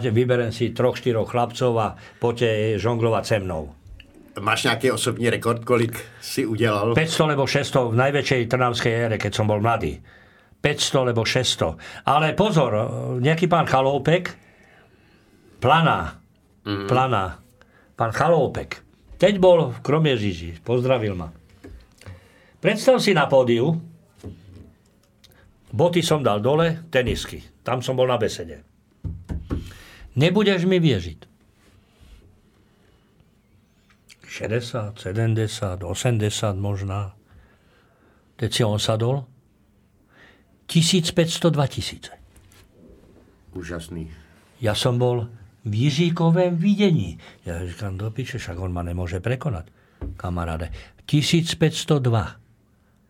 vyberem 0.09 0.49
si 0.49 0.73
troch, 0.73 0.97
štyroch 0.97 1.29
chlapcov 1.29 1.71
a 1.77 1.93
poďte 2.17 2.81
žonglovať 2.81 3.23
se 3.25 3.37
mnou. 3.45 3.77
Máš 4.41 4.63
nějaký 4.63 4.91
osobní 4.91 5.29
rekord, 5.29 5.65
kolik 5.65 6.01
si 6.21 6.45
udělal? 6.45 6.93
500 6.93 7.27
nebo 7.27 7.47
600 7.47 7.89
v 7.89 7.95
najväčšej 7.95 8.41
trnavskej 8.49 8.93
ére, 8.93 9.17
keď 9.17 9.31
som 9.33 9.49
bol 9.49 9.61
mladý. 9.61 10.01
500 10.61 11.09
nebo 11.13 11.25
600. 11.25 12.05
Ale 12.05 12.33
pozor, 12.33 12.73
nejaký 13.21 13.45
pán 13.49 13.65
Chaloupek, 13.65 14.33
Plana, 15.57 16.21
mm. 16.65 16.85
Plana, 16.85 17.37
pán 17.97 18.13
Chaloupek, 18.13 18.81
teď 19.17 19.41
bol 19.41 19.73
v 19.73 19.79
Kromiežiži, 19.81 20.61
pozdravil 20.61 21.17
ma. 21.17 21.33
Predstav 22.61 23.01
si 23.01 23.13
na 23.13 23.25
pódiu, 23.25 23.77
Boty 25.71 25.99
som 26.03 26.23
dal 26.23 26.39
dole, 26.39 26.87
tenisky. 26.89 27.43
Tam 27.63 27.83
som 27.83 27.99
bol 27.99 28.07
na 28.07 28.15
besede. 28.15 28.63
Nebudeš 30.15 30.63
mi 30.65 30.79
viežiť. 30.79 31.19
60, 34.23 34.99
70, 34.99 35.83
80 35.83 36.55
možná. 36.55 37.15
Teď 38.37 38.49
si 38.53 38.63
on 38.63 38.79
sadol. 38.79 39.25
1500, 40.67 41.49
2000. 41.49 42.11
Úžasný. 43.57 44.13
Ja 44.61 44.77
som 44.77 45.01
bol 45.01 45.25
v 45.65 45.73
Jiříkovém 45.73 46.57
videní. 46.57 47.17
Ja 47.45 47.65
říkám, 47.65 47.97
do 47.97 48.11
piče, 48.11 48.37
však 48.37 48.59
on 48.59 48.73
ma 48.73 48.83
nemôže 48.83 49.19
prekonať, 49.19 49.67
kamaráde. 50.17 50.69
1502 51.05 52.35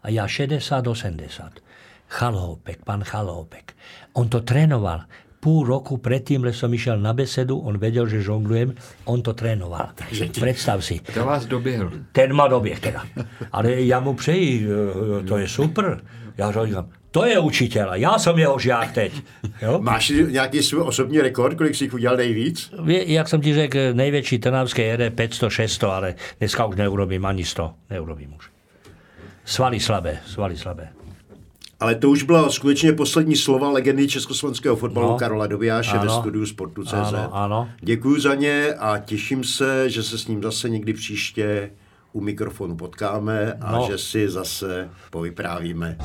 a 0.03 0.08
ja 0.10 0.28
60, 0.28 0.64
80. 2.08 2.18
Chalópek, 2.18 2.80
pán 2.86 3.03
Chalópek. 3.03 3.76
On 4.14 4.30
to 4.30 4.41
trénoval. 4.41 5.03
Púl 5.39 5.68
roku 5.68 6.01
predtým, 6.01 6.43
le 6.43 6.51
som 6.53 6.74
išiel 6.74 6.97
na 6.97 7.14
besedu, 7.14 7.62
on 7.62 7.78
vedel, 7.78 8.10
že 8.10 8.26
žonglujem, 8.26 8.74
on 9.05 9.22
to 9.22 9.38
trénoval. 9.38 9.93
Takže 9.93 10.34
Predstav 10.43 10.82
si. 10.82 10.99
To 11.14 11.24
vás 11.26 11.45
dobiehl. 11.45 11.91
Ten 12.12 12.34
ma 12.34 12.49
dobieh 12.49 12.80
teda. 12.80 13.05
Ale 13.53 13.86
ja 13.86 13.99
mu 14.01 14.18
přeji, 14.18 14.66
e, 14.66 15.24
to 15.24 15.38
je 15.38 15.47
super. 15.47 16.01
Ja 16.38 16.51
říkám, 16.51 16.89
to 17.12 17.26
je 17.26 17.39
učitel, 17.39 17.93
já 17.93 18.20
jsem 18.20 18.38
jeho 18.39 18.60
žiak 18.60 18.91
teď. 18.91 19.14
Jo? 19.62 19.80
Máš 19.82 20.10
nějaký 20.10 20.64
svůj 20.64 20.82
osobní 20.82 21.22
rekord, 21.22 21.58
kolik 21.58 21.76
si 21.76 21.84
jich 21.84 21.93
udělal 21.93 22.18
nejvíc? 22.18 22.72
Jak 22.86 23.28
jsem 23.28 23.41
ti 23.41 23.53
řekl, 23.53 23.78
největší 23.93 24.39
trnavské 24.39 24.84
jede 24.84 25.10
500-600, 25.10 25.88
ale 25.89 26.16
dneska 26.39 26.66
už 26.66 26.76
neurobím 26.76 27.26
ani 27.26 27.45
100. 27.45 27.74
Neurobím 27.89 28.34
už. 28.38 28.49
Svaly 29.45 29.80
slabé, 29.80 30.20
svaly 30.26 30.58
slabé. 30.58 30.96
Ale 31.80 31.95
to 31.95 32.09
už 32.09 32.23
byla 32.23 32.49
skutečně 32.49 32.93
poslední 32.93 33.36
slova 33.36 33.69
legendy 33.69 34.07
československého 34.07 34.75
fotbalu 34.75 35.07
no. 35.07 35.17
Karola 35.17 35.47
Dobijáše 35.47 35.97
ve 35.97 36.09
studiu 36.09 36.45
Sportu.cz. 36.45 36.93
Ano, 36.93 37.30
ano. 37.36 37.69
Děkuji 37.82 38.21
za 38.21 38.36
ně 38.36 38.73
a 38.73 38.97
těším 38.97 39.43
se, 39.43 39.89
že 39.89 40.03
se 40.03 40.17
s 40.17 40.28
ním 40.28 40.43
zase 40.43 40.69
někdy 40.69 40.93
příště 40.93 41.71
u 42.13 42.21
mikrofonu 42.21 42.75
potkáme 42.75 43.53
a 43.61 43.71
no. 43.71 43.88
že 43.88 43.97
si 43.97 44.30
zase 44.30 44.89
povyprávíme. 45.11 45.97